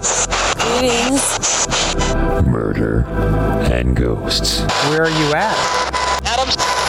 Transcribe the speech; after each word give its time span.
Greetings. 0.00 1.20
Murder 2.46 3.04
and 3.70 3.94
Ghosts, 3.94 4.62
Where 4.88 5.02
are 5.04 5.10
you 5.10 5.34
at? 5.34 5.56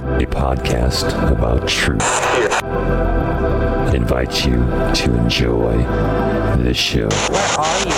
a 0.02 0.26
podcast 0.26 1.12
about 1.32 1.68
truth. 1.68 2.02
I 2.02 3.92
invite 3.96 4.46
you 4.46 4.54
to 4.96 5.16
enjoy 5.18 5.78
the 6.64 6.74
show. 6.74 7.10
Where 7.10 7.60
are 7.60 7.80
you? 7.80 7.92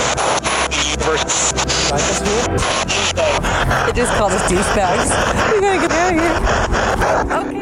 Like 1.91 2.01
us 2.09 2.19
here? 2.21 2.57
They 3.85 3.93
just 3.93 4.13
called 4.13 4.31
us 4.31 4.41
douchebags. 4.51 5.11
We 5.53 5.61
gotta 5.61 5.79
get 5.79 5.91
out 5.91 6.09
of 6.11 6.17
here. 6.19 7.49
Okay. 7.49 7.52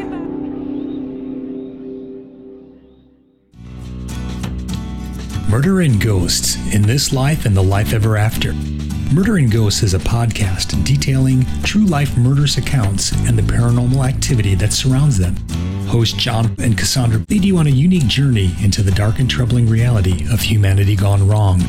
Murder 5.52 5.82
and 5.82 6.00
Ghosts 6.00 6.56
in 6.74 6.80
This 6.80 7.12
Life 7.12 7.44
and 7.44 7.54
the 7.54 7.62
Life 7.62 7.92
Ever 7.92 8.16
After. 8.16 8.54
Murder 9.12 9.36
and 9.36 9.52
Ghosts 9.52 9.82
is 9.82 9.92
a 9.92 9.98
podcast 9.98 10.82
detailing 10.82 11.44
true 11.62 11.84
life 11.84 12.16
murderous 12.16 12.56
accounts 12.56 13.12
and 13.28 13.36
the 13.36 13.42
paranormal 13.42 14.08
activity 14.08 14.54
that 14.54 14.72
surrounds 14.72 15.18
them. 15.18 15.36
Host 15.88 16.16
John 16.16 16.56
and 16.56 16.78
Cassandra 16.78 17.22
lead 17.28 17.44
you 17.44 17.58
on 17.58 17.66
a 17.66 17.70
unique 17.70 18.06
journey 18.06 18.54
into 18.62 18.82
the 18.82 18.92
dark 18.92 19.18
and 19.18 19.28
troubling 19.28 19.68
reality 19.68 20.24
of 20.32 20.40
humanity 20.40 20.96
gone 20.96 21.28
wrong 21.28 21.60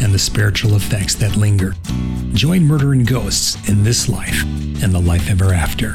and 0.00 0.12
the 0.12 0.18
spiritual 0.18 0.74
effects 0.74 1.14
that 1.14 1.34
linger. 1.34 1.72
Join 2.34 2.64
Murder 2.64 2.92
and 2.92 3.06
Ghosts 3.06 3.56
in 3.70 3.84
This 3.84 4.06
Life 4.06 4.42
and 4.82 4.92
the 4.92 5.00
Life 5.00 5.30
Ever 5.30 5.54
After. 5.54 5.94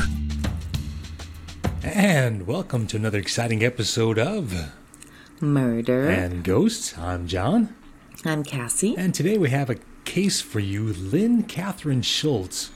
And 1.84 2.48
welcome 2.48 2.88
to 2.88 2.98
another 2.98 3.20
exciting 3.20 3.64
episode 3.64 4.18
of 4.18 4.72
Murder. 5.42 6.08
And 6.10 6.44
Ghosts. 6.44 6.98
I'm 6.98 7.28
John. 7.28 7.76
I'm 8.24 8.44
Cassie. 8.44 8.96
And 8.98 9.14
today 9.14 9.38
we 9.38 9.50
have 9.50 9.70
a 9.70 9.78
case 10.06 10.42
for 10.42 10.60
you 10.60 10.94
Lynn 10.94 11.44
Catherine 11.44 12.02
Schulze, 12.02 12.72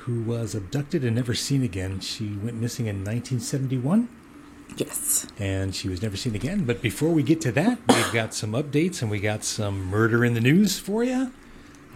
who 0.00 0.22
was 0.22 0.54
abducted 0.54 1.04
and 1.04 1.16
never 1.16 1.34
seen 1.34 1.62
again. 1.62 2.00
She 2.00 2.28
went 2.36 2.56
missing 2.56 2.86
in 2.86 2.96
1971 2.98 4.08
Yes. 4.76 5.26
and 5.38 5.74
she 5.74 5.88
was 5.88 6.00
never 6.00 6.16
seen 6.16 6.34
again. 6.34 6.64
But 6.64 6.80
before 6.80 7.10
we 7.10 7.22
get 7.22 7.40
to 7.42 7.52
that, 7.52 7.78
we've 7.88 8.12
got 8.12 8.34
some 8.34 8.52
updates 8.52 9.02
and 9.02 9.10
we 9.10 9.18
got 9.20 9.42
some 9.44 9.84
murder 9.86 10.24
in 10.24 10.34
the 10.34 10.40
news 10.40 10.78
for 10.78 11.02
you. 11.02 11.32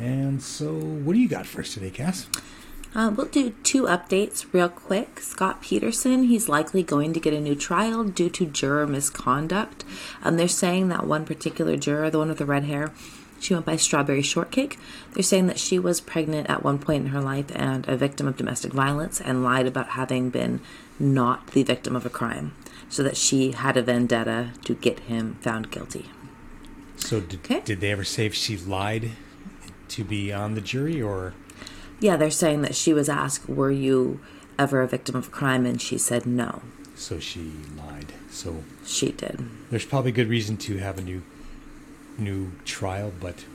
And 0.00 0.42
so, 0.42 0.74
what 0.74 1.12
do 1.12 1.20
you 1.20 1.28
got 1.28 1.46
for 1.46 1.60
us 1.60 1.72
today, 1.74 1.90
Cass? 1.90 2.26
Uh, 2.94 3.10
we'll 3.14 3.26
do 3.26 3.50
two 3.64 3.82
updates 3.84 4.46
real 4.52 4.68
quick. 4.68 5.18
Scott 5.18 5.60
Peterson, 5.60 6.24
he's 6.24 6.48
likely 6.48 6.82
going 6.82 7.12
to 7.12 7.18
get 7.20 7.34
a 7.34 7.40
new 7.40 7.56
trial 7.56 8.04
due 8.04 8.30
to 8.30 8.46
juror 8.46 8.86
misconduct. 8.86 9.84
Um, 10.22 10.36
they're 10.36 10.46
saying 10.46 10.88
that 10.88 11.06
one 11.06 11.24
particular 11.24 11.76
juror, 11.76 12.08
the 12.10 12.18
one 12.18 12.28
with 12.28 12.38
the 12.38 12.46
red 12.46 12.64
hair, 12.64 12.92
she 13.40 13.52
went 13.52 13.66
by 13.66 13.76
Strawberry 13.76 14.22
Shortcake. 14.22 14.78
They're 15.12 15.24
saying 15.24 15.48
that 15.48 15.58
she 15.58 15.78
was 15.78 16.00
pregnant 16.00 16.48
at 16.48 16.62
one 16.62 16.78
point 16.78 17.04
in 17.04 17.10
her 17.10 17.20
life 17.20 17.46
and 17.54 17.86
a 17.88 17.96
victim 17.96 18.28
of 18.28 18.36
domestic 18.36 18.72
violence 18.72 19.20
and 19.20 19.42
lied 19.42 19.66
about 19.66 19.88
having 19.90 20.30
been 20.30 20.60
not 20.98 21.48
the 21.48 21.64
victim 21.64 21.96
of 21.96 22.06
a 22.06 22.10
crime, 22.10 22.54
so 22.88 23.02
that 23.02 23.16
she 23.16 23.50
had 23.52 23.76
a 23.76 23.82
vendetta 23.82 24.50
to 24.64 24.74
get 24.74 25.00
him 25.00 25.34
found 25.40 25.70
guilty. 25.72 26.06
So, 26.96 27.20
did, 27.20 27.40
Okay. 27.40 27.60
did 27.64 27.80
they 27.80 27.90
ever 27.90 28.04
say 28.04 28.24
if 28.26 28.34
she 28.34 28.56
lied 28.56 29.10
to 29.88 30.04
be 30.04 30.32
on 30.32 30.54
the 30.54 30.60
jury 30.60 31.02
or? 31.02 31.34
Yeah, 32.04 32.18
they're 32.18 32.30
saying 32.30 32.60
that 32.60 32.74
she 32.74 32.92
was 32.92 33.08
asked, 33.08 33.48
Were 33.48 33.70
you 33.70 34.20
ever 34.58 34.82
a 34.82 34.86
victim 34.86 35.16
of 35.16 35.30
crime? 35.30 35.64
And 35.64 35.80
she 35.80 35.96
said 35.96 36.26
no, 36.26 36.60
So 36.96 37.18
she 37.18 37.50
lied. 37.78 38.12
So 38.30 38.62
she 38.84 39.10
did. 39.12 39.42
there's 39.70 39.86
probably 39.86 40.12
good 40.12 40.28
reason 40.28 40.58
to 40.58 40.76
have 40.76 40.98
a 40.98 41.02
new 41.02 41.22
new 42.18 42.52
trial, 42.66 43.10
but 43.18 43.46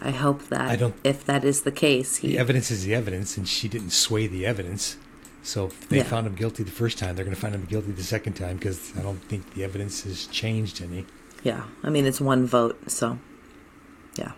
I 0.00 0.12
hope 0.12 0.48
that 0.48 0.70
I 0.70 0.76
don't- 0.76 0.94
if 1.04 1.26
that 1.26 1.44
is 1.44 1.60
the 1.62 1.70
case, 1.70 2.16
he 2.16 2.28
the 2.28 2.38
evidence 2.38 2.70
is 2.70 2.84
the 2.86 2.94
evidence, 2.94 3.36
and 3.36 3.46
she 3.46 3.68
didn't 3.68 3.90
sway 3.90 4.26
the 4.26 4.46
evidence. 4.46 4.96
So 5.42 5.66
if 5.66 5.88
they 5.90 5.98
Yeah. 5.98 6.04
found 6.04 6.26
him 6.26 6.36
guilty 6.36 6.62
the 6.62 6.70
first 6.70 6.96
time, 6.96 7.14
they're 7.16 7.24
going 7.26 7.34
to 7.34 7.40
find 7.40 7.54
him 7.54 7.66
guilty 7.68 7.92
the 7.92 8.02
second 8.02 8.32
time 8.32 8.56
because 8.56 8.92
I 8.98 9.02
don't 9.02 9.22
think 9.28 9.52
the 9.54 9.62
evidence 9.62 10.04
has 10.04 10.26
changed 10.26 10.80
any. 10.80 11.04
Yeah, 11.42 11.64
I 11.84 11.90
mean 11.90 12.06
it's 12.06 12.20
one 12.20 12.46
vote, 12.46 12.78
so 12.90 13.18
yeah. 14.16 14.32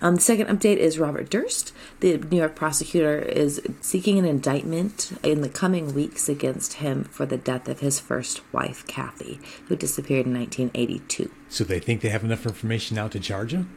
Um, 0.00 0.16
the 0.16 0.20
second 0.20 0.46
update 0.46 0.76
is 0.76 0.98
Robert 0.98 1.28
Durst. 1.28 1.72
The 2.00 2.18
New 2.18 2.38
York 2.38 2.54
prosecutor 2.54 3.18
is 3.18 3.60
seeking 3.80 4.18
an 4.18 4.24
indictment 4.24 5.12
in 5.22 5.40
the 5.40 5.48
coming 5.48 5.94
weeks 5.94 6.28
against 6.28 6.74
him 6.74 7.04
for 7.04 7.26
the 7.26 7.36
death 7.36 7.68
of 7.68 7.80
his 7.80 7.98
first 7.98 8.40
wife, 8.52 8.86
Kathy, 8.86 9.40
who 9.66 9.76
disappeared 9.76 10.26
in 10.26 10.34
1982. 10.34 11.30
So 11.48 11.64
they 11.64 11.80
think 11.80 12.00
they 12.00 12.10
have 12.10 12.24
enough 12.24 12.46
information 12.46 12.94
now 12.96 13.08
to 13.08 13.18
charge 13.18 13.52
him. 13.52 13.76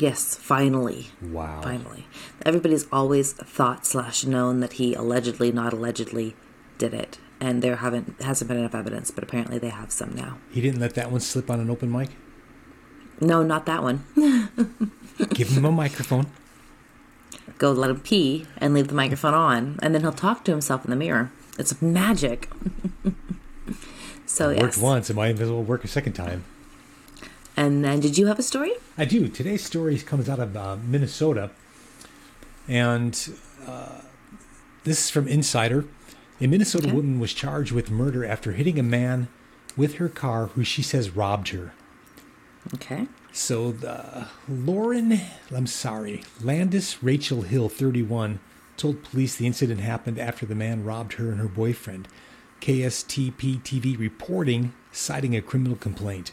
Yes, 0.00 0.34
finally. 0.34 1.08
Wow. 1.20 1.60
Finally. 1.62 2.06
Everybody's 2.44 2.86
always 2.90 3.34
thought 3.34 3.84
slash 3.84 4.24
known 4.24 4.60
that 4.60 4.74
he 4.74 4.94
allegedly, 4.94 5.52
not 5.52 5.74
allegedly, 5.74 6.34
did 6.78 6.94
it. 6.94 7.18
And 7.38 7.62
there 7.62 7.76
haven't 7.76 8.20
hasn't 8.22 8.48
been 8.48 8.58
enough 8.58 8.74
evidence, 8.74 9.10
but 9.10 9.24
apparently 9.24 9.58
they 9.58 9.68
have 9.68 9.92
some 9.92 10.14
now. 10.14 10.38
He 10.50 10.60
didn't 10.60 10.80
let 10.80 10.94
that 10.94 11.10
one 11.10 11.20
slip 11.20 11.50
on 11.50 11.60
an 11.60 11.70
open 11.70 11.90
mic. 11.90 12.10
No, 13.20 13.42
not 13.42 13.66
that 13.66 13.82
one. 13.82 14.04
Give 15.34 15.48
him 15.48 15.64
a 15.64 15.72
microphone. 15.72 16.26
Go 17.58 17.72
let 17.72 17.90
him 17.90 18.00
pee 18.00 18.46
and 18.56 18.72
leave 18.72 18.88
the 18.88 18.94
microphone 18.94 19.34
on, 19.34 19.78
and 19.82 19.94
then 19.94 20.00
he'll 20.00 20.12
talk 20.12 20.44
to 20.44 20.50
himself 20.50 20.84
in 20.84 20.90
the 20.90 20.96
mirror. 20.96 21.30
It's 21.58 21.82
magic. 21.82 22.48
so 24.26 24.48
Worked 24.48 24.60
yes. 24.62 24.78
once, 24.78 25.10
it 25.10 25.14
might 25.16 25.38
as 25.38 25.50
well 25.50 25.62
work 25.62 25.84
a 25.84 25.88
second 25.88 26.14
time. 26.14 26.44
And 27.56 27.84
then, 27.84 28.00
did 28.00 28.16
you 28.16 28.26
have 28.28 28.38
a 28.38 28.42
story? 28.42 28.72
I 28.96 29.04
do. 29.04 29.28
Today's 29.28 29.62
story 29.62 29.98
comes 29.98 30.28
out 30.30 30.38
of 30.38 30.56
uh, 30.56 30.76
Minnesota, 30.86 31.50
and 32.66 33.34
uh, 33.66 34.00
this 34.84 35.04
is 35.04 35.10
from 35.10 35.28
Insider. 35.28 35.84
A 36.40 36.46
Minnesota 36.46 36.86
Okay. 36.86 36.96
woman 36.96 37.20
was 37.20 37.34
charged 37.34 37.72
with 37.72 37.90
murder 37.90 38.24
after 38.24 38.52
hitting 38.52 38.78
a 38.78 38.82
man 38.82 39.28
with 39.76 39.96
her 39.96 40.08
car 40.08 40.46
who 40.46 40.64
she 40.64 40.80
says 40.80 41.10
robbed 41.10 41.50
her. 41.50 41.72
Okay. 42.74 43.06
So, 43.32 43.72
the, 43.72 44.26
Lauren, 44.48 45.20
I'm 45.54 45.66
sorry, 45.66 46.22
Landis 46.42 47.02
Rachel 47.02 47.42
Hill, 47.42 47.68
31, 47.68 48.40
told 48.76 49.02
police 49.02 49.36
the 49.36 49.46
incident 49.46 49.80
happened 49.80 50.18
after 50.18 50.46
the 50.46 50.54
man 50.54 50.84
robbed 50.84 51.14
her 51.14 51.30
and 51.30 51.40
her 51.40 51.48
boyfriend. 51.48 52.08
KSTP 52.60 53.62
TV 53.62 53.98
reporting, 53.98 54.72
citing 54.92 55.34
a 55.36 55.42
criminal 55.42 55.76
complaint. 55.76 56.32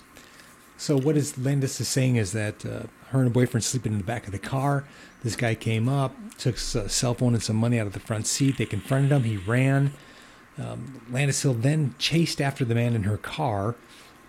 So, 0.75 0.97
what 0.97 1.17
is 1.17 1.37
Landis 1.37 1.79
is 1.79 1.87
saying 1.87 2.17
is 2.17 2.33
that 2.33 2.65
uh, 2.65 2.83
her 3.09 3.19
and 3.19 3.29
her 3.29 3.29
boyfriend 3.29 3.63
sleeping 3.63 3.93
in 3.93 3.97
the 3.97 4.03
back 4.03 4.25
of 4.25 4.31
the 4.31 4.39
car. 4.39 4.83
This 5.23 5.35
guy 5.35 5.55
came 5.55 5.89
up, 5.89 6.15
took 6.37 6.55
a 6.55 6.89
cell 6.89 7.13
phone 7.13 7.33
and 7.33 7.41
some 7.41 7.55
money 7.55 7.79
out 7.79 7.87
of 7.87 7.93
the 7.93 7.99
front 7.99 8.27
seat. 8.27 8.57
They 8.57 8.65
confronted 8.65 9.11
him. 9.11 9.23
He 9.23 9.37
ran. 9.37 9.93
Um, 10.57 11.01
Landis 11.09 11.41
Hill 11.41 11.53
then 11.53 11.95
chased 11.99 12.41
after 12.41 12.65
the 12.65 12.75
man 12.75 12.95
in 12.95 13.03
her 13.03 13.17
car, 13.17 13.75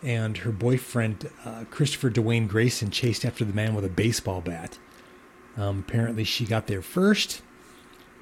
and 0.02 0.38
her 0.38 0.52
boyfriend, 0.52 1.30
uh, 1.44 1.64
Christopher 1.70 2.10
Dwayne 2.10 2.48
Grayson, 2.48 2.90
chased 2.90 3.24
after 3.24 3.44
the 3.44 3.52
man 3.52 3.74
with 3.74 3.84
a 3.84 3.88
baseball 3.90 4.40
bat. 4.40 4.78
Um, 5.56 5.84
apparently, 5.86 6.24
she 6.24 6.44
got 6.44 6.66
there 6.68 6.82
first 6.82 7.42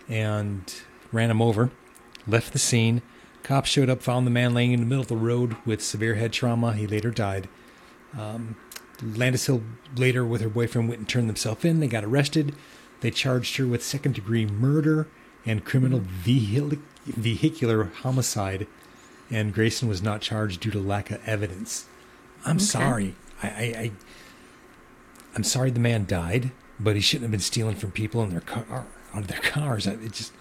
and 0.09 0.73
ran 1.13 1.31
him 1.31 1.43
over, 1.43 1.71
left 2.27 2.53
the 2.53 2.59
scene. 2.59 3.03
Cops 3.43 3.69
showed 3.69 3.91
up, 3.91 4.03
found 4.03 4.27
the 4.27 4.31
man 4.31 4.55
laying 4.55 4.73
in 4.73 4.81
the 4.81 4.87
middle 4.87 5.03
of 5.03 5.09
the 5.09 5.17
road 5.17 5.57
with 5.65 5.83
severe 5.83 6.15
head 6.15 6.33
trauma. 6.33 6.73
He 6.73 6.87
later 6.87 7.11
died. 7.11 7.49
Um, 8.19 8.57
Landis 9.03 9.47
Hill 9.47 9.63
later, 9.95 10.25
with 10.25 10.41
her 10.41 10.49
boyfriend, 10.49 10.89
went 10.89 11.01
and 11.01 11.09
turned 11.09 11.29
themselves 11.29 11.65
in. 11.65 11.81
They 11.81 11.89
got 11.89 12.05
arrested. 12.05 12.55
They 13.01 13.11
charged 13.11 13.57
her 13.59 13.67
with 13.67 13.85
second 13.85 14.15
degree 14.15 14.47
murder 14.47 15.07
and 15.45 15.65
criminal 15.65 16.01
vehicular 16.03 17.85
homicide. 17.85 18.67
And 19.31 19.53
Grayson 19.53 19.89
was 19.89 20.03
not 20.03 20.21
charged 20.21 20.61
due 20.61 20.71
to 20.71 20.79
lack 20.79 21.11
of 21.11 21.27
evidence. 21.27 21.87
I'm 22.45 22.61
sorry. 22.61 23.15
I, 23.43 23.47
I, 23.49 23.51
I, 23.51 23.93
I'm 25.35 25.45
sorry 25.45 25.71
the 25.71 25.81
man 25.81 26.07
died, 26.07 26.53
but 26.79 26.95
he 26.95 27.03
shouldn't 27.03 27.25
have 27.25 27.31
been 27.33 27.41
stealing 27.41 27.77
from 27.77 27.91
people 27.91 28.23
in 28.23 28.31
their 28.31 28.41
car, 28.41 28.87
out 29.13 29.23
of 29.23 29.27
their 29.29 29.41
cars. 29.41 29.87
I- 29.87 29.93
It 29.93 30.13
just 30.13 30.33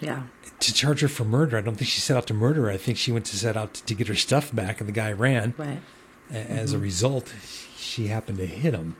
Yeah. 0.00 0.24
to 0.60 0.72
charge 0.72 1.00
her 1.00 1.08
for 1.08 1.24
murder. 1.24 1.56
I 1.56 1.60
don't 1.60 1.74
think 1.76 1.90
she 1.90 2.00
set 2.00 2.16
out 2.16 2.26
to 2.28 2.34
murder. 2.34 2.62
her. 2.62 2.70
I 2.70 2.76
think 2.76 2.98
she 2.98 3.10
went 3.10 3.26
to 3.26 3.36
set 3.36 3.56
out 3.56 3.74
to 3.74 3.94
get 3.94 4.06
her 4.08 4.14
stuff 4.14 4.54
back, 4.54 4.80
and 4.80 4.88
the 4.88 4.92
guy 4.92 5.12
ran. 5.12 5.54
Right. 5.58 5.80
As 6.30 6.72
a 6.72 6.76
mm-hmm. 6.76 6.84
result, 6.84 7.34
she 7.76 8.08
happened 8.08 8.38
to 8.38 8.46
hit 8.46 8.74
him. 8.74 8.96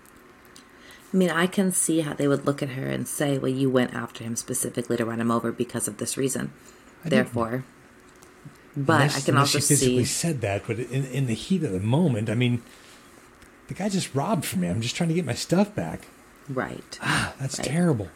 I 1.12 1.16
mean, 1.16 1.30
I 1.30 1.46
can 1.46 1.72
see 1.72 2.00
how 2.00 2.14
they 2.14 2.28
would 2.28 2.46
look 2.46 2.62
at 2.62 2.70
her 2.70 2.86
and 2.86 3.06
say, 3.08 3.38
"Well, 3.38 3.50
you 3.50 3.70
went 3.70 3.94
after 3.94 4.22
him 4.22 4.36
specifically 4.36 4.96
to 4.96 5.04
run 5.04 5.20
him 5.20 5.30
over 5.30 5.50
because 5.50 5.88
of 5.88 5.96
this 5.96 6.16
reason." 6.16 6.52
Therefore, 7.04 7.64
but 8.76 8.94
Unless- 8.94 9.16
I 9.16 9.20
can 9.20 9.36
also 9.36 9.58
she 9.58 9.66
physically 9.66 10.04
see. 10.04 10.12
said 10.28 10.40
that, 10.42 10.66
but 10.66 10.78
in, 10.78 11.04
in 11.06 11.26
the 11.26 11.34
heat 11.34 11.62
of 11.64 11.72
the 11.72 11.80
moment, 11.80 12.28
I 12.28 12.34
mean, 12.34 12.62
the 13.68 13.74
guy 13.74 13.88
just 13.88 14.14
robbed 14.14 14.44
from 14.44 14.60
me. 14.60 14.68
I'm 14.68 14.80
just 14.80 14.94
trying 14.96 15.08
to 15.08 15.14
get 15.14 15.24
my 15.24 15.34
stuff 15.34 15.74
back. 15.74 16.06
Right. 16.48 16.98
Ah, 17.02 17.32
that's 17.40 17.58
Right. 17.58 17.66
terrible. 17.68 18.08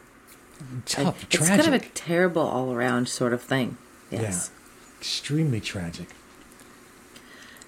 Tough, 0.85 1.23
it's 1.23 1.35
tragic, 1.37 1.63
kind 1.65 1.75
of 1.75 1.81
a 1.81 1.85
terrible 1.93 2.43
all 2.43 2.71
around 2.73 3.09
sort 3.09 3.33
of 3.33 3.41
thing. 3.41 3.77
Yes. 4.11 4.51
extremely 4.99 5.59
tragic. 5.59 6.09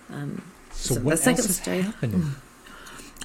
so, 0.08 0.14
Um, 0.16 0.42
so 0.72 0.94
the 0.96 1.00
what 1.02 1.18
second 1.18 1.40
else 1.40 1.48
has 1.48 1.56
story- 1.58 1.82
happened? 1.82 2.36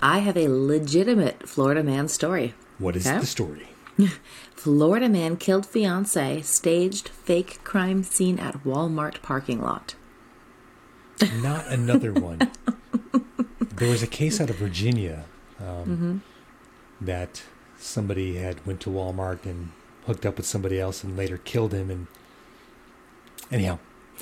I 0.01 0.21
have 0.21 0.37
a 0.37 0.49
legitimate 0.49 1.47
Florida 1.49 1.83
man 1.83 2.09
story. 2.09 2.55
What 2.79 2.97
is 2.97 3.07
Okay. 3.07 3.19
the 3.19 3.27
story? 3.27 3.69
Florida 4.55 5.09
man 5.09 5.37
killed 5.37 5.67
fiance, 5.67 6.43
staged 6.43 7.09
fake 7.09 7.63
crime 7.65 8.03
scene 8.03 8.39
at 8.39 8.65
Walmart 8.65 9.23
parking 9.23 9.61
lot. 9.61 9.95
Not 11.43 11.67
another 11.67 12.13
one. 12.13 12.51
there 13.77 13.89
was 13.89 14.03
a 14.03 14.07
case 14.07 14.41
out 14.41 14.51
of 14.51 14.57
Virginia 14.57 15.25
um, 15.61 16.23
that 17.01 17.43
somebody 17.79 18.37
had 18.37 18.65
went 18.67 18.81
to 18.81 18.91
Walmart 18.91 19.45
and 19.45 19.71
hooked 20.07 20.25
up 20.25 20.37
with 20.37 20.47
somebody 20.47 20.81
else 20.81 21.03
and 21.03 21.17
later 21.17 21.39
killed 21.39 21.73
him. 21.73 21.91
And 21.91 22.07
anyhow, 23.51 23.79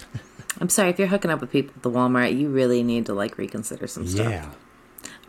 I'm 0.60 0.68
sorry 0.68 0.90
if 0.90 0.98
you're 0.98 1.08
hooking 1.08 1.30
up 1.30 1.40
with 1.40 1.50
people 1.50 1.74
at 1.76 1.82
the 1.82 1.90
Walmart, 1.90 2.36
you 2.38 2.48
really 2.48 2.82
need 2.82 3.06
to 3.06 3.14
like 3.14 3.36
reconsider 3.38 3.86
some 3.86 4.06
stuff. 4.06 4.30
yeah. 4.30 4.50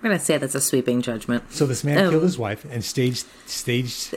We're 0.01 0.09
gonna 0.09 0.19
say 0.19 0.37
that's 0.37 0.55
a 0.55 0.61
sweeping 0.61 1.01
judgment. 1.01 1.51
So 1.51 1.65
this 1.65 1.83
man 1.83 1.97
Um, 2.05 2.11
killed 2.11 2.23
his 2.23 2.37
wife 2.37 2.65
and 2.69 2.83
staged 2.83 3.25
staged. 3.45 4.13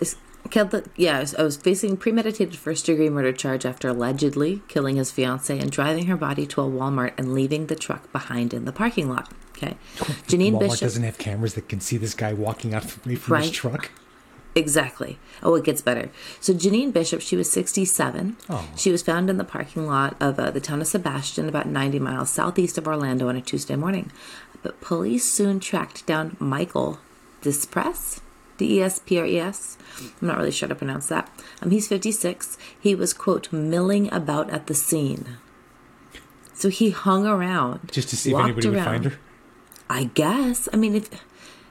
Killed 0.51 0.71
the 0.71 0.85
yeah, 0.97 1.19
I 1.19 1.21
was, 1.21 1.35
I 1.37 1.43
was 1.43 1.57
facing 1.57 1.97
premeditated 1.97 2.57
first 2.57 2.87
degree 2.87 3.09
murder 3.11 3.33
charge 3.33 3.65
after 3.67 3.89
allegedly 3.89 4.63
killing 4.69 4.97
his 4.97 5.11
fiance 5.11 5.57
and 5.59 5.71
driving 5.71 6.07
her 6.07 6.17
body 6.17 6.47
to 6.47 6.63
a 6.63 6.65
Walmart 6.65 7.13
and 7.19 7.35
leaving 7.35 7.67
the 7.67 7.77
truck 7.77 8.11
behind 8.13 8.53
in 8.55 8.65
the 8.65 8.73
parking 8.73 9.09
lot. 9.09 9.31
Okay, 9.57 9.77
Janine 10.27 10.53
Walmart 10.53 10.61
Bishop. 10.61 10.81
doesn't 10.81 11.03
have 11.03 11.19
cameras 11.19 11.55
that 11.55 11.69
can 11.69 11.81
see 11.81 11.97
this 11.99 12.15
guy 12.15 12.33
walking 12.33 12.75
out 12.75 12.85
from 12.85 13.11
his 13.39 13.51
truck. 13.51 13.91
Exactly. 14.57 15.17
Oh, 15.45 15.55
it 15.55 15.65
gets 15.65 15.81
better. 15.81 16.11
So 16.41 16.53
Janine 16.53 16.93
Bishop, 16.93 17.21
she 17.21 17.37
was 17.37 17.49
67. 17.53 18.37
Oh. 18.49 18.69
She 18.77 18.91
was 18.91 19.01
found 19.01 19.31
in 19.31 19.37
the 19.37 19.45
parking 19.45 19.87
lot 19.87 20.17
of 20.21 20.41
uh, 20.41 20.51
the 20.51 20.61
town 20.61 20.81
of 20.81 20.89
Sebastian, 20.89 21.49
about 21.49 21.67
90 21.69 22.01
miles 22.01 22.31
southeast 22.31 22.77
of 22.77 22.89
Orlando, 22.89 23.29
on 23.29 23.37
a 23.37 23.41
Tuesday 23.41 23.77
morning. 23.77 24.11
But 24.63 24.81
police 24.81 25.31
soon 25.31 25.61
tracked 25.61 26.07
down 26.07 26.37
Michael 26.39 26.99
Despres, 27.43 28.21
D 28.59 28.79
E 28.79 28.83
S 28.83 28.99
P 28.99 29.19
R 29.19 29.27
E 29.27 29.39
S. 29.39 29.79
I'm 30.21 30.29
not 30.29 30.37
really 30.39 30.51
sure 30.51 30.69
how 30.69 30.75
to 30.75 30.79
pronounce 30.79 31.09
that. 31.09 31.31
Um, 31.63 31.71
he's 31.71 31.89
56. 31.89 32.59
He 32.79 32.95
was 32.95 33.13
quote 33.15 33.53
milling 33.53 34.13
about 34.13 34.51
at 34.51 34.67
the 34.67 34.75
scene. 34.75 35.37
So 36.53 36.69
he 36.69 36.91
hung 36.91 37.27
around 37.27 37.91
Just 37.91 38.11
to 38.11 38.17
see 38.19 38.33
if 38.33 38.39
anybody 38.39 38.69
would 38.69 38.77
around. 38.77 38.85
find 38.85 39.05
her. 39.07 39.19
I 39.89 40.05
guess. 40.05 40.69
I 40.73 40.77
mean, 40.77 40.95
if 40.95 41.09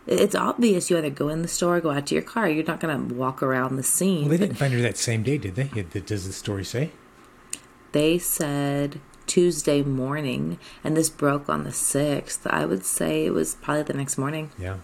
it's 0.07 0.33
obvious, 0.33 0.89
you 0.89 0.97
either 0.97 1.11
go 1.11 1.29
in 1.29 1.43
the 1.43 1.47
store, 1.47 1.79
go 1.79 1.91
out 1.91 2.07
to 2.07 2.15
your 2.15 2.23
car. 2.23 2.49
You're 2.49 2.65
not 2.65 2.79
going 2.79 3.07
to 3.07 3.13
walk 3.13 3.43
around 3.43 3.75
the 3.75 3.83
scene. 3.83 4.21
Well, 4.21 4.29
they 4.29 4.37
didn't 4.37 4.57
find 4.57 4.73
her 4.73 4.81
that 4.81 4.97
same 4.97 5.21
day, 5.21 5.37
did 5.37 5.53
they? 5.55 5.83
Does 5.83 6.25
the 6.25 6.33
story 6.33 6.65
say? 6.65 6.91
They 7.91 8.17
said 8.17 8.99
Tuesday 9.29 9.81
morning, 9.83 10.57
and 10.83 10.97
this 10.97 11.09
broke 11.09 11.47
on 11.49 11.63
the 11.63 11.71
sixth. 11.71 12.45
I 12.47 12.65
would 12.65 12.83
say 12.83 13.25
it 13.25 13.33
was 13.33 13.55
probably 13.55 13.83
the 13.83 13.93
next 13.93 14.17
morning. 14.17 14.51
Yeah. 14.57 14.73
I 14.73 14.75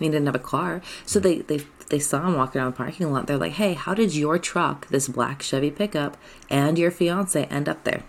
mean, 0.00 0.10
he 0.12 0.16
didn't 0.16 0.26
have 0.26 0.34
a 0.34 0.38
car, 0.56 0.80
so 1.06 1.20
they 1.20 1.38
they 1.42 1.60
they 1.90 1.98
saw 1.98 2.26
him 2.26 2.34
walking 2.36 2.60
around 2.60 2.72
the 2.72 2.76
parking 2.76 3.12
lot. 3.12 3.26
They're 3.26 3.36
like, 3.46 3.52
"Hey, 3.52 3.74
how 3.74 3.94
did 3.94 4.14
your 4.14 4.38
truck, 4.38 4.88
this 4.88 5.06
black 5.08 5.42
Chevy 5.42 5.70
pickup, 5.70 6.16
and 6.50 6.78
your 6.78 6.90
fiance 6.90 7.44
end 7.44 7.68
up 7.68 7.84
there?" 7.84 8.02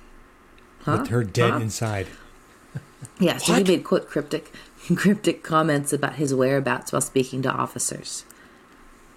Huh? 0.86 1.00
With 1.02 1.10
her 1.10 1.24
dead 1.24 1.52
Huh? 1.52 1.60
inside. 1.60 2.08
Yeah, 3.20 3.38
so 3.38 3.54
What? 3.54 3.68
he 3.68 3.76
made 3.78 3.84
quote 3.86 4.10
cryptic 4.10 4.52
cryptic 4.96 5.42
comments 5.44 5.92
about 5.94 6.16
his 6.16 6.34
whereabouts 6.34 6.92
while 6.92 7.02
speaking 7.02 7.42
to 7.44 7.50
officers. 7.52 8.26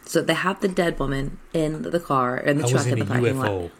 So 0.04 0.22
they 0.22 0.34
have 0.34 0.60
the 0.60 0.68
dead 0.68 0.98
woman 0.98 1.38
in 1.52 1.82
the 1.82 2.00
car 2.00 2.36
in 2.36 2.58
the 2.58 2.64
I 2.66 2.70
truck 2.70 2.86
in 2.86 2.92
in 2.94 2.98
the 3.00 3.04
parking 3.06 3.38
lot. 3.38 3.70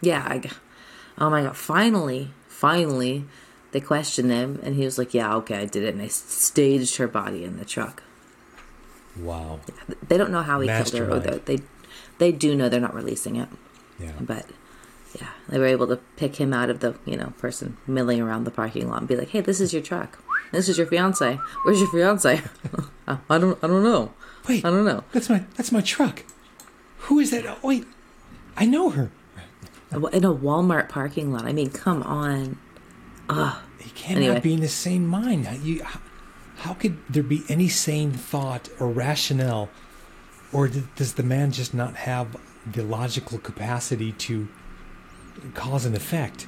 Yeah. 0.00 0.24
I, 0.26 0.50
oh 1.18 1.30
my 1.30 1.42
god! 1.42 1.56
Finally, 1.56 2.30
finally, 2.46 3.24
they 3.72 3.80
questioned 3.80 4.30
him, 4.30 4.60
and 4.62 4.76
he 4.76 4.84
was 4.84 4.98
like, 4.98 5.14
"Yeah, 5.14 5.34
okay, 5.36 5.58
I 5.58 5.64
did 5.66 5.84
it." 5.84 5.94
And 5.94 6.00
they 6.00 6.08
staged 6.08 6.96
her 6.96 7.08
body 7.08 7.44
in 7.44 7.58
the 7.58 7.64
truck. 7.64 8.02
Wow. 9.16 9.60
They 10.06 10.16
don't 10.16 10.30
know 10.30 10.42
how 10.42 10.60
he 10.60 10.68
killed 10.68 10.92
her, 10.94 11.38
they 11.44 11.58
they 12.18 12.32
do 12.32 12.54
know 12.54 12.68
they're 12.68 12.80
not 12.80 12.94
releasing 12.94 13.36
it. 13.36 13.48
Yeah. 13.98 14.12
But 14.20 14.46
yeah, 15.20 15.28
they 15.48 15.58
were 15.58 15.66
able 15.66 15.86
to 15.88 15.96
pick 16.16 16.36
him 16.36 16.52
out 16.52 16.70
of 16.70 16.80
the 16.80 16.96
you 17.04 17.16
know 17.16 17.32
person 17.38 17.76
milling 17.86 18.20
around 18.20 18.44
the 18.44 18.50
parking 18.50 18.88
lot 18.88 19.00
and 19.00 19.08
be 19.08 19.16
like, 19.16 19.30
"Hey, 19.30 19.40
this 19.40 19.60
is 19.60 19.72
your 19.72 19.82
truck. 19.82 20.22
This 20.52 20.68
is 20.68 20.78
your 20.78 20.86
fiance. 20.86 21.38
Where's 21.64 21.80
your 21.80 21.90
fiance? 21.90 22.42
I 23.06 23.38
don't 23.38 23.58
I 23.62 23.66
don't 23.66 23.84
know. 23.84 24.12
Wait. 24.48 24.64
I 24.64 24.70
don't 24.70 24.84
know. 24.84 25.04
That's 25.12 25.28
my 25.28 25.44
that's 25.56 25.72
my 25.72 25.80
truck. 25.80 26.24
Who 27.02 27.18
is 27.18 27.30
that? 27.30 27.46
Oh, 27.46 27.58
wait. 27.62 27.86
I 28.56 28.66
know 28.66 28.90
her. 28.90 29.10
In 29.90 30.24
a 30.24 30.34
Walmart 30.34 30.88
parking 30.88 31.32
lot. 31.32 31.44
I 31.46 31.52
mean, 31.52 31.70
come 31.70 32.02
on. 32.02 32.58
He 33.78 33.90
cannot 33.90 34.16
Anyway. 34.22 34.40
be 34.40 34.54
in 34.54 34.60
his 34.60 34.72
sane 34.74 35.06
mind. 35.06 35.46
How, 35.46 35.54
you, 35.56 35.82
how, 36.56 36.74
could 36.74 36.98
there 37.08 37.22
be 37.22 37.42
any 37.48 37.68
sane 37.68 38.10
thought 38.12 38.68
or 38.78 38.88
rationale? 38.88 39.70
Or 40.52 40.68
does 40.96 41.14
the 41.14 41.22
man 41.22 41.52
just 41.52 41.74
not 41.74 41.94
have 41.96 42.36
the 42.70 42.82
logical 42.82 43.38
capacity 43.38 44.12
to 44.12 44.48
cause 45.54 45.84
and 45.84 45.94
effect? 45.94 46.46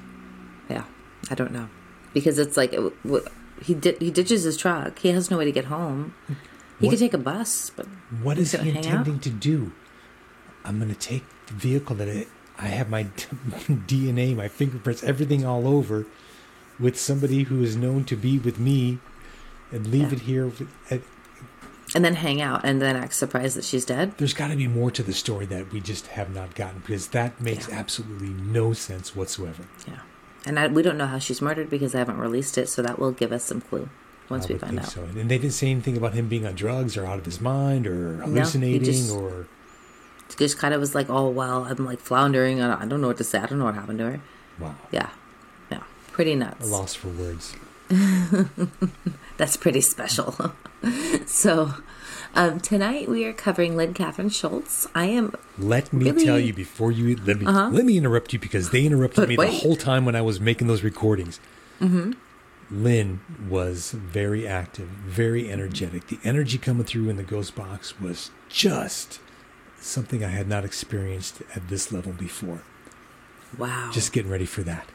Yeah, 0.68 0.84
I 1.30 1.34
don't 1.34 1.52
know 1.52 1.68
because 2.14 2.38
it's 2.38 2.56
like 2.56 2.72
it, 2.72 2.92
w- 3.04 3.24
he 3.62 3.74
di- 3.74 3.96
he 4.00 4.10
ditches 4.10 4.42
his 4.44 4.56
truck. 4.56 4.98
He 4.98 5.08
has 5.10 5.30
no 5.30 5.36
way 5.38 5.44
to 5.44 5.52
get 5.52 5.66
home. 5.66 6.14
He 6.78 6.86
What- 6.86 6.90
could 6.92 6.98
take 6.98 7.14
a 7.14 7.18
bus, 7.18 7.70
but 7.76 7.86
what 8.22 8.38
is 8.38 8.52
he 8.52 8.58
gonna 8.58 8.70
out? 8.70 8.84
intending 8.84 9.18
to 9.20 9.30
do? 9.30 9.72
I'm 10.64 10.78
going 10.78 10.90
to 10.92 10.98
take 10.98 11.24
the 11.46 11.54
vehicle 11.54 11.96
that 11.96 12.08
I, 12.60 12.66
have 12.68 12.90
my 12.90 13.04
DNA, 13.88 14.36
my 14.36 14.48
fingerprints, 14.48 15.02
everything 15.02 15.44
all 15.46 15.66
over 15.66 16.06
with 16.78 16.98
somebody 16.98 17.44
who 17.44 17.62
is 17.62 17.76
known 17.76 18.04
to 18.04 18.16
be 18.16 18.38
with 18.38 18.58
me 18.58 18.98
and 19.72 19.86
leave 19.86 20.08
Yeah. 20.12 20.12
it 20.12 20.20
here. 20.20 20.46
with- 20.46 20.68
at- 20.90 21.02
and 21.94 22.04
then 22.04 22.14
hang 22.14 22.40
out 22.40 22.60
and 22.64 22.80
then 22.80 22.94
act 22.94 23.14
surprised 23.14 23.56
that 23.56 23.64
she's 23.64 23.84
dead. 23.84 24.14
There's 24.16 24.32
got 24.34 24.48
to 24.48 24.56
be 24.56 24.68
more 24.68 24.90
to 24.92 25.02
the 25.02 25.12
story 25.12 25.44
that 25.46 25.72
we 25.72 25.80
just 25.80 26.06
have 26.08 26.32
not 26.32 26.54
gotten 26.54 26.80
because 26.80 27.08
that 27.08 27.40
makes 27.40 27.68
Yeah. 27.68 27.78
absolutely 27.80 28.28
no 28.28 28.72
sense 28.72 29.16
whatsoever. 29.16 29.64
Yeah, 29.88 29.98
and 30.46 30.58
I, 30.58 30.68
we 30.68 30.82
don't 30.82 30.96
know 30.96 31.06
how 31.06 31.18
she's 31.18 31.42
murdered 31.42 31.68
because 31.68 31.90
they 31.92 31.98
haven't 31.98 32.18
released 32.18 32.56
it, 32.58 32.68
so 32.68 32.80
that 32.82 32.98
will 33.00 33.10
give 33.10 33.32
us 33.32 33.42
some 33.44 33.60
clue 33.60 33.88
once 34.28 34.48
we 34.48 34.56
find 34.56 34.78
out. 34.78 34.86
so. 34.86 35.02
And 35.02 35.28
they 35.28 35.38
didn't 35.38 35.54
say 35.54 35.68
anything 35.68 35.96
about 35.96 36.14
him 36.14 36.28
being 36.28 36.46
on 36.46 36.54
drugs 36.54 36.96
or 36.96 37.04
out 37.06 37.18
of 37.18 37.24
his 37.24 37.40
mind 37.40 37.86
or 37.88 38.18
hallucinating 38.18 38.84
just- 38.84 39.10
or. 39.12 39.48
Just 40.36 40.58
kind 40.58 40.72
of 40.74 40.80
was 40.80 40.94
like, 40.94 41.08
oh 41.10 41.28
well, 41.28 41.64
I'm 41.64 41.84
like 41.84 42.00
floundering. 42.00 42.60
I 42.62 42.68
don't, 42.68 42.82
I 42.82 42.86
don't 42.86 43.00
know 43.00 43.08
what 43.08 43.18
to 43.18 43.24
say. 43.24 43.38
I 43.38 43.46
don't 43.46 43.58
know 43.58 43.64
what 43.66 43.74
happened 43.74 43.98
to 43.98 44.10
her. 44.12 44.20
Wow. 44.58 44.74
Yeah, 44.90 45.10
yeah, 45.70 45.82
pretty 46.12 46.32
A 46.32 46.36
nuts. 46.36 46.68
loss 46.70 46.94
for 46.94 47.08
words. 47.08 47.54
That's 49.36 49.56
pretty 49.56 49.80
special. 49.80 50.52
so, 51.26 51.74
um, 52.34 52.60
tonight 52.60 53.08
we 53.08 53.24
are 53.24 53.32
covering 53.32 53.76
Lynn 53.76 53.94
Catherine 53.94 54.28
Schulze. 54.28 54.86
I 54.94 55.06
am 55.06 55.34
Let 55.58 55.92
me 55.92 56.04
Really? 56.10 56.24
tell 56.24 56.38
you 56.38 56.52
before 56.52 56.92
you 56.92 57.16
let 57.24 57.40
me 57.40 57.46
Uh-huh. 57.46 57.70
let 57.72 57.84
me 57.84 57.96
interrupt 57.96 58.32
you 58.32 58.38
because 58.38 58.70
they 58.70 58.84
interrupted 58.84 59.22
But 59.22 59.28
me 59.28 59.36
the 59.36 59.46
whole 59.48 59.76
time 59.76 60.04
when 60.04 60.14
I 60.14 60.20
was 60.22 60.40
making 60.40 60.66
those 60.68 60.82
recordings. 60.82 61.40
Mm-hmm. 61.80 62.12
Lynn 62.70 63.20
was 63.48 63.90
very 63.92 64.46
active, 64.46 64.86
very 64.86 65.50
energetic. 65.50 66.06
The 66.06 66.20
energy 66.22 66.56
coming 66.58 66.84
through 66.84 67.08
in 67.08 67.16
the 67.16 67.24
ghost 67.24 67.56
box 67.56 67.98
was 68.00 68.30
just 68.48 69.18
something 69.80 70.24
I 70.24 70.28
had 70.28 70.48
not 70.48 70.64
experienced 70.64 71.42
at 71.54 71.68
this 71.68 71.90
level 71.92 72.12
before. 72.12 72.62
wow. 73.58 73.90
Just 73.92 74.12
getting 74.12 74.30
ready 74.30 74.46
for 74.46 74.62
that. 74.62 74.86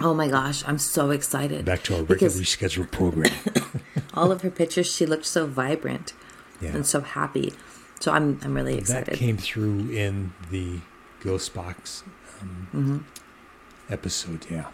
oh 0.00 0.14
my 0.14 0.28
gosh, 0.28 0.62
I'm 0.66 0.78
so 0.78 1.10
excited. 1.10 1.64
Back 1.64 1.82
to 1.84 1.96
our 1.96 2.02
regularly 2.02 2.44
scheduled 2.44 2.90
program. 2.92 3.32
all 4.14 4.30
of 4.32 4.42
her 4.42 4.50
pictures 4.50 4.86
she 4.92 5.06
looked 5.06 5.26
so 5.26 5.46
vibrant 5.46 6.12
Yeah. 6.60 6.70
and 6.74 6.84
so 6.86 7.00
happy 7.02 7.52
so 8.00 8.10
i'm 8.12 8.38
i'm 8.42 8.54
really 8.54 8.76
excited. 8.78 9.06
that 9.06 9.16
came 9.16 9.36
through 9.36 9.90
in 9.90 10.32
the 10.50 10.80
ghost 11.20 11.52
box 11.54 12.02
um, 12.40 12.68
Mm-hmm. 12.74 13.92
episode. 13.92 14.46
Yeah. 14.50 14.66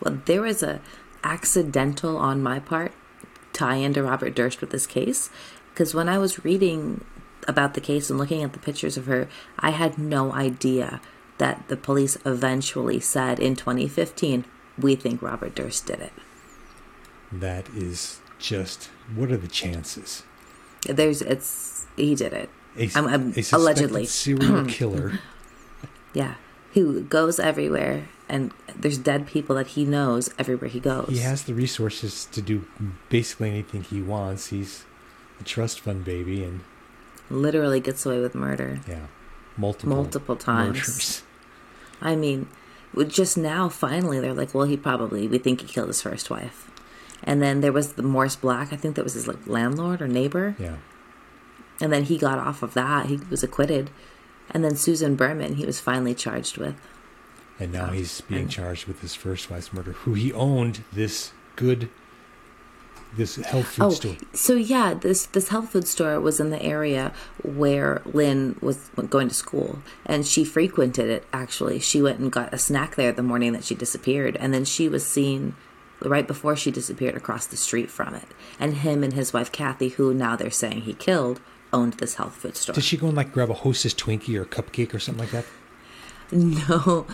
well 0.00 0.18
there 0.24 0.42
was 0.42 0.62
a 0.62 0.80
accidental 1.22 2.16
on 2.16 2.42
my 2.42 2.58
part 2.58 2.92
tie 3.52 3.76
into 3.76 4.02
robert 4.02 4.34
durst 4.34 4.60
with 4.60 4.70
this 4.70 4.86
case 4.86 5.30
because 5.72 5.94
when 5.94 6.08
i 6.08 6.18
was 6.18 6.44
reading 6.44 7.04
about 7.48 7.74
the 7.74 7.80
case 7.80 8.10
and 8.10 8.18
looking 8.18 8.42
at 8.42 8.52
the 8.52 8.58
pictures 8.58 8.96
of 8.96 9.06
her 9.06 9.28
i 9.58 9.70
had 9.70 9.98
no 9.98 10.32
idea 10.32 11.00
that 11.38 11.66
the 11.68 11.76
police 11.76 12.16
eventually 12.24 13.00
said 13.00 13.38
in 13.40 13.54
2015 13.56 14.44
we 14.78 14.94
think 14.94 15.20
robert 15.22 15.54
durst 15.54 15.86
did 15.86 16.00
it 16.00 16.12
That 17.32 17.68
is 17.70 18.20
just 18.38 18.90
what 19.14 19.30
are 19.30 19.36
the 19.36 19.48
chances? 19.48 20.22
there's 20.86 21.20
it's 21.22 21.86
he 21.96 22.14
did 22.14 22.32
it 22.32 22.48
A, 22.76 22.90
I'm- 22.94 23.08
I'm- 23.08 23.34
a 23.36 23.42
allegedly. 23.56 24.06
serial 24.06 24.64
killer. 24.68 25.18
yeah 26.12 26.34
who 26.74 27.02
goes 27.02 27.38
everywhere 27.40 28.08
and 28.28 28.52
there's 28.76 28.96
dead 28.98 29.26
people 29.26 29.56
that 29.56 29.68
he 29.68 29.84
knows 29.84 30.30
everywhere 30.38 30.70
he 30.70 30.78
goes 30.80 31.08
he 31.08 31.18
has 31.18 31.42
the 31.44 31.54
resources 31.54 32.26
to 32.26 32.40
do 32.40 32.64
basically 33.08 33.48
anything 33.50 33.82
he 33.82 34.00
wants. 34.00 34.48
He's 34.48 34.84
a 35.40 35.42
trust 35.44 35.80
fund 35.80 36.04
baby, 36.04 36.44
and 36.44 36.60
literally 37.30 37.80
gets 37.80 38.04
away 38.04 38.20
with 38.20 38.34
murder 38.34 38.80
yeah, 38.86 39.06
multiple 39.56 39.94
multiple 39.94 40.36
times. 40.36 40.76
murders. 40.76 41.22
I 42.02 42.16
mean, 42.16 42.48
just 43.08 43.36
now, 43.36 43.68
finally, 43.68 44.20
they're 44.20 44.34
like, 44.34 44.54
well, 44.54 44.64
he 44.64 44.76
probably, 44.76 45.28
we 45.28 45.38
think 45.38 45.60
he 45.60 45.66
killed 45.66 45.88
his 45.88 46.02
first 46.02 46.30
wife. 46.30 46.70
And 47.22 47.42
then 47.42 47.60
there 47.60 47.72
was 47.72 47.92
the 47.92 48.02
Morris 48.02 48.36
Black. 48.36 48.72
I 48.72 48.76
think 48.76 48.96
that 48.96 49.04
was 49.04 49.14
his 49.14 49.28
like 49.28 49.46
landlord 49.46 50.00
or 50.00 50.08
neighbor. 50.08 50.56
Yeah. 50.58 50.76
And 51.80 51.92
then 51.92 52.04
he 52.04 52.18
got 52.18 52.38
off 52.38 52.62
of 52.62 52.74
that. 52.74 53.06
He 53.06 53.20
was 53.30 53.42
acquitted. 53.42 53.90
And 54.50 54.64
then 54.64 54.76
Susan 54.76 55.16
Berman, 55.16 55.56
he 55.56 55.66
was 55.66 55.80
finally 55.80 56.14
charged 56.14 56.56
with. 56.56 56.76
And 57.58 57.72
now 57.72 57.88
oh, 57.90 57.92
he's 57.92 58.22
being 58.22 58.48
charged 58.48 58.86
with 58.86 59.02
his 59.02 59.14
first 59.14 59.50
wife's 59.50 59.72
murder, 59.72 59.92
who 59.92 60.14
he 60.14 60.32
owned 60.32 60.82
this 60.92 61.32
good, 61.56 61.90
this 63.16 63.36
health 63.36 63.66
food 63.68 63.84
Oh, 63.84 63.90
store. 63.90 64.16
so 64.32 64.54
yeah, 64.54 64.94
this 64.94 65.26
this 65.26 65.48
health 65.48 65.70
food 65.70 65.86
store 65.88 66.20
was 66.20 66.38
in 66.40 66.50
the 66.50 66.62
area 66.62 67.12
where 67.42 68.02
Lynn 68.04 68.56
was 68.60 68.90
going 69.08 69.28
to 69.28 69.34
school, 69.34 69.80
and 70.06 70.26
she 70.26 70.44
frequented 70.44 71.08
it. 71.10 71.24
Actually, 71.32 71.78
she 71.80 72.00
went 72.02 72.18
and 72.20 72.30
got 72.30 72.52
a 72.54 72.58
snack 72.58 72.94
there 72.96 73.12
the 73.12 73.22
morning 73.22 73.52
that 73.52 73.64
she 73.64 73.74
disappeared, 73.74 74.36
and 74.36 74.54
then 74.54 74.64
she 74.64 74.88
was 74.88 75.04
seen 75.06 75.54
right 76.02 76.26
before 76.26 76.56
she 76.56 76.70
disappeared 76.70 77.14
across 77.14 77.46
the 77.46 77.56
street 77.56 77.90
from 77.90 78.14
it. 78.14 78.24
And 78.58 78.74
him 78.78 79.02
and 79.04 79.12
his 79.12 79.32
wife 79.32 79.52
Kathy, 79.52 79.88
who 79.90 80.14
now 80.14 80.34
they're 80.36 80.50
saying 80.50 80.82
he 80.82 80.94
killed, 80.94 81.40
owned 81.72 81.94
this 81.94 82.14
health 82.14 82.34
food 82.36 82.56
store. 82.56 82.74
Did 82.74 82.84
she 82.84 82.96
go 82.96 83.08
and 83.08 83.16
like 83.16 83.32
grab 83.32 83.50
a 83.50 83.54
Hostess 83.54 83.92
Twinkie 83.94 84.38
or 84.38 84.42
a 84.42 84.46
cupcake 84.46 84.94
or 84.94 84.98
something 84.98 85.20
like 85.24 85.32
that? 85.32 85.44
No, 86.32 87.06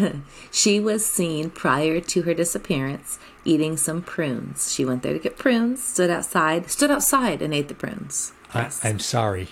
she 0.50 0.80
was 0.80 1.04
seen 1.04 1.50
prior 1.50 2.00
to 2.00 2.22
her 2.22 2.34
disappearance 2.34 3.18
eating 3.44 3.76
some 3.76 4.02
prunes. 4.02 4.72
She 4.72 4.84
went 4.84 5.02
there 5.02 5.12
to 5.12 5.18
get 5.18 5.36
prunes, 5.36 5.82
stood 5.82 6.10
outside, 6.10 6.70
stood 6.70 6.90
outside 6.90 7.42
and 7.42 7.52
ate 7.52 7.68
the 7.68 7.74
prunes. 7.74 8.32
I, 8.54 8.70
I'm 8.82 8.98
sorry. 8.98 9.48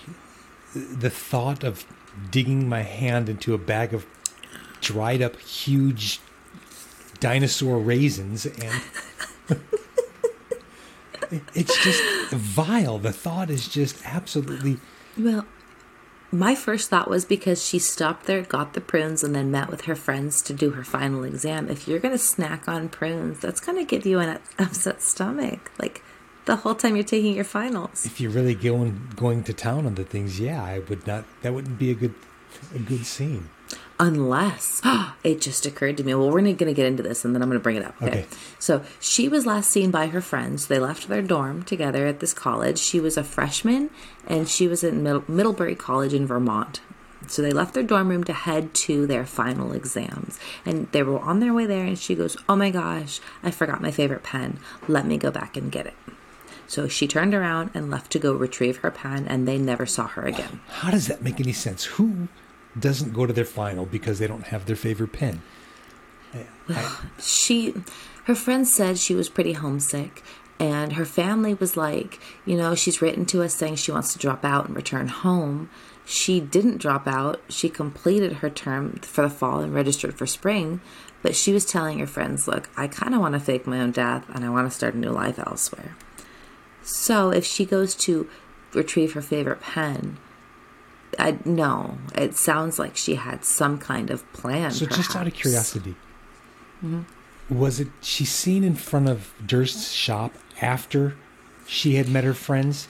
The 0.73 1.09
thought 1.09 1.63
of 1.63 1.85
digging 2.29 2.67
my 2.67 2.81
hand 2.81 3.29
into 3.29 3.53
a 3.53 3.57
bag 3.57 3.93
of 3.93 4.05
dried 4.79 5.21
up 5.21 5.39
huge 5.39 6.19
dinosaur 7.19 7.77
raisins 7.77 8.45
and 8.45 8.81
it's 11.53 11.83
just 11.83 12.31
vile. 12.31 12.97
The 12.97 13.11
thought 13.11 13.49
is 13.49 13.67
just 13.67 13.97
absolutely 14.05 14.79
Well, 15.17 15.45
my 16.31 16.55
first 16.55 16.89
thought 16.89 17.09
was 17.09 17.25
because 17.25 17.63
she 17.63 17.77
stopped 17.77 18.25
there, 18.25 18.41
got 18.41 18.73
the 18.73 18.81
prunes, 18.81 19.23
and 19.23 19.35
then 19.35 19.51
met 19.51 19.69
with 19.69 19.81
her 19.81 19.95
friends 19.95 20.41
to 20.43 20.53
do 20.53 20.71
her 20.71 20.83
final 20.83 21.23
exam. 21.23 21.69
If 21.69 21.87
you're 21.87 21.99
going 21.99 22.13
to 22.13 22.17
snack 22.17 22.67
on 22.67 22.89
prunes, 22.89 23.39
that's 23.39 23.59
going 23.59 23.77
to 23.77 23.83
give 23.83 24.05
you 24.05 24.19
an 24.19 24.39
upset 24.59 25.01
stomach. 25.01 25.71
Like 25.77 26.03
the 26.45 26.57
whole 26.57 26.75
time 26.75 26.95
you're 26.95 27.03
taking 27.03 27.35
your 27.35 27.43
finals. 27.43 28.05
if 28.05 28.21
you're 28.21 28.31
really 28.31 28.55
going 28.55 29.11
going 29.15 29.43
to 29.43 29.53
town 29.53 29.85
on 29.85 29.95
the 29.95 30.03
things, 30.03 30.39
yeah, 30.39 30.63
I 30.63 30.79
would 30.79 31.05
not 31.05 31.25
that 31.41 31.53
wouldn't 31.53 31.77
be 31.77 31.91
a 31.91 31.95
good 31.95 32.15
a 32.73 32.79
good 32.79 33.05
scene. 33.05 33.49
Unless 34.01 34.81
it 35.23 35.39
just 35.41 35.67
occurred 35.67 35.95
to 35.97 36.03
me. 36.03 36.15
Well, 36.15 36.31
we're 36.31 36.41
going 36.41 36.55
to 36.55 36.73
get 36.73 36.87
into 36.87 37.03
this 37.03 37.23
and 37.23 37.35
then 37.35 37.43
I'm 37.43 37.49
going 37.49 37.59
to 37.59 37.63
bring 37.63 37.75
it 37.75 37.85
up. 37.85 37.95
Okay? 38.01 38.21
Okay. 38.21 38.25
So 38.57 38.83
she 38.99 39.29
was 39.29 39.45
last 39.45 39.69
seen 39.69 39.91
by 39.91 40.07
her 40.07 40.21
friends. 40.21 40.67
They 40.67 40.79
left 40.79 41.07
their 41.07 41.21
dorm 41.21 41.61
together 41.63 42.07
at 42.07 42.19
this 42.19 42.33
college. 42.33 42.79
She 42.79 42.99
was 42.99 43.15
a 43.15 43.23
freshman 43.23 43.91
and 44.27 44.49
she 44.49 44.67
was 44.67 44.83
at 44.83 44.93
Middle- 44.93 45.23
Middlebury 45.27 45.75
College 45.75 46.15
in 46.15 46.25
Vermont. 46.25 46.81
So 47.27 47.43
they 47.43 47.51
left 47.51 47.75
their 47.75 47.83
dorm 47.83 48.09
room 48.09 48.23
to 48.23 48.33
head 48.33 48.73
to 48.73 49.05
their 49.05 49.27
final 49.27 49.71
exams. 49.71 50.39
And 50.65 50.91
they 50.91 51.03
were 51.03 51.19
on 51.19 51.39
their 51.39 51.53
way 51.53 51.67
there 51.67 51.85
and 51.85 51.99
she 51.99 52.15
goes, 52.15 52.35
Oh 52.49 52.55
my 52.55 52.71
gosh, 52.71 53.19
I 53.43 53.51
forgot 53.51 53.83
my 53.83 53.91
favorite 53.91 54.23
pen. 54.23 54.59
Let 54.87 55.05
me 55.05 55.17
go 55.17 55.29
back 55.29 55.55
and 55.55 55.71
get 55.71 55.85
it. 55.85 55.93
So 56.65 56.87
she 56.87 57.07
turned 57.07 57.35
around 57.35 57.69
and 57.75 57.91
left 57.91 58.11
to 58.13 58.19
go 58.19 58.33
retrieve 58.33 58.77
her 58.77 58.89
pen 58.89 59.27
and 59.27 59.47
they 59.47 59.59
never 59.59 59.85
saw 59.85 60.07
her 60.07 60.23
again. 60.23 60.61
How 60.69 60.89
does 60.89 61.05
that 61.07 61.21
make 61.21 61.39
any 61.39 61.53
sense? 61.53 61.83
Who 61.83 62.29
doesn't 62.79 63.13
go 63.13 63.25
to 63.25 63.33
their 63.33 63.45
final 63.45 63.85
because 63.85 64.19
they 64.19 64.27
don't 64.27 64.47
have 64.47 64.65
their 64.65 64.75
favorite 64.75 65.13
pen? 65.13 65.41
she 67.19 67.73
her 68.25 68.35
friend 68.35 68.67
said 68.67 68.97
she 68.97 69.13
was 69.13 69.27
pretty 69.27 69.53
homesick 69.53 70.23
and 70.59 70.93
her 70.93 71.05
family 71.05 71.53
was 71.53 71.75
like 71.75 72.19
you 72.45 72.55
know 72.55 72.73
she's 72.75 73.01
written 73.01 73.25
to 73.25 73.43
us 73.43 73.53
saying 73.53 73.75
she 73.75 73.91
wants 73.91 74.13
to 74.13 74.19
drop 74.19 74.45
out 74.45 74.67
and 74.67 74.75
return 74.75 75.07
home. 75.07 75.69
She 76.05 76.39
didn't 76.39 76.77
drop 76.77 77.07
out. 77.07 77.41
She 77.47 77.69
completed 77.69 78.33
her 78.33 78.49
term 78.49 78.93
for 79.01 79.21
the 79.21 79.29
fall 79.29 79.59
and 79.59 79.73
registered 79.73 80.17
for 80.17 80.25
spring 80.25 80.81
but 81.21 81.35
she 81.35 81.53
was 81.53 81.65
telling 81.65 81.99
her 81.99 82.07
friends 82.07 82.47
look 82.47 82.69
i 82.75 82.87
kind 82.87 83.13
of 83.13 83.21
want 83.21 83.33
to 83.33 83.39
fake 83.39 83.67
my 83.67 83.79
own 83.79 83.91
death 83.91 84.25
and 84.33 84.43
i 84.43 84.49
want 84.49 84.69
to 84.69 84.75
start 84.75 84.93
a 84.93 84.97
new 84.97 85.11
life 85.11 85.39
elsewhere. 85.39 85.95
So 86.83 87.29
if 87.31 87.45
she 87.45 87.65
goes 87.65 87.93
to 87.95 88.27
retrieve 88.73 89.13
her 89.13 89.21
favorite 89.21 89.61
pen 89.61 90.17
I, 91.21 91.37
no, 91.45 91.97
it 92.15 92.35
sounds 92.35 92.79
like 92.79 92.97
she 92.97 93.15
had 93.15 93.45
some 93.45 93.77
kind 93.77 94.09
of 94.09 94.29
plan. 94.33 94.71
So 94.71 94.87
just 94.87 95.15
out 95.15 95.27
of 95.27 95.33
perhaps. 95.33 95.41
curiosity, 95.41 95.95
mm-hmm. 96.83 97.03
was 97.49 97.79
it 97.79 97.89
she 98.01 98.25
seen 98.25 98.63
in 98.63 98.75
front 98.75 99.07
of 99.07 99.31
Durst's 99.45 99.91
shop 99.91 100.33
after 100.61 101.15
she 101.67 101.95
had 101.95 102.09
met 102.09 102.23
her 102.23 102.33
friends? 102.33 102.87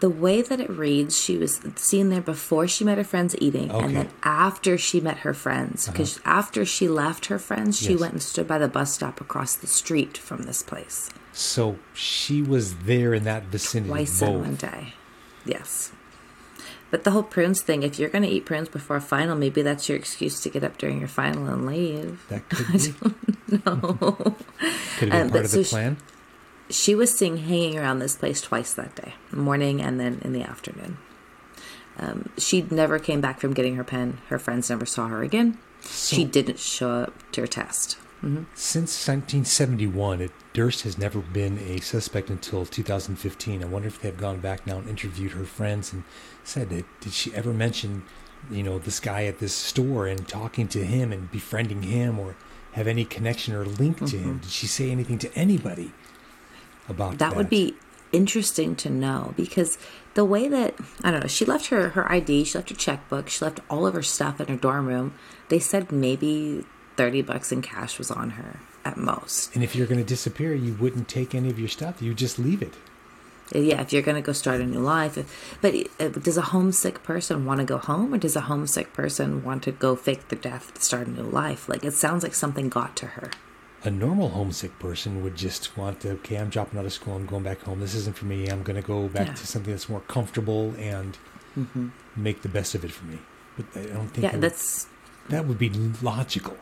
The 0.00 0.08
way 0.08 0.42
that 0.42 0.60
it 0.60 0.70
reads, 0.70 1.20
she 1.20 1.36
was 1.36 1.60
seen 1.74 2.08
there 2.10 2.20
before 2.22 2.68
she 2.68 2.84
met 2.84 2.98
her 2.98 3.04
friends 3.04 3.34
eating, 3.40 3.70
Okay. 3.70 3.84
and 3.84 3.96
then 3.96 4.08
after 4.22 4.78
she 4.78 5.00
met 5.00 5.18
her 5.18 5.34
friends. 5.34 5.88
Uh-huh. 5.88 5.92
Because 5.92 6.20
after 6.24 6.64
she 6.64 6.88
left 6.88 7.26
her 7.26 7.38
friends, 7.38 7.78
she 7.78 7.90
Yes. 7.92 8.00
went 8.00 8.12
and 8.14 8.22
stood 8.22 8.46
by 8.48 8.58
the 8.58 8.68
bus 8.68 8.94
stop 8.94 9.20
across 9.20 9.54
the 9.56 9.66
street 9.66 10.16
from 10.16 10.42
this 10.44 10.62
place. 10.62 11.10
So 11.32 11.78
she 11.92 12.40
was 12.40 12.76
there 12.78 13.12
in 13.12 13.24
that 13.24 13.44
vicinity. 13.46 13.90
Twice 13.90 14.20
both. 14.20 14.28
in 14.28 14.40
one 14.40 14.54
day. 14.54 14.94
Yes. 15.44 15.90
But 16.90 17.04
the 17.04 17.10
whole 17.10 17.22
prunes 17.22 17.60
thing, 17.60 17.82
if 17.82 17.98
you're 17.98 18.08
going 18.08 18.24
to 18.24 18.30
eat 18.30 18.46
prunes 18.46 18.68
before 18.68 18.96
a 18.96 19.00
final, 19.00 19.36
maybe 19.36 19.60
that's 19.62 19.88
your 19.88 19.98
excuse 19.98 20.40
to 20.40 20.48
get 20.48 20.64
up 20.64 20.78
during 20.78 20.98
your 21.00 21.08
final 21.08 21.46
and 21.46 21.66
leave. 21.66 22.24
That 22.30 22.48
could 22.48 22.94
be. 23.48 23.62
no. 23.66 24.36
Could 24.98 25.12
have 25.12 25.26
Um, 25.26 25.30
part 25.30 25.44
of 25.44 25.50
so 25.50 25.56
the 25.58 25.64
she- 25.64 25.70
plan. 25.70 25.96
She 26.70 26.94
was 26.94 27.16
seen 27.16 27.38
hanging 27.38 27.78
around 27.78 27.98
this 28.00 28.14
place 28.16 28.42
twice 28.42 28.74
that 28.74 28.94
day, 28.94 29.14
morning 29.32 29.80
and 29.80 29.98
then 29.98 30.20
in 30.22 30.32
the 30.34 30.42
afternoon. 30.42 30.98
Um, 31.98 32.28
she 32.36 32.62
never 32.70 32.98
came 32.98 33.20
back 33.22 33.40
from 33.40 33.54
getting 33.54 33.76
her 33.76 33.84
pen. 33.84 34.18
Her 34.28 34.38
friends 34.38 34.68
never 34.70 34.84
saw 34.86 35.08
her 35.08 35.22
again. 35.22 35.56
she 35.82 36.24
didn't 36.24 36.58
show 36.58 36.90
up 36.90 37.32
to 37.32 37.40
her 37.42 37.46
test. 37.46 37.96
Mm-hmm. 38.22 38.44
Since 38.54 39.06
1971, 39.06 40.20
it, 40.20 40.32
Durst 40.52 40.82
has 40.82 40.98
never 40.98 41.20
been 41.20 41.58
a 41.58 41.78
suspect 41.80 42.30
until 42.30 42.66
2015. 42.66 43.62
I 43.62 43.66
wonder 43.66 43.86
if 43.86 44.00
they've 44.00 44.16
gone 44.16 44.40
back 44.40 44.66
now 44.66 44.78
and 44.78 44.88
interviewed 44.88 45.32
her 45.32 45.44
friends 45.44 45.92
and 45.92 46.02
said, 46.42 46.70
that, 46.70 46.84
did 47.00 47.12
she 47.12 47.32
ever 47.34 47.52
mention, 47.52 48.02
you 48.50 48.64
know, 48.64 48.78
this 48.78 48.98
guy 48.98 49.24
at 49.24 49.38
this 49.38 49.54
store 49.54 50.08
and 50.08 50.26
talking 50.26 50.66
to 50.68 50.84
him 50.84 51.12
and 51.12 51.30
befriending 51.30 51.82
him 51.82 52.18
or 52.18 52.34
have 52.72 52.88
any 52.88 53.04
connection 53.04 53.54
or 53.54 53.64
link 53.64 53.98
to 53.98 54.16
him? 54.16 54.30
Mm-hmm. 54.30 54.38
Did 54.38 54.50
she 54.50 54.66
say 54.66 54.90
anything 54.90 55.18
to 55.18 55.32
anybody 55.34 55.92
about 56.88 57.12
that? 57.12 57.18
That 57.18 57.36
would 57.36 57.50
be 57.50 57.76
interesting 58.10 58.74
to 58.74 58.90
know 58.90 59.34
because 59.36 59.78
the 60.14 60.24
way 60.24 60.48
that 60.48 60.74
I 61.04 61.10
don't 61.10 61.20
know, 61.20 61.28
she 61.28 61.44
left 61.44 61.66
her 61.66 61.90
her 61.90 62.10
ID, 62.10 62.44
she 62.44 62.58
left 62.58 62.70
her 62.70 62.76
checkbook, 62.76 63.28
she 63.28 63.44
left 63.44 63.60
all 63.70 63.86
of 63.86 63.94
her 63.94 64.02
stuff 64.02 64.40
in 64.40 64.48
her 64.48 64.56
dorm 64.56 64.86
room. 64.86 65.14
They 65.48 65.58
said 65.58 65.92
maybe 65.92 66.64
thirty 66.98 67.22
bucks 67.22 67.50
in 67.52 67.62
cash 67.62 67.96
was 67.96 68.10
on 68.10 68.30
her 68.30 68.60
at 68.84 68.96
most. 68.98 69.54
And 69.54 69.64
if 69.64 69.74
you're 69.74 69.86
going 69.86 70.00
to 70.00 70.04
disappear, 70.16 70.52
you 70.54 70.74
wouldn't 70.74 71.08
take 71.08 71.34
any 71.34 71.48
of 71.48 71.58
your 71.58 71.68
stuff. 71.68 72.02
You 72.02 72.12
just 72.12 72.38
leave 72.38 72.60
it. 72.60 72.74
Yeah, 73.54 73.80
if 73.80 73.94
you're 73.94 74.02
going 74.02 74.16
to 74.22 74.26
go 74.30 74.32
start 74.34 74.60
a 74.60 74.66
new 74.66 74.80
life. 74.80 75.16
But 75.62 75.74
uh, 75.98 76.08
does 76.08 76.36
a 76.36 76.42
homesick 76.42 77.02
person 77.02 77.46
want 77.46 77.60
to 77.60 77.64
go 77.64 77.78
home, 77.78 78.12
or 78.12 78.18
does 78.18 78.36
a 78.36 78.42
homesick 78.42 78.92
person 78.92 79.42
want 79.42 79.62
to 79.62 79.72
go 79.72 79.96
fake 79.96 80.28
their 80.28 80.38
death 80.38 80.74
to 80.74 80.82
start 80.82 81.06
a 81.06 81.10
new 81.10 81.22
life? 81.22 81.66
Like 81.66 81.82
it 81.82 81.94
sounds 81.94 82.22
like 82.22 82.34
something 82.34 82.68
got 82.68 82.94
to 82.96 83.06
her. 83.06 83.30
A 83.84 83.90
normal 83.90 84.30
homesick 84.30 84.78
person 84.78 85.22
would 85.22 85.36
just 85.36 85.76
want 85.78 86.00
to, 86.00 86.10
okay, 86.18 86.36
I'm 86.36 86.50
dropping 86.50 86.78
out 86.80 86.84
of 86.84 86.92
school, 86.92 87.14
I'm 87.14 87.26
going 87.26 87.44
back 87.44 87.62
home. 87.62 87.78
This 87.80 87.94
isn't 87.94 88.16
for 88.16 88.26
me. 88.26 88.48
I'm 88.48 88.62
going 88.64 88.74
to 88.80 88.86
go 88.86 89.08
back 89.08 89.28
Yeah. 89.28 89.34
to 89.34 89.46
something 89.46 89.72
that's 89.72 89.88
more 89.88 90.00
comfortable 90.00 90.74
and 90.78 91.16
make 92.16 92.42
the 92.42 92.48
best 92.48 92.74
of 92.74 92.84
it 92.84 92.90
for 92.90 93.06
me. 93.06 93.18
But 93.56 93.66
I 93.76 93.86
don't 93.86 94.08
think 94.08 94.24
Yeah, 94.24 94.32
that, 94.32 94.40
that's 94.40 94.88
that 95.30 95.46
would 95.46 95.58
be 95.58 95.70
logical. 96.02 96.56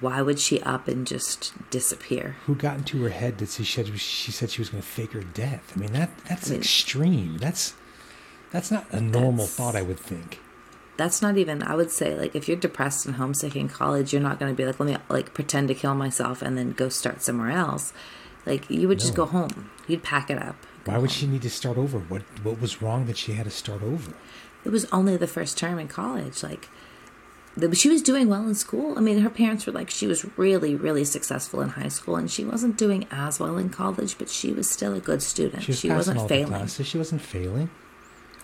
Why 0.00 0.22
would 0.22 0.40
she 0.40 0.60
up 0.62 0.88
and 0.88 1.06
just 1.06 1.52
disappear? 1.70 2.36
Who 2.46 2.54
got 2.54 2.78
into 2.78 3.02
her 3.02 3.10
head 3.10 3.38
that 3.38 3.50
she 3.50 3.64
said 3.64 3.98
she 3.98 4.32
said 4.32 4.50
she 4.50 4.60
was 4.60 4.70
going 4.70 4.82
to 4.82 4.88
fake 4.88 5.12
her 5.12 5.22
death? 5.22 5.72
I 5.76 5.80
mean, 5.80 5.92
that 5.92 6.10
that's 6.28 6.48
I 6.48 6.52
mean- 6.52 6.60
extreme. 6.60 7.38
That's 7.38 7.74
that's 8.50 8.70
not 8.70 8.86
a 8.92 9.00
normal 9.00 9.46
thought. 9.46 9.76
I 9.76 9.82
would 9.82 9.98
think. 9.98 10.40
That's 10.96 11.20
not 11.20 11.36
even. 11.36 11.62
I 11.62 11.74
would 11.74 11.90
say 11.90 12.16
like 12.16 12.34
if 12.34 12.48
you're 12.48 12.56
depressed 12.56 13.04
and 13.06 13.16
homesick 13.16 13.56
in 13.56 13.68
college, 13.68 14.12
you're 14.12 14.22
not 14.22 14.38
going 14.38 14.52
to 14.52 14.56
be 14.56 14.64
like 14.64 14.78
let 14.80 14.86
me 14.88 14.96
like 15.08 15.34
pretend 15.34 15.68
to 15.68 15.74
kill 15.74 15.94
myself 15.94 16.40
and 16.40 16.56
then 16.56 16.72
go 16.72 16.88
start 16.88 17.20
somewhere 17.22 17.50
else. 17.50 17.92
Like 18.46 18.70
you 18.70 18.88
would 18.88 18.98
just 19.00 19.14
go 19.14 19.26
home. 19.26 19.70
You'd 19.88 20.02
pack 20.02 20.30
it 20.30 20.40
up. 20.40 20.56
Why 20.84 20.94
would 20.98 21.10
home. 21.10 21.16
she 21.18 21.26
need 21.26 21.42
to 21.42 21.50
start 21.50 21.76
over? 21.76 21.98
What 21.98 22.22
what 22.42 22.60
was 22.60 22.80
wrong 22.80 23.06
that 23.06 23.16
she 23.18 23.32
had 23.32 23.44
to 23.44 23.50
start 23.50 23.82
over? 23.82 24.12
It 24.64 24.70
was 24.70 24.86
only 24.92 25.16
the 25.16 25.26
first 25.26 25.58
term 25.58 25.78
in 25.78 25.88
college. 25.88 26.42
Like, 26.42 26.68
she 27.74 27.88
was 27.88 28.02
doing 28.02 28.28
well 28.28 28.46
in 28.48 28.54
school. 28.54 28.96
I 28.98 29.00
mean, 29.00 29.20
her 29.20 29.30
parents 29.30 29.66
were 29.66 29.72
like, 29.72 29.90
she 29.90 30.06
was 30.06 30.24
really, 30.36 30.74
really 30.74 31.04
successful 31.04 31.60
in 31.60 31.70
high 31.70 31.88
school, 31.88 32.16
and 32.16 32.30
she 32.30 32.44
wasn't 32.44 32.76
doing 32.76 33.06
as 33.10 33.38
well 33.38 33.56
in 33.58 33.70
college, 33.70 34.18
but 34.18 34.28
she 34.28 34.52
was 34.52 34.68
still 34.68 34.94
a 34.94 35.00
good 35.00 35.22
student. 35.22 35.62
She 35.62 35.70
was 35.72 35.80
she 35.80 35.90
wasn't 35.90 36.28
failing. 36.28 36.48
classes. 36.48 36.86
She 36.86 36.98
wasn't 36.98 37.20
failing. 37.20 37.70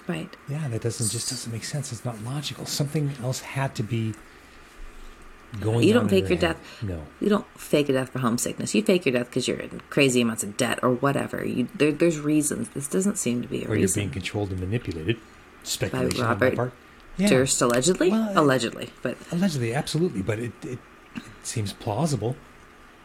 Right. 0.06 0.34
Yeah, 0.48 0.66
that 0.68 0.82
doesn't 0.82 1.10
just 1.10 1.30
doesn't 1.30 1.52
make 1.52 1.64
sense. 1.64 1.92
It's 1.92 2.04
not 2.04 2.22
logical. 2.24 2.66
Something 2.66 3.12
else 3.22 3.40
had 3.40 3.74
to 3.76 3.82
be 3.82 4.14
going. 5.60 5.86
You 5.86 5.94
don't 5.94 6.08
fake 6.08 6.28
your 6.28 6.38
head. 6.38 6.40
death. 6.40 6.82
No. 6.82 7.02
You 7.20 7.28
don't 7.28 7.46
fake 7.58 7.88
a 7.88 7.92
death 7.92 8.10
for 8.10 8.20
homesickness. 8.20 8.74
You 8.74 8.82
fake 8.82 9.06
your 9.06 9.12
death 9.12 9.26
because 9.26 9.46
you're 9.46 9.58
in 9.58 9.80
crazy 9.90 10.20
amounts 10.20 10.42
of 10.42 10.56
debt 10.56 10.78
or 10.82 10.94
whatever. 10.94 11.44
You 11.44 11.68
there, 11.74 11.92
there's 11.92 12.18
reasons. 12.18 12.70
This 12.70 12.88
doesn't 12.88 13.18
seem 13.18 13.42
to 13.42 13.48
be 13.48 13.64
a 13.64 13.68
Or 13.68 13.76
you're 13.76 13.88
being 13.88 14.10
controlled 14.10 14.50
and 14.50 14.60
manipulated. 14.60 15.18
Speculation 15.62 16.22
on 16.22 16.26
my 16.26 16.32
Robert 16.32 16.56
part. 16.56 16.72
Yeah. 17.20 17.28
Durst 17.28 17.60
allegedly, 17.60 18.10
Well, 18.10 18.32
allegedly, 18.34 18.90
but 19.02 19.16
Allegedly, 19.30 19.74
absolutely, 19.74 20.22
but 20.22 20.38
it, 20.38 20.52
it, 20.62 20.78
it 21.14 21.22
seems 21.42 21.72
plausible 21.72 22.36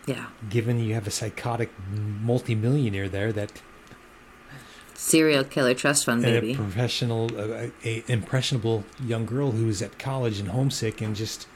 yeah, 0.05 0.27
given 0.49 0.79
you 0.79 0.93
have 0.93 1.07
a 1.07 1.11
psychotic 1.11 1.71
multimillionaire 2.21 3.09
there 3.09 3.31
that 3.33 3.61
serial 4.93 5.43
killer 5.43 5.73
trust 5.73 6.05
fund 6.05 6.23
and 6.23 6.45
a 6.45 6.55
professional, 6.55 7.29
uh, 7.37 7.67
a 7.83 8.03
impressionable 8.07 8.85
young 9.03 9.25
girl 9.25 9.51
who's 9.51 9.81
at 9.81 9.97
college 9.97 10.39
and 10.39 10.49
homesick 10.49 11.01
and 11.01 11.15
just 11.15 11.47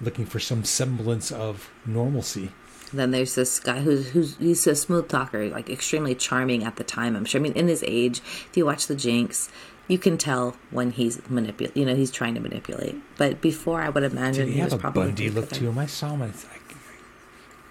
looking 0.00 0.24
for 0.24 0.38
some 0.38 0.64
semblance 0.64 1.30
of 1.30 1.68
normalcy. 1.84 2.52
Then 2.92 3.12
there's 3.12 3.34
this 3.34 3.60
guy 3.60 3.80
who's 3.80 4.10
who's 4.10 4.36
he's 4.38 4.66
a 4.66 4.74
smooth 4.74 5.08
talker, 5.08 5.48
like 5.48 5.70
extremely 5.70 6.14
charming 6.14 6.64
at 6.64 6.76
the 6.76 6.84
time. 6.84 7.14
I'm 7.16 7.24
sure. 7.24 7.40
I 7.40 7.42
mean, 7.42 7.52
in 7.52 7.68
his 7.68 7.84
age, 7.86 8.18
if 8.18 8.56
you 8.56 8.66
watch 8.66 8.86
the 8.86 8.96
Jinx, 8.96 9.48
you 9.90 9.98
can 9.98 10.16
tell 10.16 10.56
when 10.70 10.92
he's 10.92 11.20
manipulate. 11.28 11.76
You 11.76 11.84
know, 11.84 11.96
he's 11.96 12.12
trying 12.12 12.34
to 12.34 12.40
manipulate. 12.40 12.94
But 13.18 13.40
before, 13.40 13.82
I 13.82 13.88
would 13.88 14.04
imagine 14.04 14.46
Did 14.46 14.48
he 14.48 14.54
he 14.54 14.60
have 14.60 14.68
was 14.68 14.74
a 14.74 14.78
probably 14.78 15.06
Bundy 15.06 15.30
look 15.30 15.48
to 15.50 15.68
him? 15.68 15.78
I 15.78 15.86
saw 15.86 16.14
him. 16.14 16.22
I, 16.22 16.30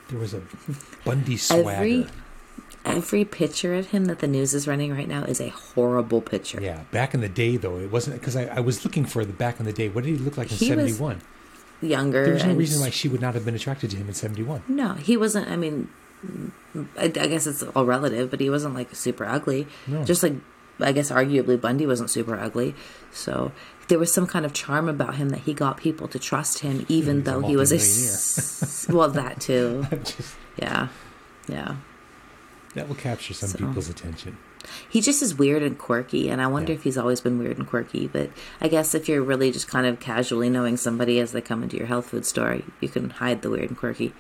there 0.10 0.20
was 0.20 0.34
a 0.34 0.42
Bundy 1.06 1.38
swagger. 1.38 1.70
Every 1.72 2.08
every 2.84 3.24
picture 3.24 3.74
of 3.76 3.88
him 3.88 4.06
that 4.06 4.20
the 4.20 4.28
news 4.28 4.54
is 4.54 4.68
running 4.68 4.92
right 4.94 5.08
now 5.08 5.24
is 5.24 5.40
a 5.40 5.48
horrible 5.50 6.20
picture. 6.20 6.60
Yeah, 6.62 6.82
back 6.92 7.14
in 7.14 7.22
the 7.22 7.30
day 7.30 7.56
though, 7.56 7.78
it 7.78 7.90
wasn't 7.90 8.20
because 8.20 8.36
I, 8.36 8.48
I 8.48 8.60
was 8.60 8.84
looking 8.84 9.06
for 9.06 9.24
the 9.24 9.34
back 9.34 9.60
in 9.62 9.66
the 9.66 9.74
day. 9.74 9.88
What 9.88 10.04
did 10.04 10.12
he 10.12 10.18
look 10.18 10.38
like 10.38 10.52
in 10.52 10.58
seventy 10.58 10.94
one? 10.94 11.22
Younger. 11.82 12.26
There 12.26 12.34
was 12.34 12.44
no 12.44 12.56
reason 12.56 12.82
why 12.82 12.90
she 12.90 13.08
would 13.08 13.22
not 13.22 13.34
have 13.34 13.46
been 13.46 13.56
attracted 13.56 13.92
to 13.92 13.96
him 13.98 14.10
in 14.10 14.14
seventy 14.14 14.44
one. 14.44 14.64
No, 14.68 14.96
he 14.96 15.16
wasn't. 15.16 15.48
I 15.50 15.56
mean, 15.56 15.88
I, 16.98 17.06
I 17.06 17.08
guess 17.08 17.48
it's 17.48 17.64
all 17.64 17.86
relative, 17.86 18.30
but 18.30 18.42
he 18.42 18.50
wasn't 18.50 18.74
like 18.76 18.94
super 18.94 19.24
ugly. 19.24 19.68
No. 19.88 20.04
Just 20.04 20.22
like 20.22 20.34
I 20.80 20.92
guess 20.92 21.12
arguably 21.12 21.60
Bundy 21.60 21.86
wasn't 21.86 22.10
super 22.10 22.36
ugly. 22.40 22.76
So 23.12 23.52
there 23.88 24.00
was 24.00 24.14
some 24.14 24.28
kind 24.28 24.46
of 24.46 24.54
charm 24.54 24.88
about 24.88 25.16
him 25.16 25.30
that 25.30 25.42
he 25.42 25.54
got 25.54 25.78
people 25.78 26.08
to 26.10 26.20
trust 26.20 26.60
him, 26.60 26.86
even 26.90 27.24
though 27.24 27.42
he 27.42 27.56
was 27.56 27.72
a 27.72 27.76
multimillionaire. 27.76 28.90
well 28.98 29.10
that 29.10 29.42
too. 29.42 29.86
Just, 30.04 30.36
Yeah, 30.58 30.88
yeah. 31.48 31.76
that 32.76 32.88
will 32.88 32.96
capture 32.96 33.34
some 33.34 33.50
So- 33.50 33.58
people's 33.60 33.90
attention. 33.90 34.38
He 34.90 35.00
just 35.00 35.24
is 35.24 35.34
weird 35.36 35.64
and 35.64 35.78
quirky, 35.80 36.30
and 36.30 36.42
I 36.42 36.48
wonder 36.48 36.74
Yeah. 36.74 36.78
if 36.80 36.84
he's 36.84 36.98
always 36.98 37.22
been 37.22 37.40
weird 37.40 37.58
and 37.58 37.66
quirky. 37.66 38.08
But 38.08 38.30
I 38.60 38.68
guess 38.68 38.94
if 38.94 39.08
you're 39.08 39.24
really 39.24 39.52
just 39.52 39.70
kind 39.70 39.88
of 39.88 40.00
casually 40.02 40.50
knowing 40.50 40.76
somebody 40.76 41.18
as 41.20 41.32
they 41.32 41.40
come 41.42 41.64
into 41.64 41.78
your 41.78 41.88
health 41.88 42.08
food 42.10 42.26
store, 42.26 42.60
you 42.82 42.90
can 42.90 43.10
hide 43.10 43.42
the 43.42 43.50
weird 43.50 43.70
and 43.70 43.78
quirky. 43.78 44.14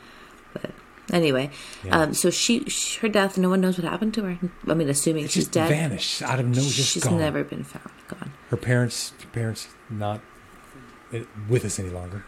But 0.53 0.71
anyway, 1.11 1.49
Yeah. 1.83 1.99
um, 2.01 2.13
so 2.13 2.29
she, 2.29 2.63
she, 2.65 2.99
her 3.01 3.09
death, 3.09 3.37
no 3.37 3.49
one 3.49 3.61
knows 3.61 3.77
what 3.77 3.89
happened 3.89 4.13
to 4.15 4.23
her. 4.23 4.37
I 4.67 4.73
mean, 4.73 4.89
assuming 4.89 5.23
she's 5.25 5.45
just 5.45 5.51
dead, 5.51 5.69
vanished 5.69 6.21
out 6.21 6.39
of 6.39 6.47
no, 6.47 6.53
just 6.55 6.91
she's 6.93 7.03
gone. 7.03 7.17
never 7.17 7.43
been 7.43 7.63
found. 7.63 7.89
Gone. 8.07 8.31
Her 8.49 8.57
parents, 8.57 9.13
her 9.21 9.27
parents, 9.29 9.67
not 9.89 10.21
uh, 11.13 11.19
with 11.47 11.65
us 11.65 11.79
any 11.79 11.89
longer. 11.89 12.23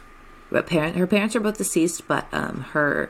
But 0.52 0.68
parent, 0.68 0.96
her 0.98 1.08
parents 1.08 1.36
are 1.36 1.40
both 1.40 1.58
deceased, 1.58 2.08
but 2.08 2.28
um, 2.34 2.66
her, 2.74 3.10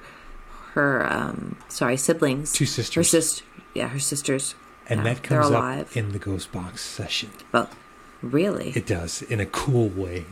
her, 0.73 1.11
um, 1.11 1.57
sorry, 1.69 1.97
siblings, 1.97 2.53
Two 2.53 2.65
her 2.65 2.69
sisters. 2.69 3.09
sister, 3.09 3.43
yeah, 3.73 3.87
her 3.87 3.99
sisters, 3.99 4.55
And 4.87 4.99
yeah, 4.99 5.13
that 5.15 5.23
comes 5.23 5.45
up 5.47 5.51
alive. 5.51 5.97
in 5.97 6.11
the 6.11 6.19
Ghost 6.19 6.51
Box 6.51 6.81
session. 6.81 7.31
Well, 7.51 7.69
really? 8.21 8.69
It 8.75 8.85
does 8.85 9.21
in 9.23 9.39
a 9.39 9.45
cool 9.47 9.89
way. 9.89 10.25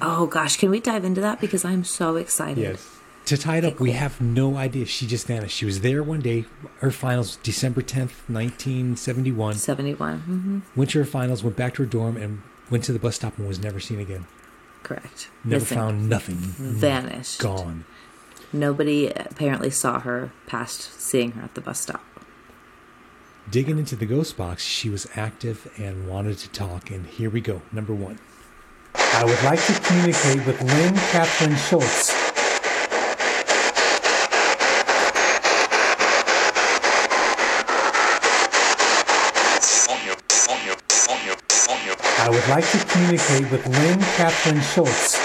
oh 0.00 0.26
gosh, 0.26 0.56
can 0.56 0.70
we 0.70 0.80
dive 0.80 1.04
into 1.04 1.20
that 1.20 1.40
because 1.40 1.64
I'm 1.64 1.84
so 1.84 2.16
excited. 2.16 2.78
To 3.26 3.36
tie 3.36 3.58
it 3.58 3.64
up, 3.64 3.78
we 3.78 3.92
have 3.92 4.20
no 4.20 4.56
idea. 4.56 4.84
She 4.84 5.06
just 5.06 5.26
vanished. 5.28 5.56
She 5.56 5.64
was 5.64 5.80
there 5.80 6.02
one 6.02 6.20
day. 6.20 6.44
Her 6.80 6.90
finals, 6.90 7.36
December 7.42 7.80
10th, 7.80 8.28
1971. 8.28 9.54
71. 9.54 10.18
hmm 10.20 10.58
Went 10.74 10.90
to 10.90 10.98
her 10.98 11.04
finals, 11.04 11.44
went 11.44 11.56
back 11.56 11.74
to 11.74 11.82
her 11.82 11.88
dorm, 11.88 12.16
and 12.16 12.42
went 12.70 12.82
to 12.84 12.92
the 12.92 12.98
bus 12.98 13.16
stop 13.16 13.38
and 13.38 13.46
was 13.46 13.60
never 13.60 13.78
seen 13.78 14.00
again. 14.00 14.26
Correct. 14.82 15.28
Never 15.44 15.60
Missing. 15.60 15.78
found 15.78 16.08
nothing. 16.08 16.36
Vanished. 16.36 17.38
Gone. 17.40 17.84
Nobody 18.52 19.06
apparently 19.08 19.70
saw 19.70 20.00
her 20.00 20.32
past 20.46 21.00
seeing 21.00 21.32
her 21.32 21.42
at 21.42 21.54
the 21.54 21.60
bus 21.60 21.80
stop. 21.80 22.04
Digging 23.50 23.78
into 23.78 23.94
the 23.96 24.06
ghost 24.06 24.36
box, 24.36 24.64
she 24.64 24.90
was 24.90 25.06
active 25.14 25.72
and 25.78 26.08
wanted 26.08 26.38
to 26.38 26.48
talk. 26.50 26.90
And 26.90 27.06
here 27.06 27.30
we 27.30 27.40
go. 27.40 27.62
Number 27.70 27.94
one. 27.94 28.18
I 28.94 29.24
would 29.24 29.42
like 29.44 29.64
to 29.66 29.72
communicate 29.80 30.44
with 30.44 30.60
Lynn 30.60 30.94
Catherine 30.94 31.56
Schulze. 31.56 32.10
I 41.04 42.21
would 42.32 42.48
like 42.48 42.64
to 42.70 42.78
communicate 42.86 43.50
with 43.50 43.66
Lynn 43.66 44.00
Catherine 44.16 44.62
Schulze. 44.62 45.16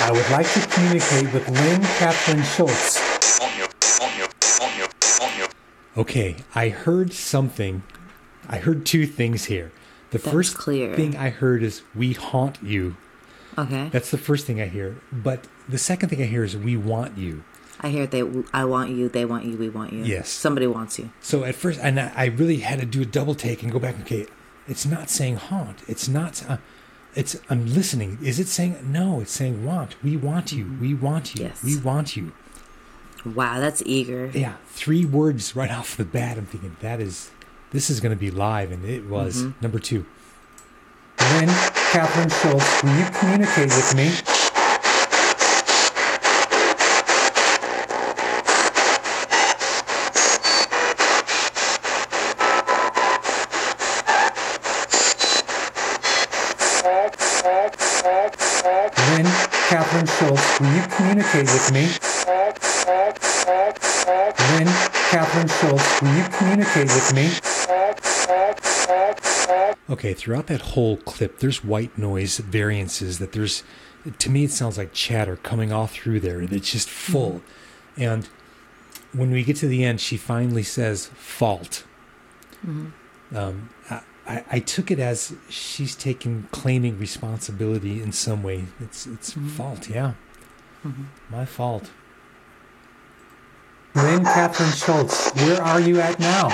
I 0.00 0.12
would 0.12 0.30
like 0.30 0.48
to 0.52 0.60
communicate 0.68 1.32
with 1.34 1.48
Lynn 1.48 1.82
Catherine 1.98 2.44
Schulze. 2.44 3.00
Okay, 5.96 6.36
I 6.54 6.68
heard 6.68 7.12
something. 7.12 7.82
I 8.48 8.58
heard 8.58 8.86
two 8.86 9.04
things 9.06 9.46
here. 9.46 9.72
The 10.10 10.18
That's 10.18 10.30
first 10.30 10.56
clear. 10.56 10.94
thing 10.94 11.16
I 11.16 11.30
heard 11.30 11.64
is 11.64 11.82
"We 11.92 12.12
haunt 12.12 12.58
you." 12.62 12.96
Okay. 13.58 13.88
That's 13.90 14.12
the 14.12 14.18
first 14.18 14.46
thing 14.46 14.60
I 14.60 14.66
hear. 14.66 14.94
But 15.10 15.48
the 15.68 15.78
second 15.78 16.10
thing 16.10 16.22
I 16.22 16.26
hear 16.26 16.44
is 16.44 16.56
"We 16.56 16.76
want 16.76 17.18
you." 17.18 17.42
I 17.80 17.88
hear 17.88 18.06
they. 18.06 18.22
I 18.54 18.64
want 18.64 18.90
you. 18.90 19.08
They 19.08 19.24
want 19.24 19.44
you. 19.44 19.56
We 19.56 19.68
want 19.68 19.92
you. 19.92 20.04
Yes. 20.04 20.28
Somebody 20.28 20.66
wants 20.66 20.98
you. 20.98 21.10
So 21.20 21.44
at 21.44 21.54
first, 21.54 21.80
and 21.82 21.98
I 22.00 22.12
I 22.14 22.24
really 22.26 22.58
had 22.58 22.78
to 22.80 22.86
do 22.86 23.02
a 23.02 23.04
double 23.06 23.34
take 23.34 23.62
and 23.62 23.72
go 23.72 23.78
back. 23.78 23.98
Okay, 24.00 24.26
it's 24.68 24.86
not 24.86 25.10
saying 25.10 25.36
haunt. 25.36 25.82
It's 25.88 26.08
not. 26.08 26.48
Uh, 26.48 26.56
it's. 27.14 27.36
I'm 27.48 27.66
listening. 27.66 28.18
Is 28.22 28.38
it 28.40 28.48
saying 28.48 28.78
no? 28.82 29.20
It's 29.20 29.32
saying 29.32 29.64
want. 29.64 29.96
We 30.02 30.16
want 30.16 30.52
you. 30.52 30.76
We 30.80 30.94
want 30.94 31.34
you. 31.34 31.44
Yes. 31.44 31.62
We 31.62 31.78
want 31.78 32.16
you. 32.16 32.32
Wow, 33.24 33.58
that's 33.58 33.82
eager. 33.84 34.30
Yeah, 34.32 34.54
three 34.66 35.04
words 35.04 35.56
right 35.56 35.70
off 35.78 35.96
the 35.96 36.04
bat. 36.04 36.36
I'm 36.38 36.46
thinking 36.46 36.76
that 36.80 37.00
is. 37.00 37.30
This 37.72 37.90
is 37.90 38.00
going 38.00 38.14
to 38.14 38.20
be 38.20 38.30
live, 38.30 38.70
and 38.70 38.84
it 38.84 39.06
was 39.06 39.44
number 39.60 39.78
two. 39.80 40.06
Lynn 41.18 41.48
Catherine 41.48 42.30
Schulze, 42.30 42.82
will 42.82 42.96
you 42.96 43.06
communicate 43.18 43.68
with 43.68 43.94
me? 43.96 44.10
Lynn 59.08 59.26
Catherine 59.68 60.06
Schulze, 60.06 60.60
will 60.60 60.74
you 60.74 60.82
communicate 60.96 61.46
with 61.46 61.55
me? 61.72 61.88
Lynn 64.52 64.68
Catherine 65.10 65.48
Schulze, 65.48 66.02
will 66.02 66.16
you 66.16 66.24
communicate 66.38 66.88
with 66.88 67.14
me? 67.14 67.30
Okay, 69.88 70.14
throughout 70.14 70.46
that 70.48 70.60
whole 70.60 70.96
clip, 70.98 71.38
there's 71.38 71.62
white 71.64 71.96
noise 71.96 72.38
variances 72.38 73.18
that 73.18 73.32
there's, 73.32 73.62
to 74.18 74.30
me, 74.30 74.44
it 74.44 74.50
sounds 74.50 74.76
like 74.78 74.92
chatter 74.92 75.36
coming 75.36 75.72
all 75.72 75.86
through 75.86 76.20
there, 76.20 76.40
and 76.40 76.52
it's 76.52 76.72
just 76.72 76.88
full. 76.90 77.40
And 77.96 78.28
when 79.12 79.30
we 79.30 79.44
get 79.44 79.56
to 79.56 79.68
the 79.68 79.84
end, 79.84 80.00
she 80.00 80.16
finally 80.16 80.62
says 80.64 81.06
fault. 81.14 81.84
Um, 83.34 83.70
I, 83.88 84.00
I, 84.26 84.44
I 84.50 84.58
took 84.60 84.90
it 84.90 84.98
as 84.98 85.34
she's 85.48 85.94
taking 85.94 86.48
claiming 86.50 86.98
responsibility 86.98 88.02
in 88.02 88.12
some 88.12 88.42
way. 88.42 88.64
It's 88.80 89.06
it's 89.06 89.32
fault, 89.32 89.88
yeah, 89.88 90.14
Mm-hmm. 90.86 91.36
my 91.36 91.44
fault. 91.44 91.90
Lynn 93.96 94.22
Catherine 94.22 94.70
Schulze, 94.70 95.32
where 95.34 95.60
are 95.60 95.80
you 95.80 96.00
at 96.00 96.20
now? 96.20 96.46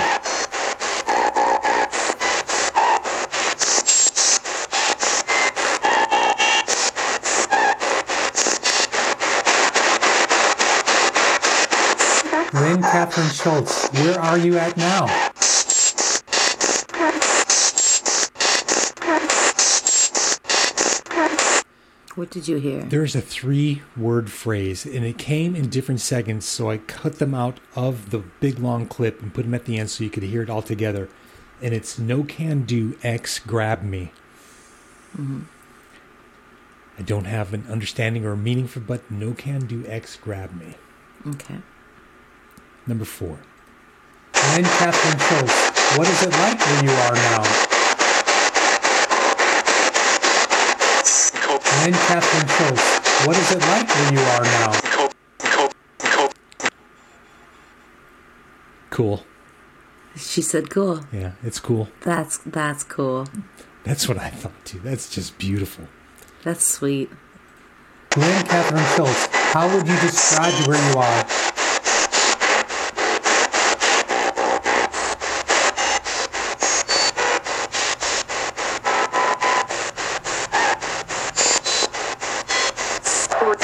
Lynn 12.59 12.81
Catherine 12.81 13.29
Schulze, 13.29 13.89
where 13.91 14.19
are 14.19 14.39
you 14.39 14.57
at 14.57 14.75
now? 14.77 15.32
What 22.23 22.23
did 22.23 22.23
you 22.23 22.23
hear? 22.23 22.23
There's 22.23 22.23
a 22.23 22.23
three 22.23 22.23
word 22.23 22.23
phrase, 22.23 22.23
and 22.23 22.23
it 22.23 22.23
came 22.23 22.23
in 22.23 22.23
different 22.23 22.23
seconds, 22.23 22.23
so 22.23 22.23
I 22.23 22.23
cut 22.23 22.23
them 22.23 22.23
out 22.23 22.23
of 22.23 22.23
the 22.23 22.23
big 22.23 22.23
long 22.23 22.23
clip 22.23 22.23
and 22.23 22.23
put 22.23 22.23
them 22.23 22.23
at 22.23 22.23
the 22.23 22.23
end 22.23 22.23
so 22.23 22.23
you 22.23 22.23
could 22.23 22.23
hear 22.23 22.23
it 22.23 22.23
all 22.23 22.23
together. 22.23 22.23
And 22.23 22.23
it's 22.23 22.23
no 22.23 22.23
can 22.23 22.23
do, 22.23 22.23
X 22.23 22.23
grab 22.23 22.23
me. 22.23 22.23
Mm-hmm. 22.23 22.23
I, 22.23 22.31
I, 22.63 23.01
I 23.37 23.41
took 23.43 23.51
it 23.51 23.51
as 23.51 23.83
she's 23.83 23.83
taking 23.83 23.83
claiming 23.83 23.83
responsibility 23.83 23.83
in 23.83 23.83
some 23.83 23.83
way. 23.83 23.85
It's 23.85 23.85
it's 23.85 23.99
fault, 23.99 23.99
yeah. 23.99 23.99
My 23.99 23.99
fault. 23.99 23.99
What 23.99 23.99
did 23.99 23.99
you 23.99 23.99
hear? 23.99 23.99
There's 23.99 23.99
a 23.99 24.01
three 24.01 24.07
word 24.07 24.31
phrase, 24.31 24.85
and 24.85 25.05
it 25.05 25.17
came 25.17 25.55
in 25.55 25.69
different 25.69 26.01
seconds, 26.01 26.45
so 26.45 26.69
I 26.69 26.77
cut 26.77 27.19
them 27.19 27.33
out 27.33 27.59
of 27.75 28.11
the 28.11 28.19
big 28.39 28.59
long 28.59 28.87
clip 28.87 29.21
and 29.21 29.33
put 29.33 29.43
them 29.43 29.53
at 29.53 29.65
the 29.65 29.77
end 29.77 29.89
so 29.89 30.03
you 30.03 30.09
could 30.09 30.23
hear 30.23 30.41
it 30.41 30.49
all 30.49 30.61
together. 30.61 31.09
And 31.61 31.73
it's 31.73 31.99
no 31.99 32.23
can 32.23 32.63
do, 32.63 32.97
X 33.03 33.39
grab 33.39 33.83
me. 33.83 34.11
I 36.97 37.01
don't 37.01 37.25
have 37.25 37.53
an 37.53 37.65
understanding 37.69 38.25
or 38.25 38.33
a 38.33 38.37
meaning 38.37 38.67
for, 38.67 38.79
but 38.79 39.09
no 39.09 39.33
can 39.33 39.65
do 39.65 39.85
X 39.87 40.15
grab 40.15 40.53
me. 40.53 40.75
Okay. 41.27 41.59
Number 42.85 43.05
four. 43.05 43.39
Catherine 44.33 45.19
Schulze, 45.19 45.97
what 45.97 46.07
is 46.09 46.23
it 46.23 46.31
like 46.31 46.59
where 46.59 46.83
you 46.83 46.91
are 46.91 47.15
now? 47.15 47.72
Cope, 51.83 51.91
Lynn 51.91 51.99
Catherine 52.07 52.47
Schulze, 52.47 53.27
what 53.27 53.37
is 53.37 53.51
it 53.51 53.59
like 53.59 53.87
where 53.89 54.13
you 54.13 54.19
are 54.19 54.43
now? 54.43 54.71
Cool. 58.89 59.23
She 60.15 60.41
said, 60.41 60.69
"Cool. 60.69 61.01
Yeah, 61.11 61.31
it's 61.43 61.59
cool. 61.59 61.89
That's 62.01 62.37
that's 62.45 62.83
cool. 62.83 63.27
That's 63.83 64.07
what 64.07 64.17
I 64.19 64.29
thought 64.29 64.63
too. 64.63 64.79
That's 64.79 65.09
just 65.09 65.37
beautiful. 65.39 65.87
That's 66.43 66.65
sweet." 66.65 67.09
Lynn 68.15 68.45
Catherine 68.45 68.85
Schulze, 68.95 69.27
how 69.53 69.67
would 69.75 69.87
you 69.87 69.99
describe 69.99 70.53
where 70.67 70.77
you 70.91 70.99
are? 70.99 71.25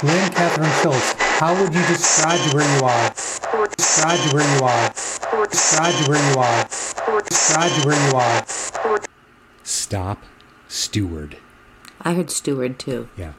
Lynn 0.02 0.32
Catherine 0.32 0.72
Schultz, 0.82 1.14
how 1.40 1.54
would 1.62 1.74
you 1.74 1.82
describe 2.20 2.54
where 2.54 2.78
you 2.78 2.86
are? 2.86 3.10
Describe 3.78 4.34
where 4.34 4.58
you 4.58 4.64
are. 4.66 4.90
Describe 5.48 6.10
where 6.10 6.32
you 6.32 6.40
are. 6.40 6.64
Describe 7.24 7.86
where 7.86 8.10
you 8.10 8.18
are. 8.18 8.46
Stop, 9.64 10.24
steward. 10.68 11.38
I 12.02 12.14
heard 12.14 12.30
steward 12.30 12.80
too. 12.80 13.10
Yeah, 13.18 13.34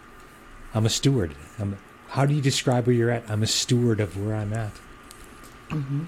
I'm 0.74 0.86
a 0.86 0.90
steward. 0.90 1.34
I'm. 1.58 1.78
How 2.08 2.26
do 2.26 2.34
you 2.34 2.40
describe 2.40 2.86
where 2.86 2.94
you're 2.96 3.10
at? 3.10 3.28
I'm 3.30 3.42
a 3.42 3.46
steward 3.46 4.00
of 4.00 4.16
where 4.16 4.34
I'm 4.34 4.52
at. 4.52 4.72
Mm-hmm. 5.68 6.04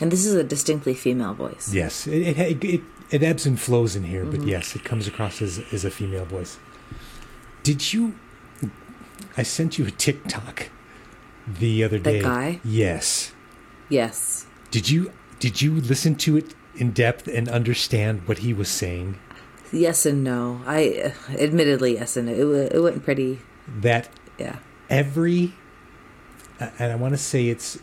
And 0.00 0.12
this 0.12 0.24
is 0.24 0.34
a 0.34 0.44
distinctly 0.44 0.94
female 0.94 1.34
voice. 1.34 1.72
Yes, 1.72 2.06
it 2.06 2.38
it 2.38 2.64
it, 2.64 2.80
it 3.10 3.22
ebbs 3.22 3.46
and 3.46 3.58
flows 3.58 3.96
in 3.96 4.04
here, 4.04 4.24
but 4.24 4.40
mm-hmm. 4.40 4.48
yes, 4.48 4.76
it 4.76 4.84
comes 4.84 5.06
across 5.06 5.40
as 5.40 5.60
as 5.72 5.84
a 5.84 5.90
female 5.90 6.24
voice. 6.24 6.58
Did 7.62 7.92
you? 7.92 8.14
I 9.36 9.42
sent 9.42 9.78
you 9.78 9.86
a 9.86 9.90
TikTok 9.90 10.68
the 11.46 11.84
other 11.84 11.98
day. 11.98 12.20
guy? 12.22 12.60
Yes. 12.64 13.32
Yes. 13.88 14.46
Did 14.70 14.90
you 14.90 15.12
did 15.38 15.60
you 15.62 15.74
listen 15.80 16.14
to 16.16 16.36
it 16.36 16.54
in 16.76 16.92
depth 16.92 17.28
and 17.28 17.48
understand 17.48 18.26
what 18.26 18.38
he 18.38 18.52
was 18.52 18.68
saying? 18.68 19.18
Yes 19.72 20.06
and 20.06 20.22
no. 20.24 20.60
I 20.66 21.12
uh, 21.30 21.32
admittedly 21.38 21.94
yes 21.94 22.16
and 22.16 22.26
no. 22.26 22.32
It, 22.52 22.72
it 22.74 22.80
went 22.80 23.04
pretty. 23.04 23.40
That 23.80 24.08
Yeah. 24.38 24.56
every 24.88 25.54
and 26.78 26.92
I 26.92 26.96
want 26.96 27.12
to 27.14 27.18
say 27.18 27.48
it's 27.48 27.78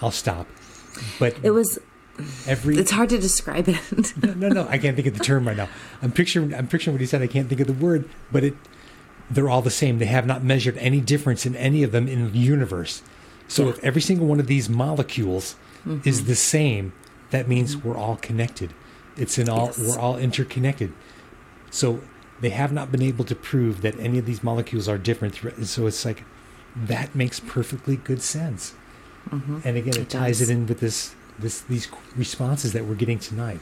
I'll 0.00 0.10
stop. 0.10 0.46
But 1.18 1.36
It 1.42 1.50
was. 1.50 1.78
every 2.46 2.76
It's 2.78 2.90
hard 2.90 3.08
to 3.10 3.18
describe 3.18 3.68
it. 3.68 3.80
no, 4.22 4.34
no, 4.34 4.48
no, 4.48 4.66
I 4.68 4.78
can't 4.78 4.94
think 4.96 5.08
of 5.08 5.16
the 5.18 5.24
term 5.24 5.46
right 5.46 5.56
now. 5.56 5.68
I'm 6.02 6.12
picturing 6.12 6.54
I'm 6.54 6.66
picturing 6.68 6.94
what 6.94 7.00
he 7.00 7.06
said. 7.06 7.22
I 7.22 7.26
can't 7.26 7.48
think 7.48 7.60
of 7.60 7.66
the 7.66 7.72
word, 7.72 8.08
but 8.30 8.44
it 8.44 8.54
they're 9.30 9.48
all 9.48 9.62
the 9.62 9.70
same. 9.70 9.98
They 9.98 10.06
have 10.06 10.26
not 10.26 10.42
measured 10.44 10.76
any 10.78 11.00
difference 11.00 11.46
in 11.46 11.56
any 11.56 11.82
of 11.82 11.92
them 11.92 12.08
in 12.08 12.32
the 12.32 12.38
universe. 12.38 13.02
So 13.48 13.64
Yeah. 13.64 13.70
if 13.70 13.84
every 13.84 14.02
single 14.02 14.26
one 14.26 14.40
of 14.40 14.46
these 14.46 14.68
molecules 14.68 15.56
mm-hmm. 15.86 16.06
is 16.08 16.24
the 16.24 16.34
same, 16.34 16.92
that 17.30 17.48
means 17.48 17.76
we're 17.76 17.96
all 17.96 18.16
connected. 18.16 18.72
It's 19.16 19.38
in 19.38 19.48
all 19.48 19.66
Yes. 19.66 19.78
we're 19.78 19.98
all 19.98 20.16
interconnected. 20.16 20.92
So 21.70 22.00
they 22.40 22.50
have 22.50 22.72
not 22.72 22.90
been 22.92 23.02
able 23.02 23.24
to 23.26 23.34
prove 23.34 23.80
that 23.82 23.98
any 23.98 24.18
of 24.18 24.26
these 24.26 24.42
molecules 24.42 24.88
are 24.88 24.98
different. 24.98 25.36
So 25.66 25.86
it's 25.86 26.04
like 26.04 26.24
that 26.76 27.14
makes 27.14 27.40
perfectly 27.40 27.96
good 27.96 28.22
sense. 28.22 28.74
Mm-hmm. 29.30 29.58
And 29.64 29.76
again, 29.76 29.94
it, 29.94 30.02
It 30.02 30.10
ties 30.10 30.38
does. 30.40 30.48
it 30.48 30.52
in 30.52 30.66
with 30.66 30.80
this 30.80 31.14
this 31.38 31.60
these 31.62 31.88
responses 32.16 32.72
that 32.74 32.84
we're 32.86 32.94
getting 32.94 33.18
tonight. 33.18 33.60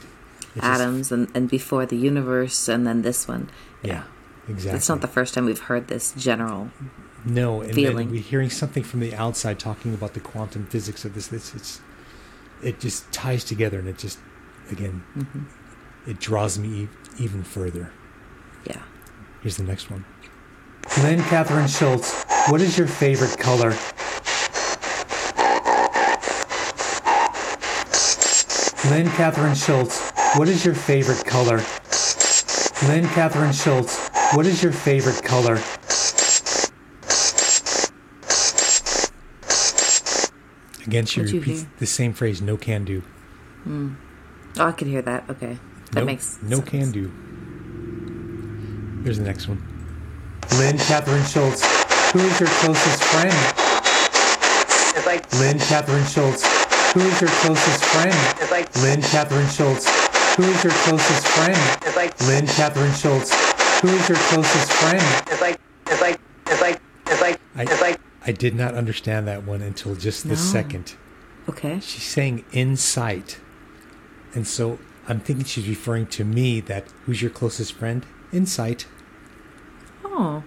It's 0.55 0.55
just- 0.55 0.81
Atoms 0.81 1.11
and, 1.11 1.27
and 1.33 1.49
before 1.49 1.85
the 1.85 1.95
universe 1.95 2.67
and 2.67 2.85
then 2.85 3.01
this 3.03 3.27
one. 3.27 3.49
yeah, 3.83 4.03
exactly. 4.47 4.77
It's 4.77 4.89
not 4.89 5.01
the 5.01 5.07
first 5.07 5.33
time 5.33 5.45
we've 5.45 5.59
heard 5.59 5.87
this 5.87 6.13
general. 6.17 6.71
no, 7.25 7.61
and 7.61 7.73
feeling. 7.73 8.09
we're 8.11 8.21
hearing 8.21 8.49
something 8.49 8.83
from 8.83 8.99
the 8.99 9.13
outside 9.15 9.59
talking 9.59 9.93
about 9.93 10.13
the 10.13 10.19
quantum 10.19 10.65
physics 10.65 11.05
of 11.05 11.13
this. 11.13 11.27
This 11.27 11.53
it's 11.55 11.81
it 12.63 12.79
just 12.79 13.11
ties 13.11 13.43
together, 13.43 13.79
and 13.79 13.87
it 13.87 13.97
just 13.97 14.19
again 14.69 15.03
mm-hmm. 15.17 16.09
it 16.09 16.19
draws 16.19 16.57
me 16.57 16.89
even 17.19 17.43
further. 17.43 17.91
Yeah. 18.65 18.81
Here's 19.41 19.57
the 19.57 19.63
next 19.63 19.89
one. 19.89 20.05
Lynn 21.03 21.21
Catherine 21.23 21.67
Schulze, 21.67 22.25
what 22.49 22.61
is 22.61 22.77
your 22.77 22.87
favorite 22.87 23.37
color? 23.37 23.69
Lynn 28.89 29.07
Catherine 29.11 29.55
Schulze, 29.55 30.11
what 30.35 30.49
is 30.49 30.65
your 30.65 30.75
favorite 30.75 31.23
color? 31.25 31.61
Lynn 32.87 33.07
Catherine 33.09 33.53
Schulze, 33.53 34.10
what 34.33 34.45
is 34.45 34.63
your 34.63 34.71
favorite 34.71 35.23
color? 35.23 35.59
Again, 40.85 41.05
she 41.05 41.21
What'd 41.21 41.35
repeats 41.35 41.65
the 41.79 41.85
same 41.85 42.13
phrase: 42.13 42.41
"No 42.41 42.57
can 42.57 42.85
do." 42.85 43.01
Hmm. 43.63 43.93
Oh, 44.57 44.65
I 44.67 44.71
could 44.71 44.87
hear 44.87 45.01
that. 45.03 45.29
Okay. 45.29 45.57
That 45.91 46.01
no, 46.01 46.05
makes 46.05 46.37
no 46.41 46.57
sense. 46.57 46.69
can 46.69 46.91
do. 46.91 47.11
Here's 49.03 49.17
the 49.17 49.23
next 49.25 49.47
one. 49.47 49.61
Lynn 50.57 50.77
Catherine 50.77 51.23
Schulze, 51.25 51.63
who 52.11 52.19
is 52.19 52.39
your 52.39 52.49
closest 52.59 53.03
friend? 53.03 53.33
It's 54.95 55.05
like, 55.05 55.31
Lynn 55.39 55.59
Catherine 55.59 56.05
Schulze, 56.05 56.43
who 56.93 56.99
is 57.01 57.21
your 57.21 57.29
closest 57.41 57.83
friend? 57.85 58.15
it's 58.41 58.51
like, 58.51 58.75
Lynn 58.83 59.01
Catherine 59.01 59.47
Schulze, 59.47 59.87
who 60.35 60.43
is 60.43 60.63
your 60.63 60.73
closest 60.83 61.27
friend? 61.27 61.57
it's 61.87 61.95
like, 61.95 62.19
Lynn 62.27 62.45
Catherine 62.47 62.93
Schulze, 62.93 63.31
who 63.81 63.87
is 63.89 64.09
your 64.09 64.17
closest 64.17 64.71
friend? 64.73 65.23
it's 65.27 65.41
like, 65.41 65.59
it's 65.87 66.01
like, 66.01 66.19
it's 66.47 66.61
like, 66.61 66.81
it's 67.07 67.21
like, 67.21 67.39
I 67.55 67.63
it's 67.63 67.81
like, 67.81 67.99
I 68.25 68.31
did 68.31 68.55
not 68.55 68.75
understand 68.75 69.27
that 69.27 69.43
one 69.43 69.61
until 69.61 69.95
just 69.95 70.25
No. 70.25 70.29
this 70.31 70.39
second. 70.51 70.93
Okay. 71.49 71.79
She's 71.79 72.03
saying 72.03 72.45
insight. 72.51 73.39
And 74.35 74.47
so 74.47 74.77
I'm 75.07 75.19
thinking 75.19 75.45
she's 75.45 75.67
referring 75.67 76.05
to 76.07 76.23
me 76.23 76.59
that 76.61 76.85
who's 77.05 77.21
your 77.21 77.31
closest 77.31 77.73
friend? 77.73 78.05
Insight. 78.31 78.85
Oh. 80.05 80.43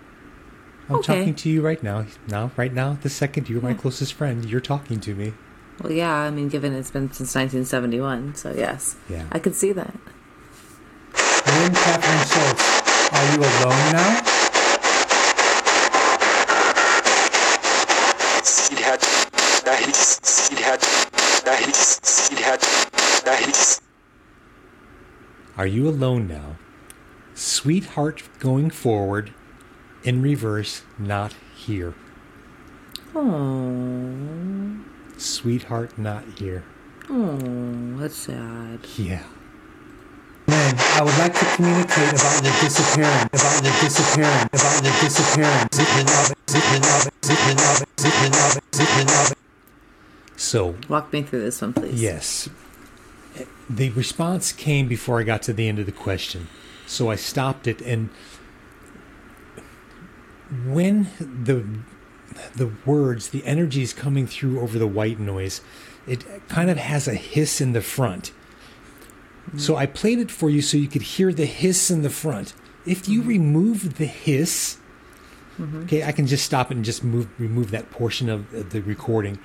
I'm 0.88 0.96
Okay. 0.96 1.18
talking 1.18 1.34
to 1.34 1.48
you 1.48 1.62
right 1.62 1.82
now. 1.82 2.06
Now, 2.28 2.50
right 2.56 2.72
now, 2.72 2.98
the 3.02 3.08
second 3.10 3.48
you're 3.48 3.60
my 3.62 3.74
closest 3.74 4.12
friend, 4.14 4.44
you're 4.44 4.60
talking 4.60 5.00
to 5.00 5.14
me. 5.14 5.32
Well, 5.82 5.90
yeah. 5.92 6.14
I 6.14 6.30
mean, 6.30 6.48
given 6.48 6.72
it's 6.74 6.90
been 6.92 7.10
since 7.12 7.34
1971, 7.34 8.36
so 8.36 8.52
yes. 8.56 8.94
Yeah. 9.08 9.24
I 9.32 9.38
could 9.40 9.54
see 9.56 9.72
that. 9.72 9.94
Lynn 11.46 11.74
Catherine 11.74 12.26
Schulze, 12.26 12.63
are 13.24 13.32
you 13.32 13.40
alone 13.40 13.92
now? 13.92 14.20
Are 25.56 25.66
you 25.66 25.88
alone 25.88 26.28
now? 26.28 26.56
Sweetheart 27.34 28.22
going 28.38 28.68
forward, 28.68 29.32
in 30.02 30.20
reverse, 30.20 30.82
not 30.98 31.34
here. 31.54 31.94
Oh. 33.14 34.84
Sweetheart 35.16 35.96
not 35.96 36.24
here. 36.38 36.64
Oh, 37.08 37.38
that's 37.96 38.16
sad. 38.16 38.80
Yeah. 38.98 39.22
I 40.96 41.02
would 41.02 41.16
like 41.18 41.34
to 41.34 41.44
communicate 41.56 42.10
about 42.14 42.44
your 42.44 42.52
disappearance, 42.60 43.28
about 43.32 43.64
your 43.64 43.72
disappearance, 43.80 44.48
about 44.52 44.84
your 44.84 44.92
disappearance. 45.00 45.74
Zipping 45.74 46.06
it, 46.06 46.36
zipping 46.48 46.82
it, 46.82 47.12
zipping 47.24 47.58
it, 47.58 47.86
zipping 48.00 48.32
it, 48.32 48.74
zipping 48.74 49.08
it. 49.08 49.38
So, 50.36 50.76
Walk 50.88 51.12
me 51.12 51.22
through 51.22 51.40
this 51.42 51.60
one, 51.60 51.72
please. 51.72 52.00
yes. 52.00 52.48
The 53.68 53.90
response 53.90 54.52
came 54.52 54.86
before 54.88 55.18
I 55.18 55.24
got 55.24 55.42
to 55.42 55.52
the 55.52 55.66
end 55.68 55.78
of 55.78 55.86
the 55.86 55.92
question. 55.92 56.48
So 56.86 57.10
I 57.10 57.16
stopped 57.16 57.66
it 57.66 57.80
and 57.80 58.10
when 60.66 61.08
the 61.18 61.64
the 62.56 62.70
words, 62.84 63.28
the 63.28 63.44
energy 63.46 63.82
is 63.82 63.92
coming 63.92 64.26
through 64.26 64.60
over 64.60 64.78
the 64.78 64.86
white 64.86 65.18
noise, 65.18 65.60
it 66.06 66.24
kind 66.48 66.68
of 66.68 66.76
has 66.76 67.08
a 67.08 67.14
hiss 67.14 67.60
in 67.60 67.72
the 67.72 67.80
front. 67.80 68.32
So 69.56 69.76
I 69.76 69.86
played 69.86 70.18
it 70.18 70.30
for 70.30 70.50
you 70.50 70.62
so 70.62 70.76
you 70.76 70.88
could 70.88 71.02
hear 71.02 71.32
the 71.32 71.46
hiss 71.46 71.90
in 71.90 72.02
the 72.02 72.10
front. 72.10 72.54
If 72.86 73.08
you 73.08 73.20
mm-hmm. 73.20 73.28
remove 73.28 73.98
the 73.98 74.06
hiss, 74.06 74.78
mm-hmm. 75.58 75.84
okay, 75.84 76.02
I 76.02 76.12
can 76.12 76.26
just 76.26 76.44
stop 76.44 76.70
it 76.70 76.76
and 76.76 76.84
just 76.84 77.04
move 77.04 77.28
remove 77.38 77.70
that 77.70 77.90
portion 77.90 78.28
of 78.28 78.70
the 78.70 78.80
recording. 78.80 79.38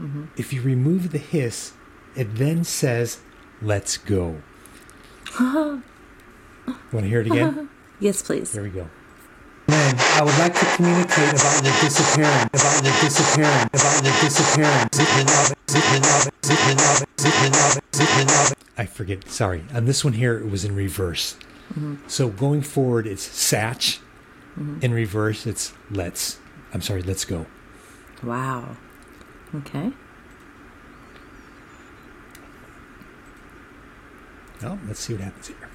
Mm-hmm. 0.00 0.24
If 0.36 0.52
you 0.52 0.62
remove 0.62 1.12
the 1.12 1.18
hiss, 1.18 1.72
it 2.14 2.36
then 2.36 2.64
says, 2.64 3.20
"Let's 3.60 3.96
go." 3.96 4.42
Want 5.40 5.82
to 6.92 7.08
hear 7.08 7.20
it 7.20 7.26
again? 7.26 7.70
Yes, 7.98 8.20
please. 8.20 8.52
Here 8.52 8.62
we 8.62 8.68
go. 8.68 8.90
Lynn, 9.68 9.96
I 9.98 10.22
would 10.22 10.38
like 10.38 10.54
to 10.54 10.64
communicate 10.76 11.30
about 11.30 11.62
the 11.62 11.72
disappearance, 11.80 12.50
about 12.54 12.82
the 12.84 12.90
disappearance, 13.00 13.70
about 13.72 14.02
the 14.02 14.10
disappearance. 14.22 14.96
Zipping 14.96 15.26
up, 15.26 15.58
zipping 15.68 16.04
up, 16.04 16.32
zipping 16.44 16.78
up, 16.78 17.08
zipping 17.18 17.52
up, 17.52 17.82
zipping 17.94 18.28
up. 18.28 18.58
I 18.78 18.86
forget. 18.86 19.28
Sorry. 19.28 19.64
On 19.72 19.84
this 19.86 20.04
one 20.04 20.12
here, 20.12 20.38
it 20.38 20.50
was 20.50 20.64
in 20.64 20.74
reverse. 20.74 21.36
Mm-hmm. 21.72 21.96
So 22.06 22.28
going 22.28 22.62
forward, 22.62 23.06
it's 23.06 23.26
Satch. 23.26 23.98
Mm-hmm. 24.58 24.78
In 24.82 24.92
reverse, 24.92 25.46
it's 25.46 25.72
Let's. 25.90 26.38
I'm 26.72 26.82
sorry, 26.82 27.02
Let's 27.02 27.24
Go. 27.24 27.46
Wow. 28.22 28.76
Okay. 29.54 29.92
Oh, 34.62 34.78
let's 34.86 35.00
see 35.00 35.12
what 35.12 35.22
happens 35.22 35.48
here. 35.48 35.65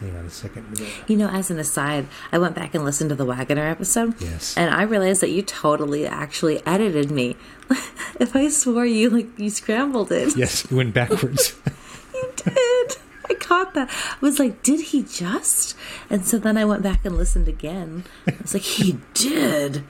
Hang 0.00 0.16
on 0.16 0.24
a 0.24 0.30
second. 0.30 0.80
You 1.06 1.16
know, 1.16 1.28
as 1.28 1.50
an 1.50 1.58
aside, 1.58 2.06
I 2.32 2.38
went 2.38 2.54
back 2.54 2.74
and 2.74 2.84
listened 2.84 3.10
to 3.10 3.16
the 3.16 3.24
Wagoner 3.24 3.66
episode. 3.66 4.20
Yes. 4.20 4.56
And 4.56 4.74
I 4.74 4.82
realized 4.82 5.20
that 5.22 5.30
you 5.30 5.42
totally 5.42 6.06
actually 6.06 6.64
edited 6.66 7.10
me. 7.10 7.36
if 8.18 8.34
I 8.34 8.48
swore 8.48 8.86
you, 8.86 9.10
like, 9.10 9.38
you 9.38 9.50
scrambled 9.50 10.10
it. 10.10 10.36
Yes, 10.36 10.64
it 10.64 10.72
went 10.72 10.94
backwards. 10.94 11.54
You 12.14 12.30
did. 12.36 12.96
I 13.28 13.34
caught 13.34 13.74
that. 13.74 13.88
I 13.90 14.16
was 14.20 14.38
like, 14.38 14.62
did 14.62 14.80
he 14.80 15.02
just? 15.02 15.74
And 16.10 16.24
so 16.26 16.38
then 16.38 16.56
I 16.56 16.64
went 16.64 16.82
back 16.82 17.04
and 17.04 17.16
listened 17.16 17.48
again. 17.48 18.04
I 18.28 18.36
was 18.40 18.52
like, 18.54 18.62
he 18.62 18.98
did. 19.14 19.82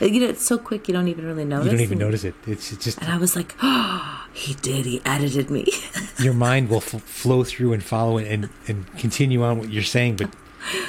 You 0.00 0.20
know, 0.20 0.28
it's 0.28 0.44
so 0.44 0.56
quick 0.56 0.88
you 0.88 0.94
don't 0.94 1.08
even 1.08 1.26
really 1.26 1.44
notice. 1.44 1.66
you 1.66 1.70
don't 1.72 1.80
even 1.80 2.00
and, 2.00 2.08
notice 2.08 2.24
it. 2.24 2.34
It's 2.46 2.72
it's 2.72 2.84
just 2.84 2.98
And 3.02 3.10
I 3.12 3.18
was 3.18 3.36
like, 3.36 3.54
oh, 3.62 4.26
he 4.32 4.54
did. 4.54 4.86
He 4.86 5.02
edited 5.04 5.50
me. 5.50 5.66
your 6.18 6.32
mind 6.34 6.68
will 6.70 6.78
f- 6.78 7.02
flow 7.02 7.44
through 7.44 7.72
and 7.74 7.82
follow 7.82 8.16
it 8.18 8.26
and, 8.28 8.48
and 8.66 8.86
continue 8.96 9.42
on 9.42 9.58
what 9.58 9.70
you're 9.70 9.82
saying, 9.82 10.16
but 10.16 10.30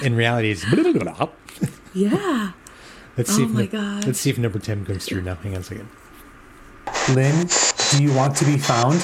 in 0.01 0.15
reality, 0.15 0.51
it's. 0.51 0.63
yeah. 1.93 2.51
Let's 3.17 3.35
see 3.35 3.41
Oh 3.41 3.45
if 3.45 3.51
my 3.51 3.61
num- 3.61 3.67
God. 3.69 4.05
let's 4.07 4.19
see 4.19 4.29
if 4.29 4.37
number 4.37 4.59
ten 4.59 4.85
comes 4.85 5.05
through 5.05 5.21
now. 5.23 5.35
Hang 5.35 5.55
on 5.55 5.61
a 5.61 5.63
second. 5.63 5.89
Lynn, 7.13 7.47
do 7.91 8.03
you 8.03 8.13
want 8.13 8.35
to 8.37 8.45
be 8.45 8.57
found? 8.57 9.01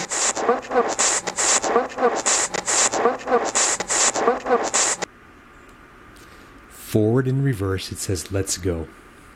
Forward 6.69 7.27
and 7.27 7.43
reverse, 7.43 7.91
it 7.91 7.97
says 7.97 8.31
"Let's 8.31 8.57
go." 8.57 8.87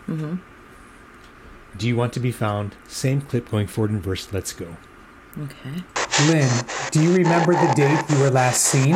Mm-hmm. 0.08 0.36
Do 1.78 1.88
you 1.88 1.96
want 1.96 2.14
to 2.14 2.20
be 2.20 2.32
found? 2.32 2.76
Same 2.88 3.22
clip 3.22 3.50
going 3.50 3.68
forward 3.68 3.92
and 3.92 4.04
verse. 4.04 4.32
Let's 4.32 4.54
go. 4.54 4.78
Okay. 5.38 5.84
Lynn, 6.28 6.50
do 6.92 7.02
you 7.02 7.14
remember 7.14 7.54
the 7.54 7.74
date 7.76 8.04
you 8.10 8.20
were 8.20 8.30
last 8.30 8.62
seen? 8.62 8.96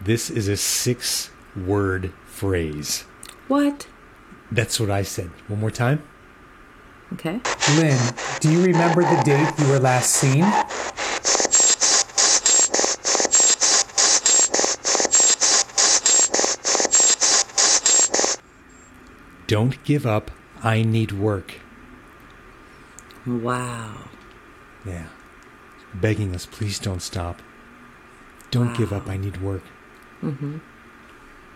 This 0.00 0.30
is 0.30 0.48
a 0.48 0.56
six-word 0.56 2.12
phrase. 2.26 3.04
What? 3.46 3.86
That's 4.50 4.80
what 4.80 4.90
I 4.90 5.02
said. 5.02 5.30
One 5.46 5.60
more 5.60 5.70
time. 5.70 6.02
Okay. 7.12 7.40
Lynn, 7.76 8.00
do 8.40 8.50
you 8.50 8.64
remember 8.64 9.02
the 9.02 9.22
date 9.24 9.52
you 9.58 9.68
were 9.68 9.78
last 9.78 10.10
seen? 10.10 10.42
Don't 19.52 19.84
give 19.84 20.06
up. 20.06 20.30
I 20.62 20.82
need 20.82 21.12
work. 21.12 21.56
Wow. 23.26 24.08
Yeah. 24.86 25.08
Begging 25.92 26.34
us, 26.34 26.46
please 26.46 26.78
don't 26.78 27.02
stop. 27.02 27.42
Don't 28.50 28.74
give 28.74 28.94
up. 28.94 29.08
I 29.08 29.18
need 29.18 29.42
work. 29.42 29.62
Mm-hmm. 30.22 30.56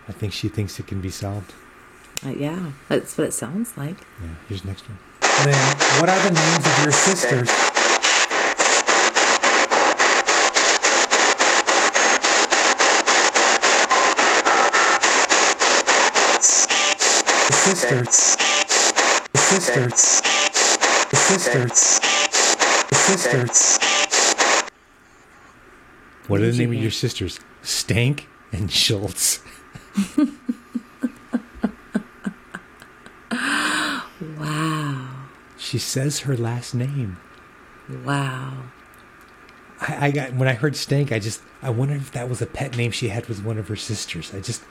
I 0.09 0.13
think 0.13 0.35
she 0.35 0.49
thinks 0.49 0.79
it 0.79 0.87
can 0.87 1.01
be 1.01 1.09
solved. 1.09 1.55
Uh, 2.23 2.35
yeah. 2.37 2.73
That's 2.91 3.17
what 3.17 3.29
it 3.29 3.33
sounds 3.33 3.79
like. 3.79 3.97
Yeah. 4.23 4.35
Here's 4.47 4.61
the 4.61 4.69
next 4.69 4.85
one. 4.91 4.99
Then, 5.47 5.77
what 5.99 6.11
are 6.11 6.23
the 6.23 6.35
names 6.35 6.67
of 6.67 6.83
your 6.83 6.93
sisters? 6.93 7.76
The 17.67 17.75
sisters. 17.75 18.37
The 19.33 19.39
sisters. 19.39 20.23
The 21.11 21.17
sisters. 21.17 22.01
The 22.89 22.95
sisters. 22.95 23.79
What 26.29 26.41
are 26.43 26.51
the 26.51 26.53
you 26.53 26.59
name 26.69 26.77
of 26.77 26.83
your 26.83 26.93
sisters? 26.93 27.41
Stank 27.63 28.29
and 28.53 28.71
Schulze. 28.71 29.41
Wow. 34.39 35.09
She 35.59 35.79
says 35.79 36.21
her 36.21 36.37
last 36.37 36.75
name. 36.75 37.19
Wow. 38.05 38.63
I, 39.81 40.07
I 40.07 40.11
got 40.11 40.35
when 40.35 40.49
I 40.49 40.55
heard 40.55 40.77
Stank, 40.77 41.13
I 41.13 41.19
just 41.19 41.43
I 41.63 41.71
wondered 41.71 41.99
if 42.01 42.13
that 42.13 42.29
was 42.29 42.41
a 42.41 42.47
pet 42.47 42.77
name 42.77 42.93
she 42.93 43.09
had 43.09 43.27
with 43.27 43.45
one 43.45 43.59
of 43.59 43.69
her 43.69 43.77
sisters. 43.77 44.33
I 44.35 44.41
just 44.41 44.63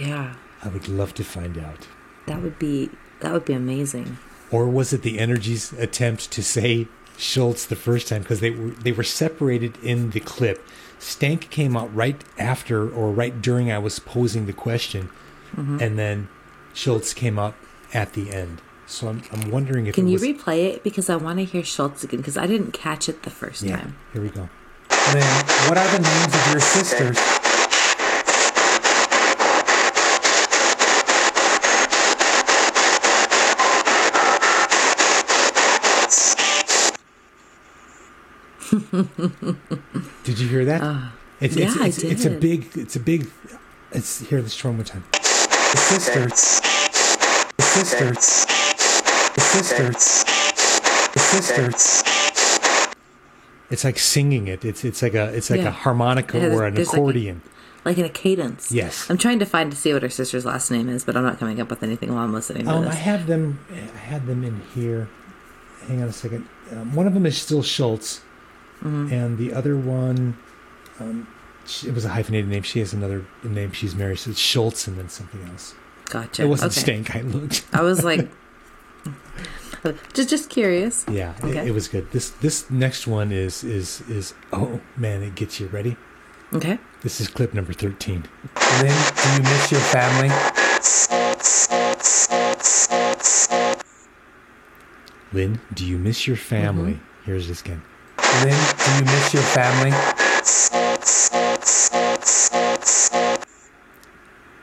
Yeah. 0.00 0.34
I 0.62 0.68
would 0.68 0.88
love 0.88 1.14
to 1.14 1.24
find 1.24 1.58
out. 1.58 1.86
That 2.26 2.42
would 2.42 2.58
be 2.58 2.90
that 3.20 3.32
would 3.32 3.44
be 3.44 3.52
amazing. 3.54 4.18
Or 4.50 4.66
was 4.68 4.92
it 4.92 5.02
the 5.02 5.18
Energy's 5.18 5.72
attempt 5.72 6.30
to 6.32 6.42
say 6.42 6.86
Schulze 7.18 7.66
the 7.66 7.76
first 7.76 8.08
time 8.08 8.22
because 8.22 8.40
they 8.40 8.50
were 8.50 8.70
they 8.70 8.92
were 8.92 9.02
separated 9.04 9.76
in 9.82 10.10
the 10.10 10.20
clip. 10.20 10.66
Stank 10.98 11.50
came 11.50 11.76
out 11.76 11.94
right 11.94 12.22
after 12.38 12.88
or 12.88 13.10
right 13.10 13.40
during 13.40 13.70
I 13.72 13.78
was 13.78 13.98
posing 13.98 14.46
the 14.46 14.52
question, 14.52 15.10
Mm-hmm. 15.56 15.78
and 15.80 15.98
then 15.98 16.28
Schulze 16.74 17.14
came 17.14 17.38
out 17.38 17.54
at 17.94 18.12
the 18.12 18.30
end. 18.30 18.60
So 18.86 19.08
I'm 19.08 19.22
I'm 19.32 19.50
wondering 19.50 19.86
if 19.86 19.94
Can 19.94 20.06
it 20.06 20.10
you 20.10 20.18
was, 20.18 20.22
replay 20.22 20.74
it 20.74 20.84
because 20.84 21.08
I 21.08 21.16
want 21.16 21.38
to 21.38 21.44
hear 21.44 21.62
Schulze 21.64 22.04
again 22.04 22.20
because 22.20 22.36
I 22.36 22.46
didn't 22.46 22.72
catch 22.72 23.08
it 23.08 23.22
the 23.22 23.30
first 23.30 23.62
yeah. 23.62 23.76
time. 23.78 23.96
Here 24.12 24.20
we 24.22 24.28
go. 24.28 24.48
Lynn, 25.14 25.22
what 25.68 25.78
are 25.78 25.90
the 25.96 26.02
names 26.02 26.34
of 26.34 26.52
your 26.52 26.60
sisters? 26.60 27.16
Did 40.24 40.38
you 40.38 40.48
hear 40.48 40.64
that? 40.66 41.12
it's, 41.40 41.56
it's, 41.56 41.76
Uh, 41.76 41.78
yeah, 41.78 41.84
I 41.84 41.88
it's, 41.88 41.98
it's 42.02 42.24
a 42.24 42.30
big 42.30 42.68
it's 42.76 42.96
a 42.96 43.00
big. 43.00 43.28
It's 43.92 44.20
here. 44.20 44.40
Let's 44.40 44.56
try 44.56 44.68
one 44.70 44.76
more 44.78 44.84
time. 44.84 45.04
The 45.12 45.78
sisters. 45.78 46.60
The 47.56 47.62
sisters. 47.62 48.46
The 49.34 49.40
sisters. 49.40 50.24
The 51.14 51.20
sisters. 51.20 52.02
It's 53.70 53.84
like 53.84 53.98
singing 53.98 54.48
it. 54.48 54.64
It's 54.64 54.84
it's 54.84 55.02
like 55.02 55.14
a 55.14 55.26
it's 55.34 55.50
like 55.50 55.60
Yeah. 55.60 55.68
a 55.68 55.72
harmonica 55.72 56.38
Yeah, 56.38 56.54
or 56.54 56.64
an 56.66 56.74
there's 56.74 56.88
like 56.88 56.96
a- 56.96 57.00
accordion. 57.00 57.42
Like 57.84 57.98
in 57.98 58.04
a 58.04 58.08
cadence. 58.10 58.72
Yes. 58.72 59.08
I'm 59.08 59.16
trying 59.16 59.38
to 59.38 59.46
find 59.46 59.70
to 59.70 59.76
see 59.76 59.92
what 59.92 60.02
her 60.02 60.08
sister's 60.08 60.44
last 60.44 60.72
name 60.72 60.88
is, 60.88 61.04
but 61.04 61.16
I'm 61.16 61.22
not 61.22 61.38
coming 61.38 61.60
up 61.60 61.70
with 61.70 61.84
anything 61.84 62.12
while 62.12 62.24
I'm 62.24 62.32
listening 62.32 62.64
to 62.64 62.70
Um, 62.72 62.88
I 62.88 62.94
have 62.94 63.28
them. 63.28 63.60
I 63.72 63.76
had 63.98 64.26
them 64.26 64.42
in 64.42 64.60
here. 64.74 65.08
Hang 65.86 66.02
on 66.02 66.08
a 66.08 66.12
second. 66.12 66.48
Um, 66.72 66.96
one 66.96 67.06
of 67.06 67.14
them 67.14 67.24
is 67.26 67.38
still 67.40 67.62
Schulze, 67.62 68.22
Mm-hmm. 68.82 69.12
and 69.12 69.38
the 69.38 69.52
other 69.52 69.76
one, 69.76 70.36
um, 71.00 71.26
she, 71.66 71.88
it 71.88 71.94
was 71.94 72.04
a 72.04 72.10
hyphenated 72.10 72.48
name. 72.50 72.62
She 72.62 72.78
has 72.80 72.92
another 72.92 73.24
name. 73.42 73.72
She's 73.72 73.94
married. 73.94 74.18
So 74.18 74.30
it's 74.30 74.38
Schulze 74.38 74.86
and 74.86 74.98
then 74.98 75.08
something 75.08 75.42
else. 75.48 75.74
Gotcha. 76.06 76.42
It 76.42 76.46
wasn't 76.46 76.72
okay. 76.72 76.80
Stank. 76.80 77.16
I 77.16 77.20
looked. 77.22 77.64
I 77.72 77.82
was 77.82 78.04
like, 78.04 78.28
just 80.12 80.28
just 80.30 80.50
curious. 80.50 81.04
Yeah, 81.10 81.34
it- 81.44 81.68
it, 81.68 81.72
was 81.72 81.88
good. 81.88 82.10
This 82.12 82.30
this 82.30 82.70
next 82.70 83.06
one 83.06 83.32
is 83.32 83.64
is 83.64 84.02
is 84.02 84.34
oh 84.52 84.80
man, 84.96 85.22
it 85.22 85.34
gets 85.34 85.58
you 85.58 85.66
ready. 85.68 85.96
Okay. 86.52 86.78
This 87.02 87.20
is 87.20 87.28
clip 87.28 87.54
number 87.54 87.72
thirteen. 87.72 88.24
Lynn, 88.82 88.96
do 89.16 89.32
you 89.32 89.42
miss 89.42 89.72
your 89.72 89.80
family? 89.80 90.30
Lynn, 95.32 95.60
do 95.74 95.84
you 95.84 95.98
miss 95.98 96.26
your 96.26 96.36
family? 96.36 96.94
Mm-hmm. 96.94 97.24
Here's 97.24 97.48
this 97.48 97.60
again. 97.60 97.82
Lynn, 98.44 98.60
do 98.84 98.90
you 98.98 99.04
miss 99.04 99.34
your 99.34 99.42
family? 99.42 99.92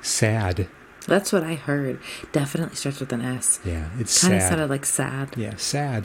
Sad. 0.02 0.68
That's 1.08 1.34
what 1.34 1.44
I 1.44 1.56
heard. 1.56 2.00
Definitely 2.32 2.76
starts 2.76 3.00
with 3.00 3.12
an 3.14 3.22
S. 3.22 3.60
Yeah, 3.66 3.90
it's 4.00 4.22
Kind 4.22 4.36
of 4.36 4.42
sounded 4.42 4.70
like 4.70 4.86
sad. 4.86 5.34
yeah, 5.38 5.56
sad. 5.58 6.04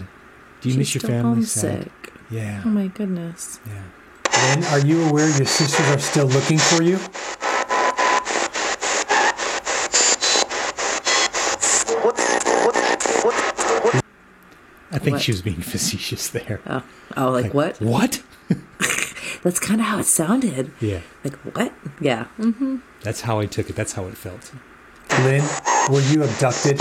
Do 0.61 0.69
you 0.69 0.73
She's 0.73 0.77
miss 0.79 0.95
your 0.95 1.01
still 1.01 1.11
family? 1.23 1.43
Sad. 1.45 1.73
homesick. 1.73 2.13
Yeah, 2.31 2.63
Oh 2.65 2.69
my 2.69 2.89
goodness. 2.89 3.61
yeah. 3.67 4.55
Lynn, 4.55 4.65
are 4.65 4.81
you 4.87 5.05
aware 5.09 5.29
your 5.29 5.47
sisters 5.47 5.87
are 5.89 5.99
still 5.99 6.27
looking 6.27 6.59
for 6.59 6.83
you? 6.83 6.99
What? 12.03 12.17
What? 12.65 12.77
What? 13.85 14.05
I 14.91 14.99
think 14.99 15.15
What? 15.15 15.23
she 15.23 15.33
was 15.33 15.43
being 15.43 15.61
facetious 15.75 16.29
there. 16.29 16.61
Oh, 16.67 16.83
oh 17.17 17.31
like, 17.31 17.53
what? 17.55 17.81
What? 17.81 18.23
That's 19.43 19.61
kind 19.61 19.81
of 19.81 19.87
how 19.87 19.99
it 19.99 20.05
sounded. 20.05 20.73
Yeah, 20.81 21.01
Like 21.23 21.35
what? 21.55 21.73
Yeah. 22.01 22.27
Mm-hmm. 22.39 22.77
that's 23.03 23.21
how 23.21 23.39
I 23.39 23.47
took 23.47 23.71
it. 23.71 23.77
That's 23.77 23.93
how 23.93 24.07
it 24.07 24.17
felt. 24.17 24.53
Lynn, 25.21 25.45
were 25.91 26.01
you 26.01 26.23
abducted? 26.25 26.81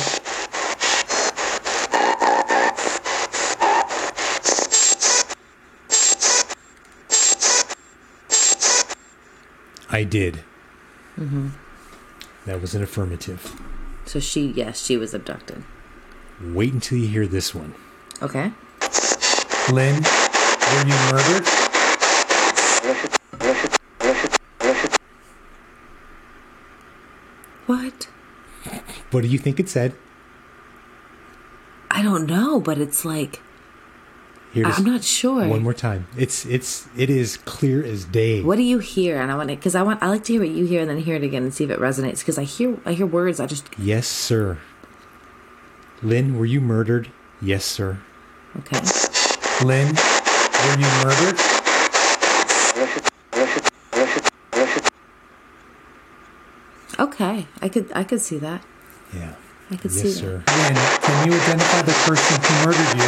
I 9.89 10.03
did. 10.03 10.43
Mm-hmm. 11.19 11.49
That 12.45 12.61
was 12.61 12.75
an 12.75 12.83
affirmative. 12.83 13.59
So 14.05 14.19
she, 14.19 14.47
yes, 14.47 14.83
she 14.83 14.97
was 14.97 15.13
abducted. 15.13 15.63
Wait 16.41 16.73
until 16.73 16.97
you 16.97 17.07
hear 17.07 17.27
this 17.27 17.55
one. 17.55 17.73
Okay. 18.21 18.51
Lynn, 19.71 19.95
were 20.03 20.85
you 20.87 20.95
murdered? 21.11 21.47
What? 27.65 28.07
What 29.11 29.21
do 29.21 29.27
you 29.27 29.37
think 29.37 29.59
it 29.59 29.69
said? 29.69 29.93
I 31.91 32.01
don't 32.01 32.25
know, 32.27 32.59
but 32.59 32.77
it's 32.77 33.03
like 33.03 33.41
Here 34.53 34.65
it 34.65 34.69
is. 34.69 34.77
I'm 34.77 34.85
not 34.85 35.03
sure. 35.03 35.47
One 35.47 35.63
more 35.63 35.73
time. 35.73 36.07
It's 36.17 36.45
it's 36.45 36.87
it 36.95 37.09
is 37.09 37.37
clear 37.37 37.83
as 37.83 38.05
day. 38.05 38.41
What 38.41 38.57
do 38.57 38.63
you 38.63 38.79
hear? 38.79 39.19
And 39.21 39.31
I 39.31 39.35
want 39.35 39.49
to, 39.49 39.55
because 39.55 39.75
I 39.75 39.81
want, 39.81 40.01
I 40.01 40.07
like 40.07 40.23
to 40.25 40.33
hear 40.33 40.41
what 40.41 40.49
you 40.49 40.65
hear 40.65 40.81
and 40.81 40.89
then 40.89 40.97
hear 40.99 41.15
it 41.15 41.23
again 41.23 41.43
and 41.43 41.53
see 41.53 41.63
if 41.63 41.69
it 41.69 41.79
resonates. 41.79 42.19
Because 42.19 42.37
I 42.37 42.43
hear, 42.43 42.77
I 42.85 42.93
hear 42.93 43.05
words. 43.05 43.39
I 43.39 43.45
just 43.47 43.67
Yes, 43.77 44.07
sir. 44.07 44.59
Lynn, 46.01 46.37
were 46.37 46.45
you 46.45 46.61
murdered? 46.61 47.11
Yes, 47.41 47.65
sir. 47.65 47.99
okay. 48.59 48.81
Lynn, 49.63 49.93
were 49.93 50.79
you 50.79 50.89
murdered? 51.03 51.39
Okay, 56.99 57.45
I 57.61 57.69
could, 57.69 57.91
I 57.93 58.03
could 58.03 58.21
see 58.21 58.37
that. 58.39 58.63
Yeah. 59.13 59.35
I 59.69 59.75
could 59.75 59.91
yes, 59.91 60.01
see 60.01 60.11
sir. 60.11 60.43
Lynn, 60.47 60.75
can 61.01 61.27
you 61.27 61.33
identify 61.39 61.81
the 61.83 61.93
person 62.05 62.41
who 62.41 62.65
murdered 62.65 62.97
you? 62.97 63.07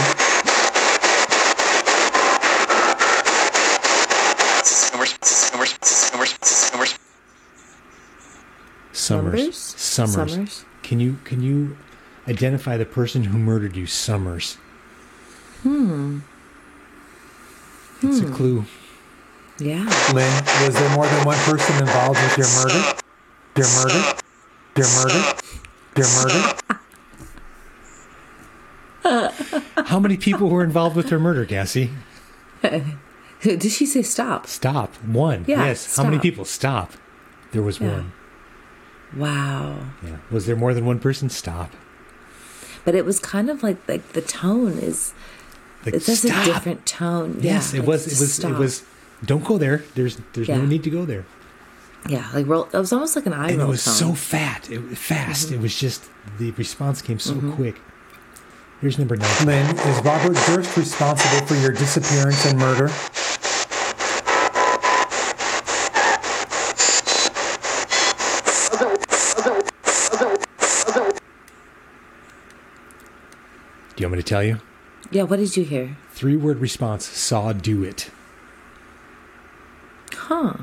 Summers, 4.64 5.16
Summers, 5.22 5.76
Summers, 5.82 6.36
Summers. 6.42 7.00
Summers. 8.92 9.56
Summers? 9.56 9.56
Summers. 9.58 10.32
Summers? 10.32 10.66
Can 10.84 11.00
you 11.00 11.18
can 11.24 11.42
you 11.42 11.78
identify 12.30 12.78
the 12.78 12.86
person 12.86 13.24
who 13.26 13.38
murdered 13.38 13.76
you, 13.76 13.86
Summers? 13.86 14.56
Hmm. 15.64 16.20
It's 18.02 18.20
a 18.22 18.32
clue. 18.32 18.66
Yeah. 19.58 19.84
Lynn, 20.14 20.44
was 20.66 20.74
there 20.76 20.96
more 20.96 21.06
than 21.08 21.26
one 21.26 21.38
person 21.40 21.76
involved 21.82 22.20
with 22.22 22.38
your 22.38 22.48
murder? 22.48 22.94
Your 23.58 23.68
murder? 23.84 24.14
Your 24.78 24.88
murder? 24.96 25.34
Your 25.98 26.08
murder? 26.24 26.56
How 29.88 30.00
many 30.00 30.16
people 30.18 30.50
were 30.50 30.64
involved 30.64 30.96
with 30.96 31.10
her 31.10 31.20
murder, 31.20 31.46
Cassie? 31.46 31.90
Did 33.42 33.64
she 33.64 33.86
say 33.86 34.02
stop? 34.02 34.48
Stop. 34.48 34.96
One. 35.04 35.44
Yeah, 35.48 35.66
yes. 35.66 35.96
How 35.98 36.04
many 36.04 36.20
people? 36.20 36.46
Stop. 36.46 36.94
There 37.52 37.62
was 37.64 37.80
Yeah. 37.82 37.92
one. 37.94 38.14
Wow. 39.16 39.80
Yeah. 40.06 40.18
Was 40.30 40.46
there 40.46 40.56
more 40.56 40.74
than 40.74 40.86
one 40.86 41.00
person? 41.00 41.30
Stop. 41.30 41.72
But 42.86 42.96
it 42.96 43.06
was 43.06 43.20
kind 43.20 43.50
of 43.50 43.64
like 43.64 43.78
like 43.88 44.14
the 44.14 44.22
tone 44.22 44.74
is 44.80 45.14
Like, 45.86 45.96
it's 45.96 46.06
just 46.06 46.26
a 46.26 46.30
different 46.46 46.86
tone. 46.86 47.38
Yes, 47.42 47.74
yeah, 47.74 47.80
it 47.80 47.82
like, 47.82 47.88
was. 47.90 48.08
It 48.08 48.20
was. 48.20 48.34
stop. 48.34 48.52
It 48.52 48.58
was. 48.58 48.84
Don't 49.26 49.44
go 49.44 49.58
there. 49.58 49.84
There's. 49.96 50.18
There's 50.34 50.48
no 50.50 50.66
need 50.66 50.84
to 50.84 50.90
go 50.90 51.06
there. 51.06 51.26
Yeah, 52.08 52.26
like 52.34 52.48
roll. 52.48 52.64
It 52.72 52.78
was 52.78 52.94
almost 52.94 53.16
like 53.16 53.26
an 53.26 53.34
eye 53.34 53.52
And 53.52 53.62
it 53.62 53.66
was 53.68 53.84
tone. 53.84 53.94
so 53.94 54.14
fat. 54.14 54.70
It 54.72 54.82
was 54.82 54.98
fast. 54.98 55.48
Mm-hmm. 55.48 55.56
It 55.56 55.62
was 55.62 55.76
just 55.78 56.10
the 56.38 56.52
response 56.52 57.02
came 57.02 57.20
so 57.20 57.36
quick. 57.56 57.82
Here's 58.80 58.98
number 58.98 59.18
nine. 59.18 59.46
Lynn, 59.46 59.76
is 59.78 60.00
Robert 60.06 60.38
Durst 60.48 60.78
responsible 60.78 61.46
for 61.46 61.56
your 61.56 61.72
disappearance 61.74 62.46
and 62.46 62.58
murder? 62.58 62.88
Do 74.00 74.04
you 74.04 74.08
want 74.08 74.20
me 74.20 74.24
to 74.24 74.30
tell 74.30 74.44
you? 74.46 74.62
yeah. 75.12 75.24
What 75.24 75.40
did 75.40 75.58
you 75.58 75.66
hear? 75.66 75.98
Three 76.12 76.38
word 76.38 76.60
response. 76.60 77.06
Saw 77.06 77.52
do 77.52 77.84
it. 77.84 78.10
Huh. 80.14 80.54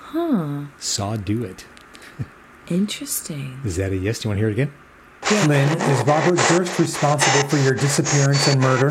Huh. 0.00 0.64
Saw 0.80 1.14
do 1.14 1.44
it. 1.44 1.66
Interesting. 2.68 3.60
Is 3.64 3.76
that 3.76 3.92
a 3.92 3.96
yes? 3.96 4.18
Do 4.18 4.26
you 4.26 4.30
want 4.30 4.38
to 4.38 4.40
hear 4.40 4.48
it 4.48 4.54
again? 4.54 4.72
Lynn, 5.46 5.68
is 5.82 6.04
Robert 6.04 6.40
Durst 6.48 6.76
responsible 6.80 7.48
for 7.48 7.58
your 7.58 7.74
disappearance 7.74 8.48
and 8.48 8.60
murder? 8.60 8.90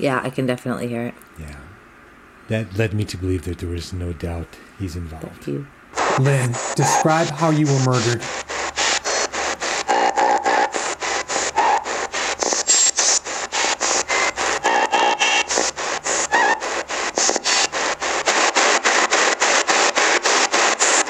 Yeah, 0.00 0.20
I 0.24 0.30
can 0.30 0.46
definitely 0.46 0.88
hear 0.88 1.06
it. 1.06 1.14
Yeah. 1.38 1.54
That 2.50 2.76
led 2.76 2.92
me 2.94 3.04
to 3.04 3.16
believe 3.16 3.44
that 3.44 3.58
there 3.58 3.68
was 3.68 3.92
no 3.92 4.12
doubt 4.12 4.48
he's 4.78 4.96
involved. 4.96 5.46
You. 5.46 5.66
Lynn, 6.18 6.50
describe 6.74 7.28
how 7.28 7.50
you 7.50 7.66
were 7.66 7.78
murdered. 7.84 8.20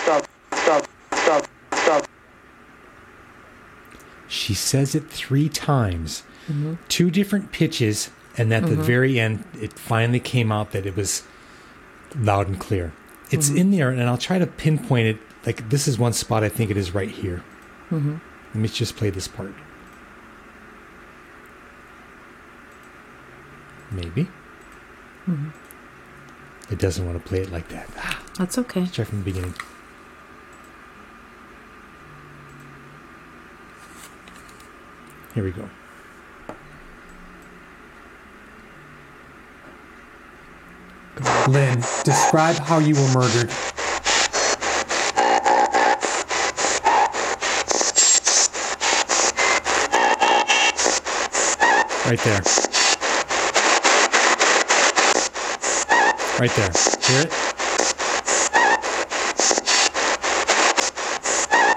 Stop, 0.02 0.26
stop, 0.54 0.86
stop, 1.14 1.46
stop. 1.74 2.06
She 4.28 4.54
says 4.54 4.94
it 4.94 5.08
three 5.10 5.48
times, 5.48 6.22
Mm-hmm. 6.50 6.74
two 6.88 7.12
different 7.12 7.52
pitches, 7.52 8.10
and 8.36 8.52
at 8.52 8.66
the 8.66 8.74
very 8.74 9.20
end, 9.20 9.44
it 9.60 9.72
finally 9.74 10.18
came 10.18 10.50
out 10.50 10.72
that 10.72 10.84
it 10.84 10.96
was 10.96 11.22
loud 12.16 12.48
and 12.48 12.58
clear. 12.58 12.92
It's 13.30 13.48
Mm-hmm. 13.48 13.58
in 13.58 13.70
there, 13.70 13.90
and 13.90 14.02
I'll 14.02 14.18
try 14.18 14.38
to 14.38 14.46
pinpoint 14.46 15.06
it. 15.06 15.18
Like 15.46 15.68
this 15.70 15.86
is 15.88 15.98
one 15.98 16.12
spot 16.12 16.42
I 16.44 16.48
think 16.48 16.70
it 16.70 16.76
is 16.76 16.94
right 16.94 17.10
here. 17.10 17.42
Mm-hmm. 17.90 18.16
Let 18.48 18.54
me 18.56 18.68
just 18.68 18.96
play 18.96 19.10
this 19.10 19.28
part. 19.28 19.54
Maybe. 23.90 24.24
Mm-hmm. 25.28 25.48
It 26.72 26.78
doesn't 26.78 27.04
want 27.04 27.20
to 27.22 27.28
play 27.28 27.40
it 27.40 27.50
like 27.50 27.68
that. 27.68 27.88
Ah, 27.96 28.22
That's 28.38 28.58
okay. 28.58 28.86
try 28.86 29.04
from 29.04 29.18
the 29.18 29.24
beginning. 29.24 29.54
Here 35.34 35.44
we 35.44 35.50
go. 35.52 35.68
Lynn, 41.48 41.80
describe 42.04 42.56
how 42.56 42.78
you 42.78 42.94
were 42.94 43.08
murdered. 43.14 43.50
Right 52.06 52.18
there. 52.24 52.42
Right 56.38 56.50
there. 56.56 56.72
Hear 57.06 57.22
it? 57.22 57.32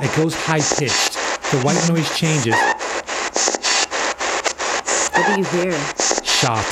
It 0.02 0.16
goes 0.18 0.36
high 0.36 0.60
pitched. 0.60 1.14
The 1.52 1.60
white 1.62 1.88
noise 1.88 2.10
changes. 2.18 2.56
What 5.14 5.26
do 5.28 5.40
you 5.40 5.46
hear? 5.46 5.72
Shot. 6.24 6.66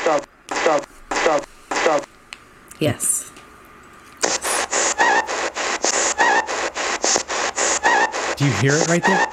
Stop, 0.00 0.26
stop, 0.52 0.86
stop, 1.12 1.46
stop. 1.72 2.06
Yes. 2.80 3.30
Do 8.36 8.46
you 8.46 8.52
hear 8.52 8.72
it 8.72 8.88
right 8.88 9.04
there? 9.04 9.26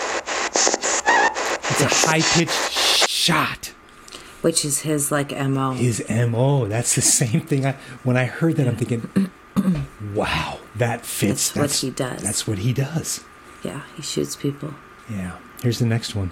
It's 1.70 1.82
a 1.82 1.88
high 1.88 2.20
pitched 2.20 3.10
shot. 3.10 3.74
Which 4.42 4.66
is 4.66 4.82
his 4.82 5.12
like 5.12 5.32
mo. 5.32 5.72
His 5.72 6.04
MO. 6.10 6.68
That's 6.68 6.96
the 6.96 7.02
same 7.02 7.42
thing. 7.42 7.66
I, 7.66 7.78
when 8.04 8.18
I 8.18 8.26
heard 8.26 8.58
that, 8.58 8.68
I'm 8.68 8.76
thinking, 8.76 9.32
wow, 10.14 10.60
that 10.76 11.06
fits. 11.06 11.52
That's 11.52 11.82
what 11.82 11.88
he 11.88 11.96
does. 11.96 12.22
That's 12.22 12.48
what 12.48 12.58
he 12.60 12.74
does. 12.74 13.24
Yeah, 13.64 13.84
he 13.96 14.02
shoots 14.02 14.36
people. 14.36 14.74
Yeah. 15.10 15.38
Here's 15.64 15.80
the 15.80 15.86
next 15.86 16.16
one. 16.16 16.32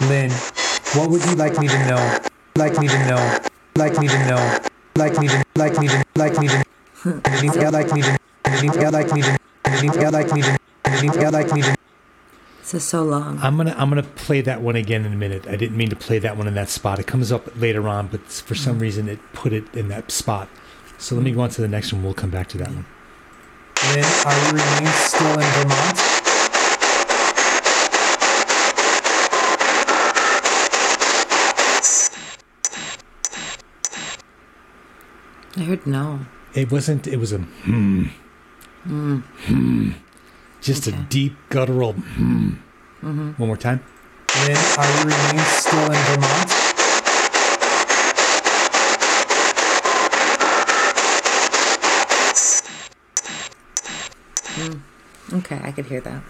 Lynn, 0.00 0.30
what 0.94 1.10
would 1.10 1.24
you 1.26 1.34
like 1.34 1.58
me 1.58 1.68
to 1.68 1.78
know? 1.86 2.18
Like 2.56 2.78
me 2.78 2.88
to 2.88 2.98
know? 3.06 3.38
like 3.76 3.98
me 3.98 4.08
to 4.08 4.18
know, 4.26 4.58
like 5.00 5.18
me 5.18 5.28
like 5.56 5.78
me 5.78 5.88
like 6.14 6.38
me 6.38 6.48
to, 6.48 6.62
yeah, 7.58 7.70
like 7.70 7.90
me 7.92 8.02
to, 8.02 8.18
yeah, 8.78 8.90
like 8.90 9.12
me 9.12 9.22
to, 9.22 9.28
yeah, 9.98 10.10
like 10.10 10.32
me 10.34 10.42
to, 10.42 10.58
yeah, 11.18 11.30
like 11.30 11.52
me 11.54 11.62
to. 11.62 11.76
This 12.58 12.74
is 12.74 12.84
so 12.84 13.02
long. 13.02 13.38
I'm 13.40 13.56
gonna 13.56 13.74
I'm 13.78 13.88
gonna 13.88 14.02
play 14.02 14.42
that 14.42 14.60
one 14.60 14.76
again 14.76 15.06
in 15.06 15.14
a 15.14 15.16
minute. 15.16 15.46
I 15.48 15.56
didn't 15.56 15.78
mean 15.78 15.88
to 15.88 15.96
play 15.96 16.18
that 16.18 16.36
one 16.36 16.46
in 16.46 16.54
that 16.54 16.68
spot. 16.68 16.98
It 16.98 17.06
comes 17.06 17.32
up 17.32 17.48
later 17.58 17.88
on, 17.88 18.08
but 18.08 18.20
for 18.26 18.54
some 18.54 18.76
mm. 18.76 18.82
reason 18.82 19.08
it 19.08 19.20
put 19.32 19.54
it 19.54 19.64
in 19.74 19.88
that 19.88 20.10
spot. 20.10 20.50
So 20.98 21.14
let 21.14 21.24
me 21.24 21.32
go 21.32 21.40
on 21.40 21.48
to 21.50 21.62
the 21.62 21.68
next 21.68 21.94
one. 21.94 22.04
We'll 22.04 22.12
come 22.12 22.30
back 22.30 22.48
to 22.48 22.58
that 22.58 22.68
one. 22.68 22.84
Lynn, 23.94 24.04
are 24.26 24.36
you 24.44 24.52
remain 24.52 24.92
still 24.92 25.32
in 25.32 25.46
Vermont? 25.54 26.09
I 35.60 35.64
heard 35.64 35.86
no. 35.86 36.20
It 36.54 36.72
wasn't. 36.72 37.06
It 37.06 37.18
was 37.18 37.34
a 37.34 37.38
hmm. 37.38 38.04
Hmm. 38.84 39.90
Just 40.62 40.86
a 40.86 40.92
deep 40.92 41.36
guttural 41.50 41.92
hmm. 41.92 42.52
One 43.02 43.34
more 43.36 43.58
time. 43.58 43.84
Lynn, 44.46 44.56
are 44.56 44.88
you 44.88 45.02
remain 45.04 45.44
still 45.44 45.84
in 45.84 46.00
Vermont? 46.08 46.50
Okay, 55.44 55.60
I 55.62 55.72
could 55.72 55.84
hear 55.84 56.00
that. 56.00 56.22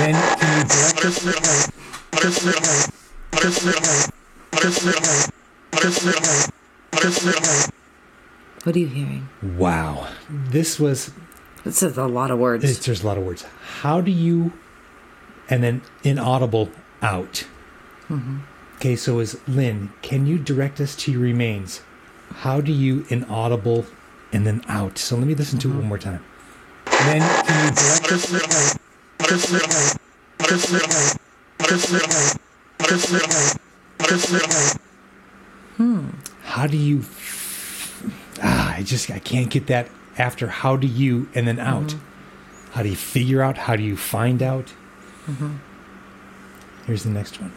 Lynn, 0.00 0.16
can 0.40 0.58
you 0.58 0.64
direct 0.66 1.04
us? 6.26 6.57
What 8.64 8.74
are 8.74 8.78
you 8.78 8.88
hearing? 8.88 9.28
Wow. 9.42 10.08
This 10.28 10.80
was. 10.80 11.12
This 11.64 11.82
is 11.82 11.96
a 11.96 12.06
lot 12.06 12.30
of 12.30 12.38
words. 12.38 12.64
It's, 12.64 12.84
there's 12.84 13.02
a 13.02 13.06
lot 13.06 13.18
of 13.18 13.24
words. 13.24 13.44
How 13.80 14.00
do 14.00 14.10
you, 14.10 14.52
and 15.48 15.62
then 15.62 15.82
inaudible 16.02 16.70
out. 17.02 17.46
Mm-hmm. 18.08 18.38
Okay, 18.76 18.96
so 18.96 19.18
is 19.18 19.40
Lynn, 19.48 19.92
can 20.02 20.26
you 20.26 20.38
direct 20.38 20.80
us 20.80 20.94
to 20.96 21.12
your 21.12 21.20
remains? 21.20 21.82
How 22.30 22.60
do 22.60 22.72
you 22.72 23.04
inaudible 23.08 23.86
and 24.32 24.46
then 24.46 24.64
out? 24.68 24.98
So 24.98 25.16
let 25.16 25.26
me 25.26 25.34
listen 25.34 25.58
to 25.60 25.68
it 25.68 25.70
mm-hmm. 25.70 25.80
one 25.80 25.88
more 25.88 25.98
time. 25.98 26.24
Lynn, 27.06 27.22
can 27.22 27.64
you 27.64 27.74
direct 27.74 28.12
us? 28.12 28.78
How 36.48 36.66
do 36.66 36.78
you, 36.78 37.04
ah, 38.42 38.74
I 38.76 38.82
just, 38.82 39.10
I 39.10 39.18
can't 39.18 39.50
get 39.50 39.66
that 39.66 39.90
after 40.16 40.48
how 40.48 40.76
do 40.76 40.86
you 40.86 41.28
and 41.34 41.46
then 41.46 41.58
out. 41.58 41.88
Mm-hmm. 41.88 42.72
How 42.72 42.82
do 42.82 42.88
you 42.88 42.96
figure 42.96 43.42
out? 43.42 43.58
How 43.58 43.76
do 43.76 43.82
you 43.82 43.98
find 43.98 44.42
out? 44.42 44.72
Mm-hmm. 45.26 45.56
Here's 46.86 47.04
the 47.04 47.10
next 47.10 47.38
one. 47.40 47.52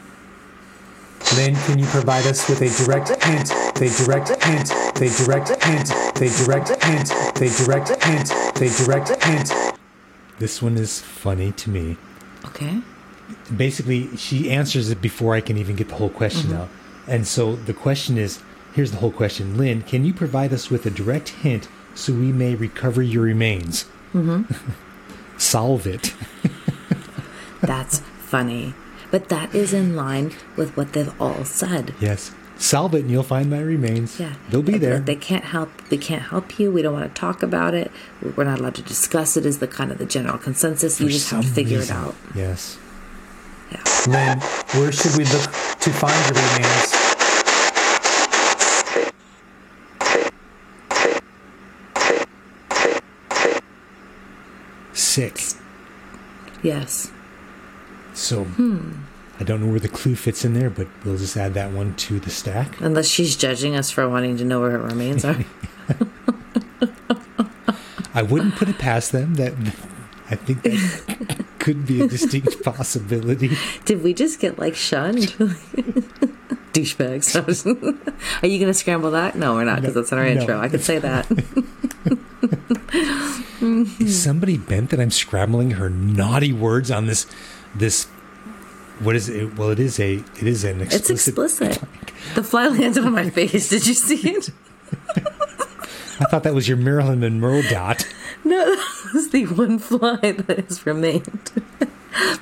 Lynn, 1.37 1.55
can 1.55 1.79
you 1.79 1.85
provide 1.85 2.27
us 2.27 2.49
with 2.49 2.61
a 2.61 2.69
direct 2.83 3.09
hint? 3.23 3.47
They 3.75 3.87
direct 3.87 4.29
hint. 4.43 4.67
They 4.95 5.07
direct 5.07 5.63
hint. 5.63 5.87
They 6.15 6.27
direct 6.43 6.83
hint. 6.83 7.07
They 7.35 7.49
direct 7.49 8.03
hint. 8.03 8.27
They 8.55 8.69
direct 8.69 9.23
hint. 9.23 9.51
This 10.37 10.61
one 10.61 10.77
is 10.77 10.99
funny 10.99 11.53
to 11.53 11.69
me. 11.69 11.95
okay. 12.45 12.81
basically 13.55 14.17
she 14.17 14.51
answers 14.51 14.89
it 14.89 15.01
before 15.01 15.33
I 15.33 15.39
can 15.39 15.57
even 15.57 15.77
get 15.77 15.87
the 15.87 15.95
whole 15.95 16.09
question 16.09 16.49
mm-hmm. 16.49 16.63
out. 16.63 16.69
And 17.07 17.25
so 17.25 17.55
the 17.55 17.73
question 17.73 18.17
is 18.17 18.41
here's 18.73 18.91
the 18.91 18.97
whole 18.97 19.11
question 19.11 19.57
Lynn, 19.57 19.81
can 19.83 20.05
you 20.05 20.13
provide 20.13 20.53
us 20.53 20.69
with 20.69 20.85
a 20.85 20.89
direct 20.89 21.29
hint 21.29 21.67
so 21.93 22.13
we 22.13 22.31
may 22.31 22.55
recover 22.55 23.01
your 23.01 23.23
remains? 23.23 23.85
Mm-hmm. 24.13 24.43
Solve 25.37 25.87
it. 25.87 26.13
That's 27.61 27.99
funny. 27.99 28.73
But 29.09 29.29
that 29.29 29.53
is 29.53 29.73
in 29.73 29.95
line 29.95 30.31
with 30.55 30.77
what 30.77 30.93
they've 30.93 31.21
all 31.21 31.43
said. 31.43 31.93
Yes. 31.99 32.33
Solve 32.57 32.93
it 32.93 33.01
and 33.01 33.11
you'll 33.11 33.23
find 33.23 33.49
my 33.49 33.59
remains. 33.59 34.19
Yeah. 34.19 34.35
They'll 34.49 34.61
be 34.61 34.77
there. 34.77 34.99
They 34.99 35.15
can't 35.15 35.43
help 35.43 35.69
we 35.89 35.97
can't 35.97 36.21
help 36.21 36.59
you. 36.59 36.71
We 36.71 36.81
don't 36.81 36.93
want 36.93 37.13
to 37.13 37.19
talk 37.19 37.41
about 37.41 37.73
it. 37.73 37.91
We're 38.21 38.43
not 38.43 38.59
allowed 38.59 38.75
to 38.75 38.83
discuss 38.83 39.35
it 39.35 39.45
is 39.45 39.57
the 39.57 39.67
kind 39.67 39.91
of 39.91 39.97
the 39.97 40.05
general 40.05 40.37
consensus. 40.37 41.01
You 41.01 41.09
just 41.09 41.29
have 41.31 41.43
to 41.43 41.49
figure 41.49 41.79
reason. 41.79 41.97
it 41.97 41.99
out. 41.99 42.15
Yes. 42.35 42.77
Yeah. 43.71 43.83
Lynn, 44.07 44.39
where 44.79 44.91
should 44.91 45.17
we 45.17 45.25
look 45.25 45.43
to 45.43 45.89
find 45.89 46.35
your 46.35 46.43
remains? 46.43 47.00
Sick. 55.29 55.59
Yes. 56.63 57.11
So 58.13 58.43
hmm. 58.45 58.93
I 59.39 59.43
don't 59.43 59.61
know 59.63 59.69
where 59.71 59.79
the 59.79 59.87
clue 59.87 60.15
fits 60.15 60.43
in 60.45 60.53
there, 60.53 60.69
but 60.69 60.87
we'll 61.03 61.17
just 61.17 61.37
add 61.37 61.53
that 61.55 61.71
one 61.71 61.95
to 61.95 62.19
the 62.19 62.29
stack. 62.29 62.79
Unless 62.81 63.07
she's 63.07 63.35
judging 63.35 63.75
us 63.75 63.89
for 63.91 64.07
wanting 64.09 64.37
to 64.37 64.45
know 64.45 64.61
where 64.61 64.71
her 64.71 64.79
remains 64.79 65.25
are. 65.25 65.37
I 68.13 68.21
wouldn't 68.21 68.55
put 68.55 68.67
it 68.67 68.77
past 68.77 69.11
them 69.11 69.35
that 69.35 69.53
I 70.29 70.35
think 70.35 70.63
that 70.63 71.45
could 71.59 71.85
be 71.85 72.01
a 72.01 72.07
distinct 72.07 72.63
possibility. 72.65 73.57
Did 73.85 74.03
we 74.03 74.13
just 74.13 74.39
get 74.39 74.59
like 74.59 74.75
shunned? 74.75 75.17
Douchebags. 76.73 77.35
Are 78.43 78.47
you 78.47 78.59
going 78.59 78.69
to 78.69 78.73
scramble 78.73 79.11
that? 79.11 79.35
No, 79.35 79.55
we're 79.55 79.65
not 79.65 79.81
because 79.81 79.95
No, 79.95 80.01
that's 80.01 80.11
in 80.11 80.17
our 80.17 80.25
no. 80.25 80.31
intro. 80.41 80.59
I 80.59 80.69
could 80.69 80.81
say 80.83 80.99
that. 80.99 81.27
Is 83.61 83.67
mm-hmm. 83.67 84.07
somebody 84.07 84.57
bent 84.57 84.89
that 84.89 84.99
I'm 84.99 85.11
scrambling 85.11 85.71
her 85.71 85.89
naughty 85.89 86.51
words 86.51 86.89
on 86.89 87.05
this 87.05 87.27
this 87.75 88.05
what 88.99 89.15
is 89.15 89.29
it? 89.29 89.57
Well, 89.57 89.69
it 89.69 89.79
is 89.79 89.99
a 89.99 90.15
it 90.15 90.43
is 90.43 90.63
an 90.63 90.81
explicit. 90.81 91.11
It's 91.11 91.27
explicit. 91.27 91.81
The 92.35 92.43
fly 92.43 92.67
landed 92.67 93.03
on 93.03 93.13
my 93.13 93.29
face. 93.29 93.69
Did 93.69 93.87
you 93.87 93.93
see 93.93 94.29
it? 94.29 94.49
I 95.15 96.25
thought 96.25 96.43
that 96.43 96.53
was 96.53 96.67
your 96.67 96.77
Marilyn 96.77 97.19
Monroe 97.19 97.61
dot. 97.63 98.07
No, 98.43 98.65
that 98.75 99.11
was 99.13 99.29
the 99.29 99.45
one 99.47 99.79
fly 99.79 100.17
that 100.17 100.65
has 100.67 100.85
remained. 100.85 101.51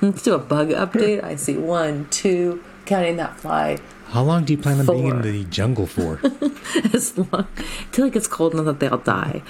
Let's 0.02 0.22
do 0.22 0.34
a 0.34 0.38
bug 0.38 0.68
update. 0.68 1.22
I 1.22 1.36
see 1.36 1.56
one, 1.56 2.08
two, 2.10 2.62
counting 2.84 3.16
that 3.16 3.38
fly 3.38 3.78
How 4.08 4.22
long 4.22 4.44
do 4.44 4.52
you 4.52 4.58
plan 4.58 4.80
on 4.80 4.86
being 4.86 5.08
in 5.08 5.22
the 5.22 5.44
jungle 5.44 5.86
for? 5.86 6.20
as 6.92 7.16
long 7.16 7.46
till 7.92 8.06
it 8.06 8.12
gets 8.12 8.26
cold 8.26 8.52
enough 8.54 8.66
that 8.66 8.80
they 8.80 8.88
all 8.88 8.98
die. 8.98 9.42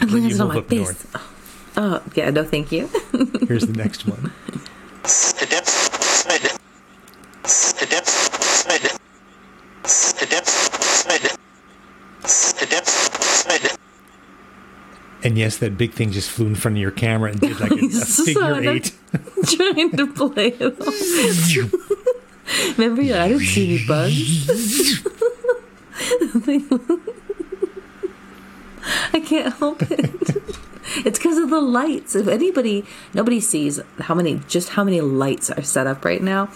And 0.00 0.10
When 0.12 0.22
you 0.24 0.36
move 0.36 0.56
up 0.56 0.68
face. 0.68 0.78
north. 0.78 1.72
Oh, 1.76 2.02
yeah, 2.14 2.30
no, 2.30 2.44
thank 2.44 2.72
you. 2.72 2.88
Here's 3.46 3.66
the 3.66 3.74
next 3.76 4.06
one. 4.06 4.32
And 15.22 15.36
yes, 15.36 15.58
that 15.58 15.76
big 15.76 15.92
thing 15.92 16.12
just 16.12 16.30
flew 16.30 16.46
in 16.46 16.54
front 16.54 16.78
of 16.78 16.80
your 16.80 16.90
camera 16.90 17.30
and 17.32 17.40
did 17.40 17.60
like 17.60 17.72
a, 17.72 17.74
a 17.74 17.88
figure 18.24 18.54
eight. 18.70 18.96
Trying 19.44 19.90
to 19.96 20.06
play 20.06 20.48
it. 20.58 20.78
Remember, 22.78 23.02
I 23.02 23.28
didn't 23.28 23.40
see 23.40 23.74
any 23.76 23.86
bugs. 23.86 25.02
I 29.12 29.20
can't 29.20 29.54
help 29.54 29.82
it. 29.82 30.42
It's 31.04 31.18
because 31.20 31.38
of 31.38 31.50
the 31.50 31.60
lights. 31.60 32.16
If 32.16 32.26
anybody, 32.26 32.84
nobody 33.14 33.38
sees 33.38 33.78
how 34.00 34.14
many, 34.14 34.40
just 34.48 34.70
how 34.70 34.82
many 34.82 35.00
lights 35.00 35.48
are 35.48 35.62
set 35.62 35.86
up 35.86 36.04
right 36.04 36.20
now. 36.22 36.48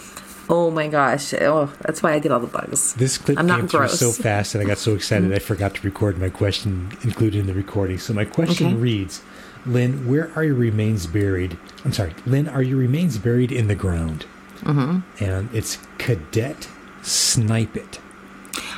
Oh 0.49 0.69
my 0.71 0.89
gosh! 0.89 1.33
Oh, 1.35 1.71
that's 1.81 2.03
why 2.03 2.13
I 2.13 2.19
get 2.19 2.31
all 2.33 2.41
the 2.41 2.47
bugs. 2.47 2.95
This 2.95 3.17
clip 3.17 3.39
I'm 3.39 3.45
not 3.47 3.59
came 3.59 3.67
through 3.69 3.79
gross. 3.81 3.99
so 3.99 4.11
fast 4.11 4.53
and 4.53 4.61
I 4.63 4.67
got 4.67 4.77
so 4.77 4.93
excited 4.93 5.31
I 5.31 5.39
forgot 5.39 5.75
to 5.75 5.81
record 5.83 6.17
my 6.17 6.29
question 6.29 6.89
included 7.03 7.39
in 7.39 7.47
the 7.47 7.53
recording. 7.53 7.97
So 7.97 8.13
my 8.13 8.25
question 8.25 8.67
Okay. 8.67 8.75
reads, 8.75 9.21
Lynn, 9.65 10.05
where 10.07 10.29
are 10.35 10.43
your 10.43 10.55
remains 10.55 11.07
buried? 11.07 11.57
I'm 11.85 11.93
sorry, 11.93 12.13
Lynn, 12.25 12.49
are 12.49 12.61
your 12.63 12.77
remains 12.77 13.17
buried 13.17 13.51
in 13.53 13.67
the 13.67 13.75
ground? 13.75 14.25
Mm-hmm. 14.61 15.23
And 15.23 15.49
it's 15.53 15.77
Cadet 15.97 16.67
Snipe 17.03 17.77
It. 17.77 17.99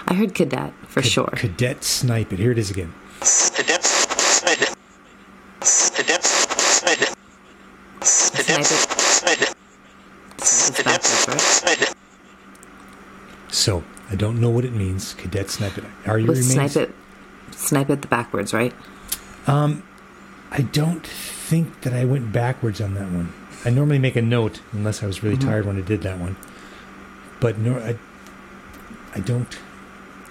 I 0.07 0.13
heard 0.13 0.35
cadet 0.35 0.73
for 0.87 1.01
sure. 1.01 1.33
Cadet 1.35 1.83
Snipe 1.83 2.31
It. 2.33 2.39
Here 2.39 2.51
it 2.51 2.59
is 2.59 2.69
again. 2.69 2.93
The 3.19 3.63
depth 3.65 3.85
side. 3.85 4.57
The 5.97 6.03
depth 6.03 6.25
side. 6.25 6.97
The 7.99 8.05
Snipe 8.05 8.47
depth 8.47 8.71
it. 8.71 8.99
side. 8.99 9.55
It's 10.37 10.69
The 10.69 10.83
depth 10.83 11.25
backwards, 11.25 11.27
right? 11.65 11.77
side. 11.77 11.95
So 13.49 13.83
I 14.09 14.15
don't 14.15 14.39
know 14.39 14.49
what 14.49 14.65
it 14.65 14.73
means. 14.73 15.13
Cadet 15.15 15.49
Snipe 15.49 15.77
It. 15.77 15.83
Are 16.05 16.17
your 16.19 16.29
With 16.29 16.37
remains? 16.49 16.73
snipe 16.73 16.89
it, 16.89 16.95
snipe 17.51 17.89
it 17.89 18.01
the 18.01 18.07
backwards, 18.07 18.53
right? 18.53 18.73
Um, 19.47 19.83
I 20.51 20.61
don't 20.61 21.05
think 21.05 21.81
that 21.81 21.93
I 21.93 22.05
went 22.05 22.31
backwards 22.31 22.79
on 22.79 22.93
that 22.95 23.09
one. 23.11 23.33
I 23.65 23.69
normally 23.71 23.99
make 23.99 24.15
a 24.15 24.21
note 24.21 24.61
unless 24.71 25.01
I 25.03 25.07
was 25.07 25.23
really 25.23 25.37
Mm-hmm. 25.37 25.49
tired 25.49 25.65
when 25.65 25.77
I 25.77 25.81
did 25.81 26.01
that 26.03 26.19
one. 26.19 26.35
But 27.39 27.57
no, 27.57 27.77
I, 27.79 27.97
I 29.15 29.19
don't. 29.21 29.57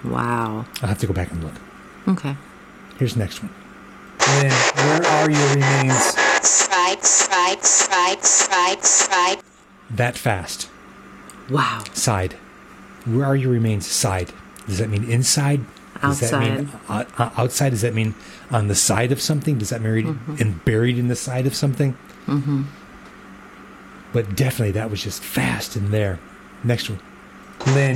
Wow. 0.03 0.65
I'll 0.81 0.89
have 0.89 0.99
to 0.99 1.07
go 1.07 1.13
back 1.13 1.31
and 1.31 1.43
look. 1.43 1.53
Okay. 2.07 2.35
Here's 2.97 3.13
the 3.13 3.19
next 3.19 3.43
one. 3.43 3.53
Lynn, 4.41 4.51
where 4.51 5.05
are 5.05 5.29
your 5.29 5.49
remains? 5.49 6.03
Strike, 6.41 7.03
strike, 7.05 7.63
strike, 7.63 8.23
strike, 8.23 8.83
strike. 8.83 9.39
That 9.89 10.17
fast. 10.17 10.69
Wow. 11.49 11.83
Side. 11.93 12.33
Where 13.05 13.25
are 13.25 13.35
your 13.35 13.51
remains? 13.51 13.85
Side. 13.85 14.33
Does 14.65 14.79
that 14.79 14.89
mean 14.89 15.09
inside? 15.09 15.61
Does 16.01 16.19
that 16.19 16.39
mean 16.39 16.69
uh, 16.89 17.05
uh, 17.17 17.29
outside? 17.37 17.69
Does 17.69 17.81
that 17.81 17.93
mean 17.93 18.15
on 18.51 18.67
the 18.67 18.75
side 18.75 19.11
of 19.11 19.21
something? 19.21 19.57
Does 19.57 19.69
that 19.69 19.81
mean 19.81 20.19
and 20.39 20.63
buried 20.65 20.97
in 20.97 21.07
the 21.07 21.15
side 21.15 21.47
of 21.47 21.55
something? 21.55 21.97
Mm-hmm. 22.27 22.63
But 24.13 24.35
definitely 24.35 24.71
that 24.73 24.89
was 24.91 25.03
just 25.03 25.23
fast 25.23 25.75
in 25.75 25.91
there. 25.91 26.19
Next 26.63 26.89
one. 26.89 26.99
Lynn, 27.67 27.95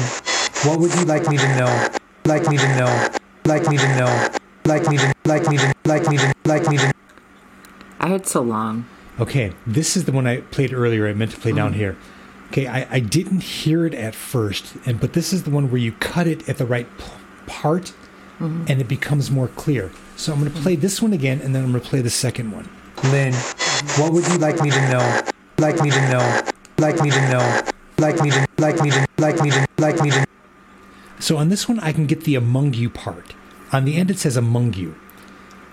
what 0.63 0.79
would 0.79 0.93
you 0.95 1.05
like 1.05 1.27
me 1.27 1.37
to 1.37 1.47
know? 1.57 1.87
Like 2.25 2.47
me 2.47 2.57
to 2.57 2.67
know? 2.77 3.07
Like 3.45 3.67
me 3.67 3.77
to 3.77 3.87
know? 3.97 4.27
Like 4.71 4.87
me 4.87 4.97
to 4.99 5.13
like 5.25 5.49
me 5.49 5.57
to 5.57 5.73
like 5.83 6.07
me 6.07 6.17
to 6.17 6.33
like 6.45 6.65
me 6.69 6.77
to 6.77 6.93
I 7.99 8.07
heard 8.07 8.25
so 8.25 8.41
long. 8.41 8.85
Okay, 9.19 9.51
this 9.67 9.97
is 9.97 10.05
the 10.05 10.13
one 10.13 10.25
I 10.25 10.39
played 10.39 10.71
earlier. 10.71 11.09
I 11.09 11.13
meant 11.13 11.31
to 11.31 11.37
play 11.37 11.51
down 11.51 11.73
mm. 11.73 11.75
here. 11.75 11.97
Okay, 12.47 12.67
I, 12.67 12.87
I 12.89 12.99
didn't 13.01 13.41
hear 13.41 13.85
it 13.85 13.93
at 13.93 14.15
first, 14.15 14.77
and 14.85 14.97
but 14.97 15.11
this 15.11 15.33
is 15.33 15.43
the 15.43 15.49
one 15.49 15.71
where 15.71 15.81
you 15.81 15.91
cut 15.91 16.25
it 16.25 16.47
at 16.47 16.57
the 16.57 16.65
right 16.65 16.87
p- 16.97 17.03
part, 17.47 17.91
mm-hmm. 18.39 18.63
and 18.69 18.79
it 18.79 18.87
becomes 18.87 19.29
more 19.29 19.49
clear. 19.49 19.91
So 20.15 20.31
I'm 20.31 20.39
going 20.39 20.49
to 20.49 20.61
play 20.61 20.77
this 20.77 21.01
one 21.01 21.11
again, 21.11 21.41
and 21.41 21.53
then 21.53 21.65
I'm 21.65 21.71
going 21.71 21.83
to 21.83 21.89
play 21.89 21.99
the 21.99 22.09
second 22.09 22.51
one. 22.51 22.69
Lynn, 23.11 23.33
what 23.99 24.13
would 24.13 24.25
you 24.29 24.37
like 24.37 24.61
me 24.61 24.69
to 24.71 24.81
know? 24.89 25.21
Like 25.57 25.81
me 25.81 25.91
to 25.91 26.01
know? 26.09 26.41
Like 26.77 27.01
me 27.01 27.11
to 27.11 27.21
know? 27.29 27.61
Like 27.97 28.21
me 28.21 28.31
to 28.31 28.47
like 28.57 28.81
me 28.81 28.91
to 28.91 29.05
like 29.17 29.41
me 29.41 29.51
to 29.51 29.67
like 29.79 30.01
me 30.01 30.11
to 30.11 30.25
So 31.19 31.35
on 31.35 31.49
this 31.49 31.67
one, 31.67 31.77
I 31.81 31.91
can 31.91 32.05
get 32.05 32.23
the 32.23 32.35
among 32.35 32.73
you 32.73 32.89
part. 32.89 33.35
On 33.71 33.85
the 33.85 33.95
end, 33.95 34.11
it 34.11 34.19
says 34.19 34.37
among 34.37 34.73
you. 34.73 34.95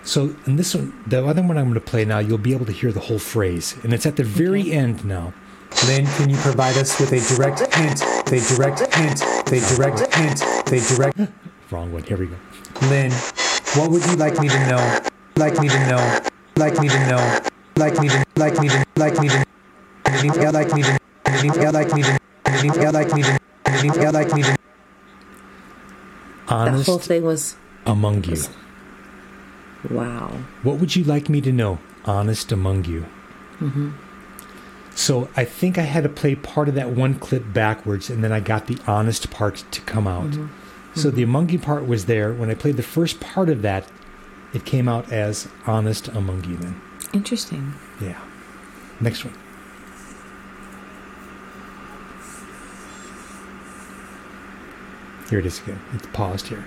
So 0.03 0.35
in 0.45 0.55
this 0.55 0.73
one, 0.73 1.03
the 1.05 1.25
other 1.25 1.41
one 1.41 1.57
I'm 1.57 1.65
going 1.65 1.73
to 1.73 1.81
play 1.81 2.05
now, 2.05 2.19
you'll 2.19 2.37
be 2.37 2.53
able 2.53 2.65
to 2.65 2.71
hear 2.71 2.91
the 2.91 3.01
whole 3.01 3.19
phrase, 3.19 3.77
and 3.83 3.93
it's 3.93 4.05
at 4.05 4.15
the 4.15 4.23
very 4.23 4.71
end 4.71 5.03
now. 5.03 5.33
Lynn, 5.85 6.05
can 6.17 6.29
you 6.29 6.37
provide 6.37 6.77
us 6.77 6.99
with 6.99 7.11
a 7.11 7.35
direct 7.35 7.59
hint? 7.75 8.01
A 8.01 8.39
direct 8.55 8.79
hint. 8.95 9.21
A 9.51 9.75
direct 9.75 10.15
hint. 10.15 10.41
A 10.71 10.95
direct 10.95 11.19
Wrong 11.71 11.93
one. 11.93 12.03
Here 12.03 12.17
we 12.17 12.25
go. 12.25 12.35
Lynn, 12.89 13.11
what 13.75 13.91
would 13.91 14.03
you 14.05 14.15
like 14.15 14.39
me 14.39 14.49
to 14.49 14.59
know? 14.67 14.99
Like 15.35 15.59
me 15.59 15.69
to 15.69 15.79
know? 15.87 16.19
Like 16.57 16.79
me 16.79 16.89
to 16.89 16.99
know? 17.07 17.39
Like 17.77 17.99
me 18.01 18.09
to 18.09 18.25
like 18.35 18.59
me 18.59 18.69
to 18.69 18.85
like 18.97 19.19
me 19.21 19.29
to 19.29 19.45
yeah, 20.41 20.49
like 20.49 20.73
me 20.73 20.81
to 20.81 20.99
yeah, 21.61 21.69
like 21.69 21.93
me 21.93 22.01
to 22.01 22.19
yeah, 22.81 22.89
like 22.89 23.13
me 23.13 23.21
to 23.21 23.39
yeah, 24.01 24.09
like 24.09 24.33
me 24.33 24.43
to 24.43 24.51
That 24.51 24.57
Honest 26.47 26.85
whole 26.87 26.99
thing 26.99 27.23
was 27.23 27.55
among 27.89 28.23
you. 28.23 28.41
wow. 29.89 30.31
What 30.63 30.77
would 30.79 30.95
you 30.95 31.03
like 31.03 31.29
me 31.29 31.41
to 31.41 31.51
know? 31.51 31.79
Honest 32.05 32.51
among 32.51 32.85
you. 32.85 33.05
Mm-hmm. 33.59 33.91
So 34.95 35.29
I 35.35 35.45
think 35.45 35.77
I 35.77 35.83
had 35.83 36.03
to 36.03 36.09
play 36.09 36.35
part 36.35 36.67
of 36.67 36.75
that 36.75 36.89
one 36.91 37.15
clip 37.15 37.53
backwards, 37.53 38.09
and 38.09 38.23
then 38.23 38.31
I 38.31 38.39
got 38.39 38.67
the 38.67 38.77
honest 38.85 39.29
part 39.31 39.63
to 39.71 39.81
come 39.81 40.07
out. 40.07 40.37
So 40.95 41.09
the 41.09 41.23
among 41.23 41.49
you 41.49 41.59
part 41.59 41.87
was 41.87 42.05
there. 42.05 42.33
When 42.33 42.49
I 42.49 42.55
played 42.55 42.75
the 42.75 42.83
first 42.83 43.19
part 43.19 43.47
of 43.49 43.61
that, 43.61 43.87
it 44.53 44.65
came 44.65 44.89
out 44.89 45.11
as 45.11 45.47
honest 45.65 46.07
among 46.09 46.43
you. 46.45 46.57
Then, 46.57 46.81
Interesting. 47.13 47.73
yeah. 48.01 48.19
Next 48.99 49.23
one. 49.23 49.33
Here 55.29 55.39
it 55.39 55.45
is 55.45 55.59
again. 55.61 55.79
It's 55.93 56.07
paused 56.07 56.47
here. 56.47 56.65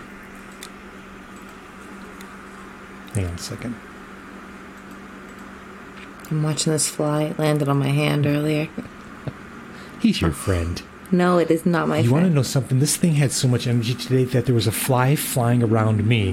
Hang 3.15 3.27
on 3.27 3.35
a 3.35 3.39
second. 3.39 3.75
I'm 6.31 6.43
watching 6.43 6.73
this 6.73 6.89
fly. 6.89 7.25
It 7.25 7.39
landed 7.39 7.69
on 7.69 7.79
my 7.79 7.89
hand 7.89 8.27
earlier. 8.27 8.69
He's 10.01 10.21
your 10.21 10.33
friend. 10.33 10.83
No, 11.11 11.37
it 11.37 11.51
is 11.51 11.67
not 11.67 11.89
my 11.89 11.99
you 11.99 12.11
want 12.11 12.25
to 12.25 12.31
know 12.31 12.43
something? 12.43 12.79
This 12.79 12.97
thing 12.97 13.15
had 13.15 13.33
so 13.33 13.47
much 13.47 13.67
energy 13.67 13.95
today 13.95 14.25
that 14.25 14.47
there 14.47 14.55
was 14.55 14.67
a 14.67 14.73
fly 14.73 15.15
flying 15.15 15.63
around 15.63 16.07
me 16.07 16.33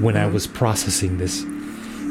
when 0.00 0.16
I 0.16 0.26
was 0.26 0.48
processing 0.48 1.18
this. 1.18 1.44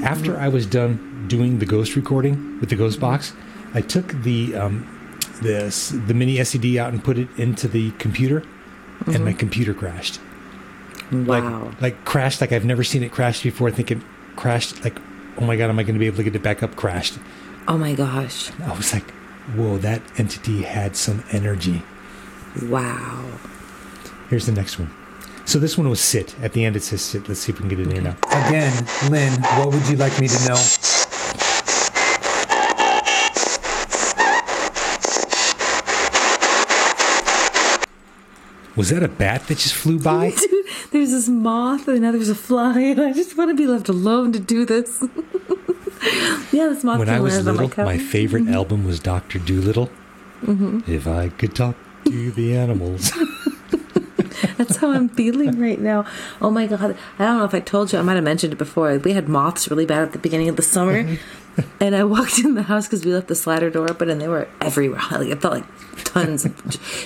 After 0.01 0.37
I 0.37 0.47
was 0.47 0.65
done 0.65 1.25
doing 1.27 1.59
the 1.59 1.65
ghost 1.65 1.97
recording 1.97 2.57
with 2.61 2.69
the 2.69 2.77
ghost 2.77 3.01
box, 3.01 3.33
I 3.73 3.81
took 3.81 4.13
the 4.23 4.55
um, 4.55 4.87
the 5.41 6.03
the 6.07 6.13
mini 6.13 6.37
SCD 6.37 6.77
out 6.79 6.93
and 6.93 7.03
put 7.03 7.17
it 7.17 7.27
into 7.37 7.67
the 7.67 7.91
computer, 7.91 8.43
and 9.05 9.25
my 9.25 9.33
computer 9.33 9.73
crashed. 9.73 10.21
Wow. 11.11 11.65
Like 11.65 11.81
like 11.81 12.05
crashed 12.05 12.41
like 12.41 12.51
I've 12.51 12.65
never 12.65 12.83
seen 12.83 13.03
it 13.03 13.11
crash 13.11 13.43
before. 13.43 13.67
I 13.67 13.71
think 13.71 13.91
it 13.91 13.99
crashed 14.35 14.83
like, 14.83 14.99
oh 15.37 15.45
my 15.45 15.55
god, 15.55 15.69
am 15.69 15.79
I 15.79 15.83
going 15.83 15.95
to 15.95 15.99
be 15.99 16.07
able 16.07 16.17
to 16.17 16.23
get 16.23 16.35
it 16.35 16.43
back 16.43 16.63
up? 16.63 16.75
Crashed. 16.75 17.17
oh 17.67 17.77
my 17.77 17.93
gosh. 17.93 18.51
I 18.61 18.75
was 18.75 18.93
like, 18.93 19.09
whoa, 19.55 19.77
that 19.79 20.01
entity 20.17 20.63
had 20.63 20.95
some 20.95 21.23
energy. 21.31 21.83
Wow. 22.63 23.25
Here's 24.29 24.45
the 24.45 24.51
next 24.51 24.77
one. 24.79 24.91
So 25.45 25.57
this 25.57 25.77
one 25.77 25.89
was 25.89 25.99
sit. 25.99 26.39
At 26.41 26.53
the 26.53 26.63
end 26.65 26.75
it 26.75 26.83
says 26.83 27.01
sit. 27.01 27.27
Let's 27.27 27.39
see 27.39 27.51
if 27.51 27.59
we 27.59 27.67
can 27.67 27.69
get 27.69 27.79
it 27.79 27.87
in 27.87 27.91
here 27.91 28.01
now. 28.01 28.17
Again, 28.47 28.71
Lynn, 29.09 29.33
what 29.57 29.73
would 29.73 29.87
you 29.87 29.97
like 29.97 30.19
me 30.19 30.27
to 30.27 30.47
know? 30.47 30.98
Was 38.75 38.89
that 38.89 39.03
a 39.03 39.07
bat 39.07 39.47
that 39.47 39.57
just 39.57 39.75
flew 39.75 39.99
by? 39.99 40.33
There's 40.91 41.11
this 41.11 41.27
moth 41.27 41.87
and 41.87 42.01
now 42.01 42.11
there's 42.11 42.29
a 42.29 42.35
fly, 42.35 42.79
and 42.79 43.01
I 43.01 43.13
just 43.13 43.37
want 43.37 43.49
to 43.49 43.55
be 43.55 43.67
left 43.67 43.89
alone 43.89 44.31
to 44.33 44.39
do 44.39 44.65
this. 44.65 45.03
yeah, 46.51 46.67
this 46.69 46.83
moth 46.83 46.99
when 46.99 47.09
I 47.09 47.19
was 47.19 47.43
my 47.45 47.51
little, 47.51 47.69
cup. 47.69 47.85
my 47.85 47.97
favorite 47.97 48.43
mm-hmm. 48.43 48.53
album 48.53 48.85
was 48.85 48.99
Doctor 48.99 49.39
Dolittle. 49.39 49.89
Mm-hmm. 50.41 50.89
If 50.89 51.07
I 51.07 51.29
could 51.29 51.55
talk 51.55 51.75
to 52.05 52.31
the 52.31 52.55
animals. 52.55 53.11
That's 54.57 54.77
how 54.77 54.91
I'm 54.91 55.09
feeling 55.09 55.59
right 55.59 55.79
now. 55.79 56.05
Oh 56.41 56.49
my 56.49 56.67
god! 56.67 56.97
I 57.17 57.25
don't 57.25 57.37
know 57.37 57.45
if 57.45 57.53
I 57.53 57.59
told 57.59 57.91
you. 57.91 57.99
I 57.99 58.01
might 58.01 58.15
have 58.15 58.23
mentioned 58.23 58.53
it 58.53 58.57
before. 58.57 58.97
We 58.97 59.13
had 59.13 59.27
moths 59.27 59.69
really 59.69 59.85
bad 59.85 60.03
at 60.03 60.13
the 60.13 60.19
beginning 60.19 60.49
of 60.49 60.55
the 60.55 60.61
summer, 60.61 61.03
mm-hmm. 61.03 61.61
and 61.79 61.95
I 61.95 62.03
walked 62.03 62.39
in 62.39 62.55
the 62.55 62.63
house 62.63 62.87
because 62.87 63.05
we 63.05 63.13
left 63.13 63.27
the 63.27 63.35
slider 63.35 63.69
door 63.69 63.89
open, 63.89 64.09
and 64.09 64.19
they 64.19 64.27
were 64.27 64.47
everywhere. 64.61 65.01
Like 65.11 65.27
it 65.29 65.41
felt 65.41 65.55
like 65.55 65.65
tons. 66.09 66.47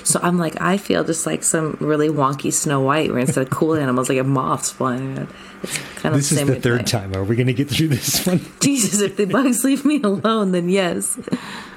so 0.03 0.19
I'm 0.23 0.37
like, 0.37 0.59
I 0.61 0.77
feel 0.77 1.03
just 1.03 1.25
like 1.25 1.43
some 1.43 1.77
really 1.79 2.09
wonky 2.09 2.51
Snow 2.51 2.81
White, 2.81 3.09
where 3.11 3.19
instead 3.19 3.43
of 3.43 3.49
cool 3.49 3.75
animals, 3.75 4.09
like 4.09 4.17
a 4.17 4.23
moths 4.23 4.71
flying 4.71 5.17
around. 5.17 5.27
It's 5.63 5.77
kind 5.95 6.13
of 6.13 6.19
this 6.19 6.29
the 6.29 6.41
is 6.41 6.47
the 6.47 6.59
third 6.59 6.85
time. 6.87 7.15
Are 7.15 7.23
we 7.23 7.35
going 7.35 7.47
to 7.47 7.53
get 7.53 7.69
through 7.69 7.87
this 7.89 8.25
one? 8.25 8.41
Jesus, 8.59 8.99
if 8.99 9.15
the 9.15 9.25
bugs 9.25 9.63
leave 9.63 9.85
me 9.85 10.01
alone, 10.01 10.51
then 10.51 10.67
yes. 10.69 11.17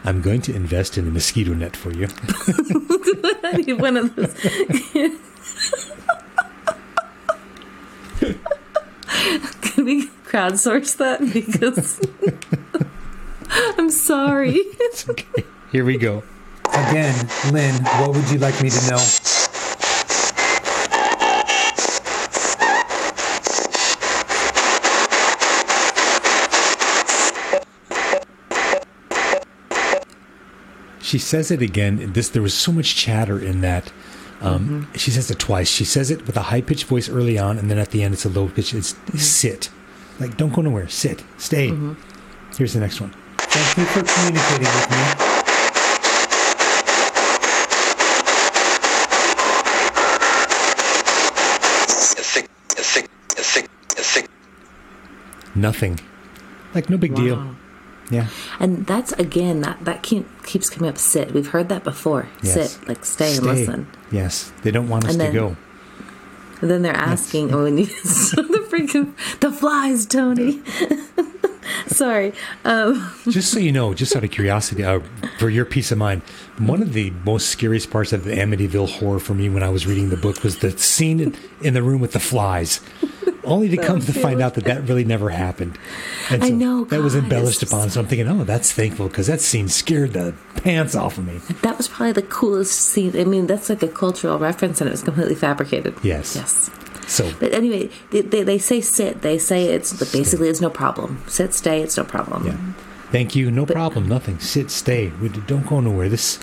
I'm 0.05 0.23
going 0.23 0.41
to 0.43 0.55
invest 0.55 0.99
in 0.99 1.07
a 1.07 1.11
mosquito 1.11 1.55
net 1.55 1.77
for 1.77 1.93
you. 1.93 2.09
I 3.45 3.53
need 3.67 3.75
one 3.75 3.97
of 3.97 4.15
those. 4.17 4.35
Can 9.61 9.85
we 9.85 10.09
crowdsource 10.27 10.97
that? 10.97 11.21
Because 11.33 12.01
I'm 13.79 13.91
sorry. 13.91 14.55
It's 14.57 15.09
okay. 15.09 15.45
Here 15.71 15.85
we 15.85 15.97
go. 15.97 16.23
Again, 16.77 17.15
Lynn, 17.53 17.75
what 18.01 18.15
would 18.15 18.31
you 18.31 18.39
like 18.39 18.63
me 18.63 18.69
to 18.69 18.91
know? 18.91 18.99
She 31.01 31.19
says 31.19 31.51
it 31.51 31.63
again. 31.63 32.13
This 32.13 32.29
there 32.29 32.43
was 32.43 32.53
so 32.53 32.73
much 32.73 32.95
chatter 32.95 33.39
in 33.39 33.63
that. 33.63 33.91
Um, 34.43 34.85
mm-hmm. 34.85 34.95
She 34.97 35.11
says 35.11 35.31
it 35.31 35.39
twice. 35.39 35.71
She 35.71 35.85
says 35.85 36.11
it 36.11 36.27
with 36.27 36.37
a 36.37 36.43
high 36.43 36.61
pitched 36.61 36.85
voice 36.85 37.09
early 37.09 37.39
on, 37.39 37.59
and 37.59 37.71
then 37.71 37.79
at 37.79 37.91
the 37.91 38.03
end 38.03 38.13
it's 38.13 38.27
a 38.27 38.29
low 38.29 38.49
pitch. 38.49 38.75
It's 38.75 38.93
mm-hmm. 38.93 39.17
sit, 39.17 39.71
like 40.21 40.37
don't 40.37 40.53
go 40.53 40.61
nowhere. 40.61 40.89
Sit, 40.89 41.25
stay. 41.39 41.69
Mm-hmm. 41.69 41.95
Here's 42.57 42.75
the 42.75 42.81
next 42.81 43.01
one. 43.01 43.15
Thank 43.39 43.79
you 43.79 43.85
for 43.87 44.03
communicating 44.03 44.67
with 44.67 44.91
me. 44.91 45.26
Nothing. 55.57 55.99
Like 56.75 56.89
no 56.91 56.97
big 56.99 57.15
deal. 57.15 57.57
Yeah. 58.11 58.29
And 58.61 58.87
that's 58.87 59.13
again 59.15 59.63
that 59.63 59.85
that 59.85 60.03
keeps 60.03 60.69
coming 60.71 60.89
up. 60.89 60.99
Sit. 60.99 61.33
We've 61.33 61.49
heard 61.49 61.69
that 61.71 61.83
before. 61.83 62.29
Yes. 62.43 62.75
Sit. 62.75 62.89
Like 62.89 63.05
stay, 63.05 63.37
and 63.37 63.47
listen. 63.47 63.87
Yes. 64.13 64.53
They 64.63 64.71
don't 64.71 64.89
want 64.89 65.05
us 65.07 65.13
And 65.13 65.21
to 65.21 65.25
then- 65.27 65.35
go. 65.35 65.57
And 66.63 66.71
then 66.71 66.81
they're 66.83 66.95
asking, 66.97 67.53
"Oh, 67.53 67.65
when 67.65 67.77
you 67.79 67.85
so 67.87 68.41
the 68.43 68.59
freaking 68.71 69.13
the 69.41 69.51
flies, 69.53 70.07
Tony." 70.07 70.63
Sorry. 71.89 72.33
Um, 72.65 73.13
just 73.29 73.51
so 73.53 73.59
you 73.59 73.73
know, 73.73 73.93
just 73.93 74.15
out 74.17 74.25
of 74.25 74.31
curiosity, 74.31 74.85
uh, 74.85 75.01
for 75.39 75.51
your 75.51 75.65
peace 75.65 75.91
of 75.93 75.99
mind, 75.99 76.23
one 76.59 76.81
of 76.81 76.93
the 76.93 77.11
most 77.25 77.49
scariest 77.49 77.91
parts 77.91 78.13
of 78.13 78.25
the 78.25 78.31
Amityville 78.33 78.89
horror 78.99 79.19
for 79.19 79.35
me 79.35 79.49
when 79.49 79.63
I 79.63 79.69
was 79.69 79.87
reading 79.87 80.09
the 80.11 80.17
book 80.17 80.43
was 80.43 80.59
the 80.61 80.71
scene 80.79 81.21
in, 81.21 81.37
in 81.61 81.75
the 81.75 81.83
room 81.83 82.01
with 82.01 82.13
the 82.13 82.21
flies. 82.21 82.81
Only 83.47 83.69
to 83.71 83.77
come 83.77 84.01
to 84.01 84.13
find 84.13 84.41
out 84.41 84.55
that 84.55 84.65
that 84.65 84.89
really 84.89 85.05
never 85.05 85.31
happened. 85.31 85.79
And 86.31 86.43
I 86.43 86.51
know, 86.51 86.85
that 86.87 87.01
was 87.01 87.15
embellished 87.15 87.63
upon. 87.63 87.91
So 87.91 88.01
I'm 88.01 88.07
thinking, 88.07 88.29
oh, 88.29 88.45
that's 88.45 88.73
thankful 88.73 89.09
because 89.09 89.27
that 89.29 89.41
scene 89.41 89.69
scared 89.69 90.13
the 90.13 90.35
pants 90.57 90.95
off 90.95 91.19
of 91.19 91.27
me. 91.27 91.39
that 91.63 91.77
was 91.77 91.89
probably 91.89 92.13
the 92.13 92.23
coolest 92.23 92.79
scene. 92.81 93.19
I 93.19 93.25
mean, 93.25 93.47
that's 93.47 93.69
like 93.69 93.83
a 93.83 93.89
cultural 93.89 94.39
reference, 94.39 94.81
and 94.81 94.89
it 94.89 94.93
was 94.93 95.03
completely 95.03 95.35
fabricated. 95.35 95.95
Yes. 96.03 96.37
Yes. 96.37 96.71
So 97.07 97.33
But 97.39 97.53
anyway, 97.53 97.89
they, 98.11 98.23
they, 98.23 98.43
they 98.43 98.59
say 98.59 98.81
sit. 98.81 99.23
They 99.23 99.39
say 99.39 99.67
it's 99.67 99.93
basically 100.13 100.49
it's 100.49 100.61
no 100.61 100.71
problem. 100.71 101.23
Sit, 101.29 101.55
stay. 101.55 101.81
It's 101.83 101.97
no 101.97 102.05
problem. 102.05 102.47
Yeah. 102.47 102.57
Thank 103.13 103.37
you. 103.37 103.51
No 103.51 103.65
problem. 103.65 104.09
Nothing. 104.09 104.41
Sit, 104.41 104.71
stay. 104.71 105.13
We 105.23 105.29
don't 105.29 105.65
go 105.67 105.79
nowhere. 105.81 106.09
This, 106.09 106.41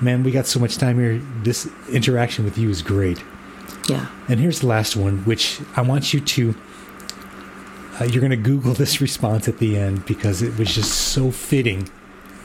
man, 0.00 0.22
we 0.22 0.30
got 0.30 0.46
so 0.46 0.58
much 0.58 0.78
time 0.78 0.98
here. 0.98 1.20
This 1.42 1.68
interaction 1.90 2.44
with 2.46 2.56
you 2.56 2.70
is 2.70 2.80
great. 2.80 3.22
Yeah. 3.88 4.06
And 4.28 4.40
here's 4.40 4.60
the 4.60 4.66
last 4.66 4.96
one, 4.96 5.18
which 5.24 5.60
I 5.76 5.82
want 5.82 6.12
you 6.12 6.20
to. 6.20 6.54
Uh, 8.00 8.04
you're 8.04 8.20
going 8.20 8.30
to 8.30 8.36
Google 8.36 8.74
this 8.74 9.00
response 9.06 9.48
at 9.48 9.58
the 9.58 9.76
end 9.76 10.04
because 10.06 10.42
it 10.42 10.58
was 10.58 10.74
just 10.74 10.92
so 11.12 11.30
fitting. 11.30 11.88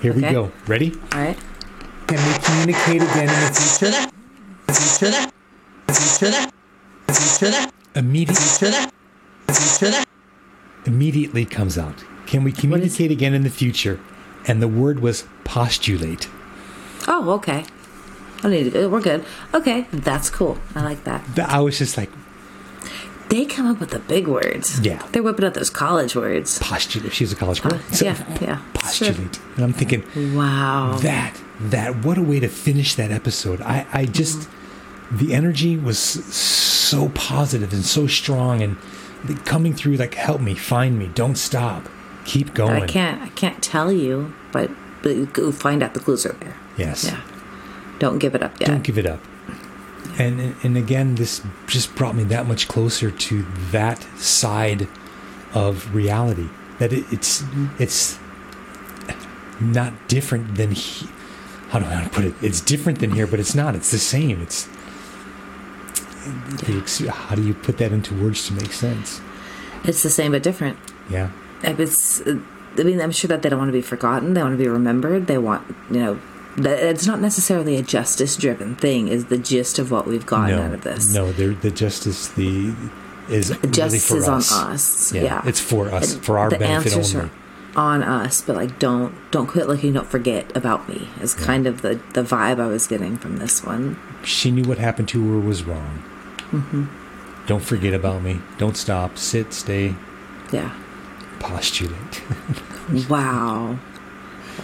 Here 0.01 0.13
we 0.13 0.21
go. 0.21 0.51
Ready? 0.67 0.93
All 1.13 1.19
right. 1.21 1.37
Can 2.07 2.17
we 2.27 2.39
communicate 2.43 3.01
again 3.01 3.29
in 3.29 3.39
the 3.39 3.53
future? 3.53 4.11
Future? 4.73 5.31
Future? 5.91 6.51
Future? 7.11 7.71
Immediate, 7.95 8.37
Future? 8.37 8.91
Future? 9.51 10.03
immediately 10.85 11.45
comes 11.45 11.77
out. 11.77 12.03
Can 12.25 12.43
we 12.43 12.51
communicate 12.51 13.11
again 13.11 13.33
in 13.33 13.43
the 13.43 13.49
future? 13.49 13.99
And 14.47 14.61
the 14.61 14.67
word 14.67 14.99
was 14.99 15.25
postulate. 15.43 16.27
Oh, 17.07 17.29
okay. 17.31 17.65
I 18.43 18.49
need 18.49 18.73
to. 18.73 18.87
We're 18.89 19.01
good. 19.01 19.25
Okay, 19.53 19.87
that's 19.91 20.29
cool. 20.29 20.57
I 20.75 20.81
like 20.83 21.03
that. 21.03 21.23
Th- 21.35 21.47
I 21.47 21.59
was 21.59 21.77
just 21.77 21.97
like, 21.97 22.09
They 23.29 23.45
come 23.45 23.67
up 23.67 23.79
with 23.79 23.91
the 23.91 23.99
big 23.99 24.27
words. 24.27 24.79
Yeah. 24.81 25.05
They're 25.11 25.23
whipping 25.23 25.45
out 25.45 25.53
those 25.53 25.69
college 25.69 26.15
words. 26.15 26.59
postulate. 26.59 27.13
She's 27.13 27.31
a 27.31 27.35
college 27.35 27.61
girl. 27.61 27.75
Uh, 27.75 27.79
yeah, 28.01 28.37
yeah. 28.41 28.61
Postulate. 28.73 29.39
And 29.55 29.63
I'm 29.65 29.73
thinking, 29.73 30.03
Wow. 30.35 30.97
that 31.01 31.39
that 31.59 32.03
what 32.03 32.17
a 32.17 32.21
way 32.23 32.39
to 32.39 32.47
finish 32.47 32.95
that 32.95 33.11
episode 33.11 33.61
i 33.61 33.85
i 33.93 34.03
just 34.03 34.49
the 35.11 35.31
energy 35.31 35.77
was 35.77 35.99
so 35.99 37.09
positive 37.09 37.71
and 37.71 37.85
so 37.85 38.07
strong 38.07 38.63
and 38.63 38.75
coming 39.45 39.71
through 39.71 39.95
like 39.95 40.15
help 40.15 40.41
me 40.41 40.55
find 40.55 40.97
me 40.97 41.07
don't 41.13 41.35
stop 41.35 41.87
keep 42.25 42.55
going 42.55 42.81
I 42.81 42.87
can't. 42.87 43.21
I 43.21 43.29
can't 43.29 43.61
tell 43.61 43.91
you, 43.91 44.33
but, 44.51 44.71
but 45.03 45.31
go 45.33 45.51
find 45.51 45.83
out 45.83 45.93
the 45.93 45.99
clues 45.99 46.25
are 46.25 46.33
there. 46.33 46.55
yes 46.77 47.03
Yeah. 47.05 47.21
Don't 48.01 48.19
give 48.19 48.33
it 48.35 48.43
up 48.43 48.59
yet. 48.59 48.67
don't 48.67 48.83
give 48.83 48.97
it 48.97 49.05
up 49.05 49.21
and 50.19 50.55
and 50.63 50.75
again 50.75 51.15
this 51.15 51.41
just 51.67 51.95
brought 51.95 52.15
me 52.15 52.23
that 52.35 52.45
much 52.45 52.67
closer 52.67 53.09
to 53.11 53.45
that 53.71 53.99
side 54.17 54.87
of 55.53 55.95
reality 55.95 56.49
that 56.79 56.91
it, 56.91 57.05
it's 57.13 57.43
it's 57.79 58.19
not 59.61 59.93
different 60.07 60.55
than 60.55 60.71
he, 60.71 61.07
how 61.69 61.79
do 61.79 61.85
I 61.85 62.07
put 62.07 62.25
it? 62.25 62.33
It's 62.41 62.59
different 62.59 62.99
than 62.99 63.11
here, 63.11 63.27
but 63.27 63.39
it's 63.39 63.55
not. 63.55 63.75
It's 63.75 63.91
the 63.91 63.99
same. 63.99 64.41
It's 64.41 64.67
how 67.07 67.35
do 67.35 67.43
you 67.43 67.53
put 67.53 67.77
that 67.77 67.91
into 67.91 68.13
words 68.15 68.47
to 68.47 68.53
make 68.53 68.73
sense? 68.73 69.21
It's 69.83 70.03
the 70.03 70.09
same 70.09 70.31
but 70.33 70.43
different. 70.43 70.77
Yeah, 71.09 71.29
If 71.63 71.79
It's. 71.79 72.21
I 72.77 72.83
mean, 72.83 73.01
I'm 73.01 73.11
sure 73.11 73.27
that 73.27 73.41
they 73.41 73.49
don't 73.49 73.59
want 73.59 73.69
to 73.69 73.73
be 73.73 73.81
forgotten. 73.81 74.33
They 74.33 74.41
want 74.41 74.53
to 74.53 74.57
be 74.57 74.69
remembered. 74.69 75.27
They 75.27 75.37
want, 75.37 75.75
you 75.91 75.99
know, 75.99 76.19
it's 76.57 77.07
not 77.07 77.19
necessarily 77.21 77.77
a 77.77 77.81
justice-driven 77.81 78.75
thing. 78.75 79.07
Is 79.07 79.25
the 79.25 79.37
gist 79.37 79.79
of 79.79 79.91
what 79.91 80.07
we've 80.07 80.25
gotten 80.25 80.55
no, 80.55 80.63
out 80.63 80.73
of 80.73 80.81
this? 80.81 81.13
no, 81.13 81.31
the 81.31 81.71
justice 81.71 82.27
the 82.29 82.73
is 83.29 83.49
really 83.49 83.69
justice 83.71 84.07
for 84.07 84.17
is 84.17 84.27
on 84.27 84.37
us. 84.39 84.51
us. 84.51 85.13
Yeah, 85.13 85.21
Yeah, 85.23 85.41
it's 85.45 85.59
for 85.59 85.89
us, 85.89 86.15
for 86.17 86.37
our 86.37 86.49
the 86.49 86.57
benefit 86.57 86.93
answers 86.93 87.15
only. 87.15 87.27
Are 87.27 87.31
on 87.75 88.03
us, 88.03 88.41
but 88.41 88.55
like 88.57 88.79
don't 88.79 89.13
don't 89.31 89.47
quit 89.47 89.67
looking. 89.67 89.93
Don't 89.93 90.07
forget 90.07 90.55
about 90.57 90.89
me. 90.89 91.07
Is 91.21 91.33
kind 91.33 91.65
of 91.67 91.81
the 91.81 92.01
the 92.13 92.21
vibe 92.23 92.59
I 92.59 92.67
was 92.67 92.87
getting 92.87 93.17
from 93.17 93.37
this 93.37 93.63
one. 93.63 93.97
She 94.23 94.51
knew 94.51 94.63
what 94.63 94.77
happened 94.77 95.07
to 95.09 95.33
her 95.33 95.39
was 95.39 95.63
wrong. 95.63 96.03
Mm-hmm. 96.51 96.85
Don't 97.47 97.63
forget 97.63 97.93
about 97.93 98.21
me. 98.23 98.41
Don't 98.57 98.75
stop. 98.75 99.17
Sit. 99.17 99.53
Stay. 99.53 99.95
Yeah. 100.51 100.75
Postulate. 101.39 102.21
Wow. 103.09 103.79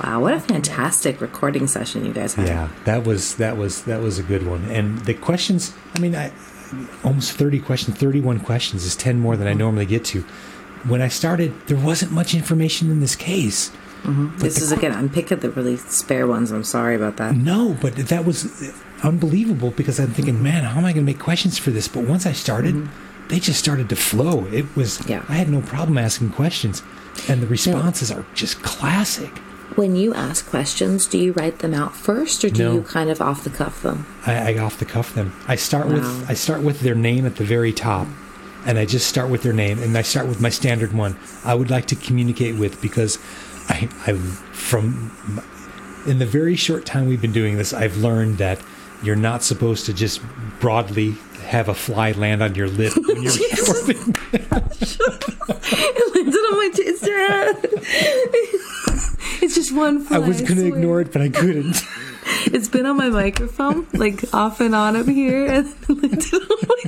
Wow, 0.03 0.21
what 0.21 0.33
a 0.33 0.39
fantastic 0.39 1.21
recording 1.21 1.67
session 1.67 2.05
you 2.05 2.13
guys 2.13 2.33
had. 2.35 2.47
Yeah, 2.47 2.69
that 2.85 3.05
was 3.05 3.35
that 3.35 3.57
was 3.57 3.83
that 3.83 4.01
was 4.01 4.19
a 4.19 4.23
good 4.23 4.45
one. 4.45 4.69
And 4.69 4.99
the 5.05 5.13
questions, 5.13 5.73
I 5.95 5.99
mean, 5.99 6.15
I 6.15 6.31
almost 7.03 7.33
30 7.33 7.59
questions, 7.59 7.97
31 7.97 8.41
questions 8.41 8.83
is 8.85 8.95
10 8.95 9.19
more 9.19 9.37
than 9.37 9.47
I 9.47 9.53
normally 9.53 9.85
get 9.85 10.05
to. 10.05 10.21
When 10.85 11.01
I 11.01 11.07
started, 11.07 11.53
there 11.67 11.77
wasn't 11.77 12.11
much 12.11 12.33
information 12.33 12.91
in 12.91 12.99
this 12.99 13.15
case. 13.15 13.69
Mm-hmm. 14.03 14.37
This 14.37 14.61
is 14.61 14.71
again, 14.71 14.93
I'm 14.93 15.09
picking 15.09 15.39
the 15.39 15.49
really 15.49 15.77
spare 15.77 16.27
ones. 16.27 16.51
I'm 16.51 16.63
sorry 16.63 16.95
about 16.95 17.17
that. 17.17 17.35
No, 17.35 17.77
but 17.81 17.95
that 17.95 18.25
was 18.25 18.73
unbelievable 19.03 19.71
because 19.71 19.99
I'm 19.99 20.11
thinking, 20.11 20.41
man, 20.41 20.63
how 20.63 20.77
am 20.77 20.85
I 20.85 20.93
going 20.93 21.05
to 21.05 21.11
make 21.11 21.19
questions 21.19 21.57
for 21.57 21.71
this? 21.71 21.87
But 21.87 22.03
once 22.05 22.25
I 22.25 22.31
started, 22.31 22.75
mm-hmm. 22.75 23.27
they 23.27 23.39
just 23.39 23.59
started 23.59 23.89
to 23.89 23.95
flow. 23.95 24.45
It 24.45 24.75
was 24.75 25.07
Yeah. 25.09 25.25
I 25.27 25.33
had 25.33 25.49
no 25.49 25.61
problem 25.61 25.97
asking 25.97 26.31
questions, 26.31 26.83
and 27.27 27.41
the 27.41 27.47
responses 27.47 28.11
are 28.11 28.25
just 28.33 28.61
classic. 28.61 29.31
When 29.75 29.95
you 29.95 30.13
ask 30.13 30.47
questions, 30.49 31.05
do 31.05 31.17
you 31.17 31.33
write 31.33 31.59
them 31.59 31.73
out 31.73 31.95
first 31.95 32.43
or 32.43 32.49
do 32.49 32.63
No. 32.63 32.73
you 32.75 32.81
kind 32.83 33.09
of 33.09 33.21
off 33.21 33.43
the 33.43 33.49
cuff 33.49 33.81
them? 33.83 34.05
I, 34.25 34.53
I 34.53 34.57
off 34.57 34.79
the 34.79 34.85
cuff 34.85 35.13
them. 35.13 35.33
I 35.47 35.55
start 35.55 35.87
Wow. 35.87 35.93
with 35.95 36.29
I 36.29 36.33
start 36.33 36.61
with 36.61 36.79
their 36.79 36.95
name 36.95 37.25
at 37.25 37.35
the 37.35 37.43
very 37.43 37.73
top, 37.73 38.07
and 38.65 38.77
I 38.79 38.85
just 38.85 39.07
start 39.07 39.29
with 39.29 39.43
their 39.43 39.53
name, 39.53 39.79
and 39.79 39.95
I 39.97 40.01
start 40.01 40.27
with 40.27 40.39
my 40.41 40.49
standard 40.49 40.93
one. 40.93 41.15
I 41.45 41.53
would 41.53 41.69
like 41.69 41.85
to 41.87 41.95
communicate 41.95 42.55
with 42.55 42.81
because 42.81 43.19
I 43.69 43.89
I 44.07 44.13
from 44.53 45.11
in 46.07 46.19
the 46.19 46.25
very 46.25 46.55
short 46.55 46.85
time 46.85 47.05
we've 47.07 47.21
been 47.21 47.33
doing 47.33 47.57
this, 47.57 47.73
I've 47.73 47.97
learned 47.97 48.37
that 48.37 48.59
you're 49.03 49.15
not 49.15 49.43
supposed 49.43 49.85
to 49.85 49.93
just 49.93 50.21
broadly 50.59 51.15
have 51.45 51.69
a 51.69 51.73
fly 51.73 52.11
land 52.11 52.43
on 52.43 52.55
your 52.55 52.67
lip 52.67 52.93
when 52.95 53.23
you're 53.23 53.31
recording. 53.51 54.15
it 55.69 56.15
landed 56.15 56.35
on 56.35 56.57
my 56.57 56.69
taster. 56.73 57.69
it's 59.43 59.55
just 59.55 59.73
one 59.73 60.03
fly. 60.03 60.17
I 60.17 60.19
was 60.19 60.41
going 60.41 60.57
to 60.57 60.67
ignore 60.67 61.01
it, 61.01 61.11
but 61.13 61.21
I 61.21 61.29
couldn't. 61.29 61.77
It's 62.47 62.67
been 62.67 62.85
on 62.85 62.97
my 62.97 63.09
microphone, 63.09 63.87
like 63.93 64.33
off 64.33 64.59
and 64.59 64.75
on 64.75 64.95
up 64.95 65.05
here, 65.05 65.45
and 65.45 65.67
it 65.67 65.89
landed 65.89 66.33
on 66.33 66.57
my. 66.67 66.83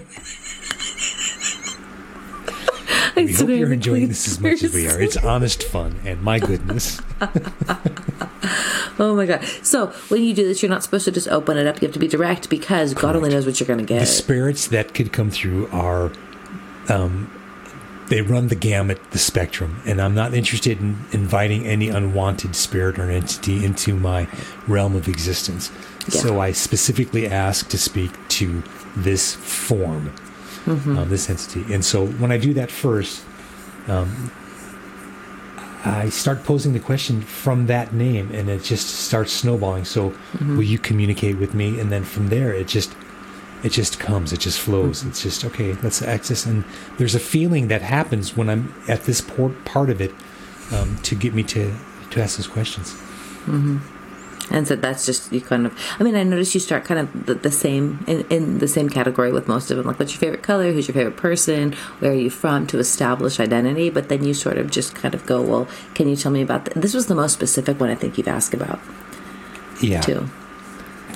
I 3.20 3.26
We 3.26 3.34
hope 3.34 3.50
you're 3.50 3.74
enjoying 3.74 4.08
this 4.08 4.28
as 4.28 4.40
much 4.40 4.64
as 4.64 4.74
we 4.74 4.88
are. 4.88 5.00
It's 5.00 5.18
honest 5.18 5.64
fun, 5.64 5.96
and 6.06 6.22
my 6.22 6.40
goodness. 6.40 7.02
Oh 9.02 9.16
my 9.16 9.26
god! 9.26 9.44
So 9.64 9.88
when 10.10 10.24
you 10.24 10.34
do 10.34 10.44
this, 10.46 10.62
you're 10.62 10.70
not 10.70 10.84
supposed 10.84 11.06
to 11.06 11.12
just 11.12 11.30
open 11.30 11.58
it 11.58 11.66
up. 11.68 11.82
You 11.82 11.88
have 11.88 11.94
to 11.94 12.00
be 12.00 12.08
direct 12.08 12.50
because 12.50 12.94
God 12.94 13.16
only 13.16 13.30
knows 13.30 13.46
what 13.46 13.58
you're 13.60 13.68
going 13.68 13.80
to 13.80 13.86
get. 13.86 14.02
the 14.02 14.06
spirits 14.06 14.68
that 14.68 14.94
could 14.94 15.14
come 15.14 15.32
through 15.32 15.68
are 15.72 16.12
um, 16.90 17.32
they 18.10 18.22
run 18.22 18.48
the 18.50 18.56
gamut 18.56 19.00
the 19.12 19.20
spectrum 19.20 19.82
and 19.86 20.02
i'm 20.02 20.16
not 20.16 20.34
interested 20.34 20.80
in 20.82 20.98
inviting 21.12 21.66
any 21.68 21.90
unwanted 21.90 22.56
spirit 22.56 22.98
or 22.98 23.12
entity 23.12 23.64
into 23.64 23.96
my 23.96 24.28
realm 24.68 24.96
of 24.96 25.08
existence 25.08 25.72
Yeah. 26.12 26.22
so 26.22 26.40
i 26.42 26.52
specifically 26.52 27.28
ask 27.28 27.70
to 27.70 27.78
speak 27.78 28.10
to 28.30 28.64
this 28.98 29.36
form 29.36 30.12
um, 30.68 31.10
this 31.10 31.30
entity 31.30 31.74
and 31.74 31.84
so 31.84 32.06
when 32.06 32.32
i 32.32 32.38
do 32.38 32.54
that 32.54 32.72
first 32.72 33.24
um, 33.88 34.32
I 35.86 36.10
start 36.10 36.44
posing 36.44 36.74
the 36.74 36.80
question 36.80 37.22
from 37.22 37.68
that 37.68 37.94
name 37.94 38.30
and 38.34 38.50
it 38.50 38.64
just 38.64 38.88
starts 38.88 39.32
snowballing. 39.32 39.86
So 39.86 40.14
will 40.58 40.64
you 40.64 40.78
communicate 40.78 41.38
with 41.38 41.54
me? 41.54 41.80
And 41.80 41.92
then 41.92 42.04
from 42.04 42.28
there 42.28 42.54
it 42.54 42.68
just 42.68 42.96
it 43.64 43.72
just 43.74 44.00
comes, 44.00 44.32
it 44.32 44.40
just 44.40 44.60
flows. 44.60 45.04
It's 45.04 45.22
just 45.24 45.46
okay, 45.46 45.74
let's 45.82 46.02
access 46.02 46.46
and 46.46 46.64
there's 46.98 47.16
a 47.16 47.20
feeling 47.20 47.70
that 47.70 47.82
happens 47.82 48.36
when 48.36 48.50
I'm 48.50 48.74
at 48.88 49.04
this 49.04 49.22
part 49.22 49.90
of 49.90 50.02
it 50.02 50.12
um, 50.72 50.98
to 51.04 51.16
get 51.16 51.34
me 51.34 51.44
to 51.44 51.74
to 52.12 52.22
ask 52.22 52.38
those 52.38 52.48
questions. 52.48 52.96
And 54.52 54.68
so 54.68 54.76
that's 54.76 55.06
just 55.06 55.32
you 55.32 55.42
kind 55.42 55.66
of. 55.66 55.78
I 56.00 56.04
mean, 56.04 56.16
I 56.16 56.24
noticed 56.24 56.54
you 56.54 56.60
start 56.60 56.86
kind 56.86 57.00
of 57.00 57.26
the, 57.28 57.36
the 57.36 57.52
same 57.52 58.04
in, 58.08 58.26
in 58.30 58.60
the 58.60 58.68
same 58.68 58.90
category 58.90 59.32
with 59.32 59.48
most 59.48 59.70
of 59.72 59.78
them. 59.78 59.86
Like, 59.86 60.00
what's 60.00 60.12
your 60.14 60.20
favorite 60.20 60.44
color? 60.44 60.72
Who's 60.72 60.88
your 60.88 60.96
favorite 60.96 61.18
person? 61.18 61.74
Where 62.00 62.12
are 62.12 62.16
you 62.16 62.30
from? 62.30 62.66
To 62.68 62.80
establish 62.80 63.40
identity, 63.40 63.90
but 63.90 64.10
then 64.10 64.24
you 64.24 64.34
sort 64.34 64.58
of 64.58 64.72
just 64.72 64.96
kind 64.96 65.14
of 65.14 65.26
go, 65.26 65.42
well, 65.42 65.68
can 65.94 66.08
you 66.10 66.16
tell 66.16 66.32
me 66.32 66.42
about 66.42 66.66
th-? 66.66 66.76
this? 66.76 66.94
Was 66.94 67.08
the 67.08 67.16
most 67.16 67.34
specific 67.34 67.80
one 67.80 67.90
I 67.90 67.96
think 67.96 68.18
you've 68.18 68.28
asked 68.28 68.54
about 68.54 68.80
Yeah. 69.82 70.02
too. 70.02 70.28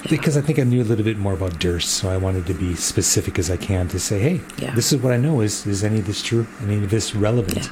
Because 0.09 0.35
I 0.35 0.41
think 0.41 0.59
I 0.59 0.63
knew 0.63 0.81
a 0.81 0.83
little 0.83 1.05
bit 1.05 1.17
more 1.17 1.31
about 1.33 1.59
Durst, 1.59 1.89
so 1.89 2.09
I 2.09 2.17
wanted 2.17 2.45
to 2.47 2.53
be 2.53 2.75
specific 2.75 3.39
as 3.39 3.49
I 3.49 3.55
can 3.55 3.87
to 3.87 3.99
say, 3.99 4.19
hey, 4.19 4.41
Yeah. 4.57 4.75
this 4.75 4.91
is 4.91 5.01
what 5.01 5.13
I 5.13 5.17
know. 5.17 5.39
Is 5.39 5.65
is 5.65 5.81
any 5.83 5.99
of 5.99 6.05
this 6.07 6.21
true? 6.21 6.45
Any 6.61 6.75
of 6.83 6.89
this 6.89 7.15
relevant? 7.15 7.57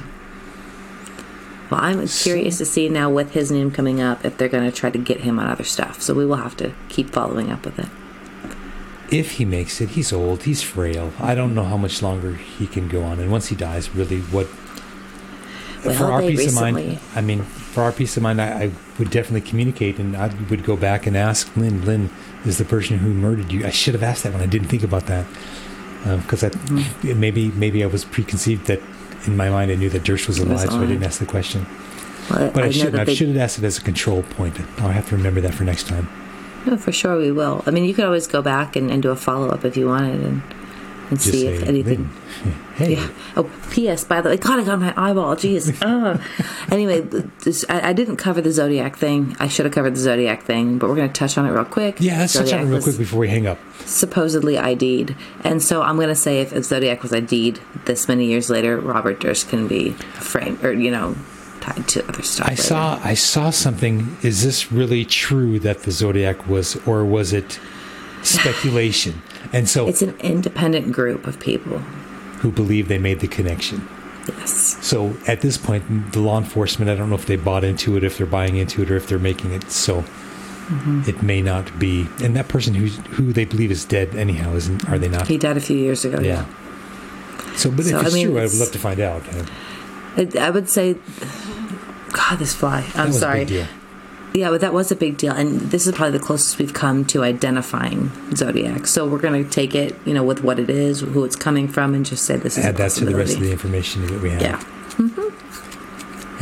Well, 1.72 1.80
I'm 1.80 2.06
curious 2.06 2.58
to 2.58 2.66
see 2.66 2.90
now 2.90 3.08
with 3.08 3.32
his 3.32 3.50
name 3.50 3.70
coming 3.70 3.98
up 3.98 4.26
if 4.26 4.36
they're 4.36 4.50
going 4.50 4.70
to 4.70 4.76
try 4.76 4.90
to 4.90 4.98
get 4.98 5.20
him 5.20 5.38
on 5.38 5.46
other 5.46 5.64
stuff. 5.64 6.02
So 6.02 6.12
we 6.12 6.26
will 6.26 6.36
have 6.36 6.54
to 6.58 6.74
keep 6.90 7.08
following 7.08 7.50
up 7.50 7.64
with 7.64 7.78
it. 7.78 7.88
If 9.10 9.32
he 9.32 9.46
makes 9.46 9.80
it, 9.80 9.90
he's 9.90 10.12
old, 10.12 10.42
he's 10.42 10.60
frail. 10.60 11.14
I 11.18 11.34
don't 11.34 11.54
know 11.54 11.64
how 11.64 11.78
much 11.78 12.02
longer 12.02 12.34
he 12.34 12.66
can 12.66 12.88
go 12.88 13.02
on. 13.02 13.20
And 13.20 13.30
once 13.32 13.46
he 13.46 13.56
dies, 13.56 13.94
really, 13.94 14.20
what. 14.20 14.48
Well, 15.82 15.94
for 15.94 16.12
our 16.12 16.20
peace 16.20 16.46
of 16.48 16.60
mind, 16.60 16.98
I 17.14 17.22
mean, 17.22 17.40
for 17.42 17.82
our 17.84 17.92
peace 17.92 18.18
of 18.18 18.22
mind, 18.22 18.42
I, 18.42 18.64
I 18.64 18.72
would 18.98 19.08
definitely 19.08 19.40
communicate 19.40 19.98
and 19.98 20.14
I 20.14 20.26
would 20.50 20.64
go 20.64 20.76
back 20.76 21.06
and 21.06 21.16
ask 21.16 21.56
Lynn. 21.56 21.86
Lynn 21.86 22.10
is 22.44 22.58
the 22.58 22.66
person 22.66 22.98
who 22.98 23.14
murdered 23.14 23.50
you. 23.50 23.64
I 23.64 23.70
should 23.70 23.94
have 23.94 24.02
asked 24.02 24.24
that 24.24 24.34
when 24.34 24.42
I 24.42 24.46
didn't 24.46 24.68
think 24.68 24.82
about 24.82 25.06
that 25.06 25.26
because 26.02 26.44
I 26.44 26.50
Mm-hmm. 26.50 27.18
maybe 27.18 27.50
maybe 27.52 27.82
I 27.82 27.86
was 27.86 28.04
preconceived 28.04 28.66
that 28.66 28.80
in 29.26 29.36
my 29.36 29.50
mind 29.50 29.70
I 29.70 29.74
knew 29.76 29.90
that 29.90 30.04
Durst 30.04 30.26
was 30.28 30.40
was 30.40 30.48
alive, 30.48 30.70
so 30.70 30.80
I 30.80 30.86
didn't 30.86 31.04
ask 31.04 31.18
the 31.20 31.26
question. 31.26 31.66
Well, 32.30 32.50
But 32.52 32.62
I, 32.62 32.66
know 32.66 32.72
shouldn't. 32.72 33.08
I 33.08 33.14
should 33.14 33.28
have 33.28 33.36
asked 33.36 33.58
it 33.58 33.64
as 33.64 33.78
a 33.78 33.82
control 33.82 34.22
point. 34.22 34.58
I'll 34.78 34.88
have 34.90 35.08
to 35.08 35.16
remember 35.16 35.40
that 35.40 35.54
for 35.54 35.64
next 35.64 35.86
time. 35.88 36.08
No, 36.66 36.76
for 36.76 36.92
sure 36.92 37.18
we 37.18 37.32
will. 37.32 37.62
I 37.66 37.70
mean, 37.72 37.84
you 37.84 37.92
could 37.94 38.04
always 38.04 38.26
go 38.28 38.40
back 38.40 38.76
and, 38.76 38.90
and 38.90 39.02
do 39.02 39.10
a 39.10 39.16
follow 39.16 39.48
up 39.48 39.64
if 39.64 39.76
you 39.76 39.88
wanted 39.88 40.20
and, 40.20 40.42
and 41.12 41.20
Just 41.20 41.30
see 41.30 41.46
if 41.46 41.62
anything. 41.64 42.10
Hey, 42.74 42.94
Yeah. 42.94 43.08
Oh, 43.36 43.50
P.S. 43.70 44.02
By 44.04 44.22
the 44.22 44.30
way, 44.30 44.38
God, 44.38 44.58
I 44.60 44.64
got 44.64 44.78
my 44.80 44.94
eyeball. 44.96 45.36
Jeez. 45.36 45.68
Ugh. 45.82 46.20
Ah. 46.42 46.68
anyway, 46.72 47.00
this, 47.44 47.66
I, 47.68 47.90
I 47.90 47.92
didn't 47.92 48.16
cover 48.16 48.40
the 48.40 48.50
Zodiac 48.50 48.96
thing. 48.96 49.36
I 49.38 49.48
should 49.48 49.66
have 49.66 49.74
covered 49.74 49.94
the 49.94 50.00
Zodiac 50.00 50.42
thing, 50.42 50.78
but 50.78 50.88
we're 50.88 50.96
going 50.96 51.08
to 51.08 51.12
touch 51.12 51.36
on 51.36 51.44
it 51.44 51.50
real 51.50 51.66
quick. 51.66 51.96
yeah, 52.00 52.18
let's 52.20 52.32
touch 52.32 52.52
on 52.52 52.60
it 52.60 52.64
real 52.64 52.82
quick 52.82 52.96
before 52.96 53.18
we 53.20 53.28
hang 53.28 53.46
up. 53.46 53.58
Supposedly 53.84 54.56
ID'd, 54.58 55.14
and 55.44 55.62
so 55.62 55.82
I'm 55.82 55.96
going 55.96 56.08
to 56.08 56.14
say 56.14 56.40
if, 56.40 56.52
if 56.54 56.64
Zodiac 56.64 57.02
was 57.02 57.12
ID'd 57.12 57.60
this 57.84 58.08
many 58.08 58.24
years 58.26 58.48
later, 58.48 58.78
Robert 58.80 59.20
Durst 59.20 59.50
can 59.50 59.68
be 59.68 59.90
framed 59.90 60.64
or 60.64 60.72
you 60.72 60.90
know 60.90 61.14
tied 61.60 61.86
to 61.88 62.08
other 62.08 62.22
stuff. 62.22 62.46
I 62.46 62.50
later. 62.52 62.62
saw 62.62 63.00
I 63.04 63.14
saw 63.14 63.50
something. 63.50 64.16
Is 64.22 64.42
this 64.42 64.72
really 64.72 65.04
true 65.04 65.58
that 65.60 65.82
the 65.82 65.90
Zodiac 65.90 66.46
was, 66.48 66.76
or 66.86 67.04
was 67.04 67.32
it 67.34 67.60
speculation? 68.22 69.20
And 69.52 69.68
so, 69.68 69.86
It's 69.88 70.02
an 70.02 70.14
independent 70.20 70.92
group 70.92 71.26
of 71.26 71.38
people. 71.40 71.78
who 72.40 72.50
believe 72.50 72.88
they 72.88 72.98
made 72.98 73.20
the 73.20 73.28
connection? 73.28 73.86
Yes. 74.28 74.76
So 74.84 75.16
at 75.26 75.40
this 75.40 75.58
point, 75.58 76.12
the 76.12 76.20
law 76.20 76.38
enforcement, 76.38 76.90
I 76.90 76.94
don't 76.94 77.08
know 77.10 77.16
if 77.16 77.26
they 77.26 77.36
bought 77.36 77.64
into 77.64 77.96
it, 77.96 78.04
if 78.04 78.16
they're 78.18 78.26
buying 78.26 78.56
into 78.56 78.82
it, 78.82 78.90
or 78.90 78.96
if 78.96 79.06
they're 79.08 79.18
making 79.18 79.52
it 79.52 79.70
so. 79.70 80.02
Mm-hmm. 80.02 81.02
It 81.10 81.22
may 81.22 81.42
not 81.42 81.76
be, 81.78 82.06
and 82.22 82.34
that 82.36 82.46
person 82.48 82.72
who 82.74 82.86
who 82.86 83.32
they 83.32 83.44
believe 83.44 83.70
is 83.72 83.84
dead 83.84 84.14
anyhow, 84.14 84.54
isn't? 84.54 84.88
Are 84.88 84.96
they 84.98 85.08
not? 85.08 85.26
He 85.26 85.36
died 85.38 85.56
a 85.56 85.60
few 85.60 85.76
years 85.76 86.04
ago. 86.04 86.20
Yeah. 86.20 86.46
So, 87.56 87.70
but 87.70 87.84
So, 87.84 87.96
if 87.98 88.02
I 88.02 88.06
it's 88.06 88.14
mean, 88.14 88.28
true, 88.28 88.38
I 88.38 88.42
would 88.44 88.54
love 88.54 88.70
to 88.72 88.78
find 88.78 89.00
out. 89.00 89.22
I, 90.16 90.28
I 90.40 90.50
would 90.50 90.70
say, 90.70 90.96
God, 92.12 92.38
this 92.38 92.54
fly. 92.54 92.86
I'm 92.94 93.12
sorry. 93.12 93.44
A 94.32 94.38
big 94.38 94.40
deal. 94.40 94.42
Yeah, 94.42 94.50
but 94.50 94.60
that 94.60 94.72
was 94.72 94.90
a 94.92 94.96
big 94.96 95.16
deal, 95.16 95.32
and 95.32 95.60
this 95.60 95.86
is 95.86 95.94
probably 95.94 96.18
the 96.18 96.24
closest 96.24 96.58
we've 96.58 96.74
come 96.74 97.04
to 97.06 97.22
identifying 97.22 98.10
Zodiac. 98.34 98.86
So 98.86 99.06
we're 99.06 99.18
going 99.18 99.44
to 99.44 99.50
take 99.50 99.74
it, 99.74 99.96
you 100.04 100.14
know, 100.14 100.24
with 100.24 100.42
what 100.42 100.58
it 100.58 100.70
is, 100.70 101.00
who 101.00 101.24
it's 101.24 101.36
coming 101.36 101.68
from, 101.68 101.94
and 101.94 102.04
just 102.04 102.24
say 102.24 102.36
this 102.36 102.58
is 102.58 102.64
Add 102.64 102.76
that 102.76 102.92
to 102.92 103.04
the 103.04 103.14
rest 103.14 103.34
of 103.34 103.40
the 103.40 103.52
information 103.52 104.06
that 104.06 104.20
we 104.20 104.30
have. 104.30 104.42
Yeah. 104.42 104.58
Mm-hmm. 104.58 105.32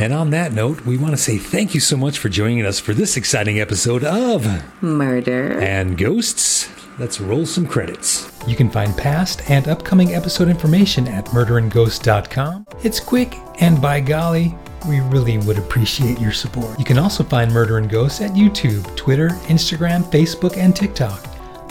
And 0.01 0.13
on 0.13 0.31
that 0.31 0.53
note, 0.53 0.81
we 0.85 0.97
want 0.97 1.11
to 1.11 1.17
say 1.17 1.37
thank 1.37 1.75
you 1.75 1.79
so 1.79 1.95
much 1.95 2.17
for 2.17 2.27
joining 2.27 2.65
us 2.65 2.79
for 2.79 2.93
this 2.93 3.17
exciting 3.17 3.59
episode 3.59 4.03
of 4.03 4.47
Murder. 4.81 5.59
And 5.61 5.97
Ghosts. 5.97 6.69
Let's 6.97 7.21
roll 7.21 7.45
some 7.45 7.65
credits. 7.65 8.31
You 8.47 8.55
can 8.55 8.69
find 8.69 8.95
past 8.97 9.49
and 9.49 9.67
upcoming 9.67 10.13
episode 10.13 10.49
information 10.49 11.07
at 11.07 11.25
murderandghost.com. 11.27 12.65
It's 12.83 12.99
quick, 12.99 13.35
and 13.59 13.81
by 13.81 13.99
golly, 14.01 14.55
we 14.87 14.99
really 14.99 15.37
would 15.39 15.57
appreciate 15.57 16.19
your 16.19 16.31
support. 16.31 16.77
You 16.77 16.85
can 16.85 16.97
also 16.97 17.23
find 17.23 17.51
Murder 17.51 17.77
and 17.77 17.89
Ghosts 17.89 18.21
at 18.21 18.31
YouTube, 18.31 18.95
Twitter, 18.95 19.29
Instagram, 19.47 20.03
Facebook, 20.03 20.57
and 20.57 20.75
TikTok. 20.75 21.25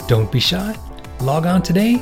Don't 0.07 0.31
be 0.31 0.39
shy. 0.39 0.75
Log 1.19 1.45
on 1.45 1.61
today. 1.61 2.01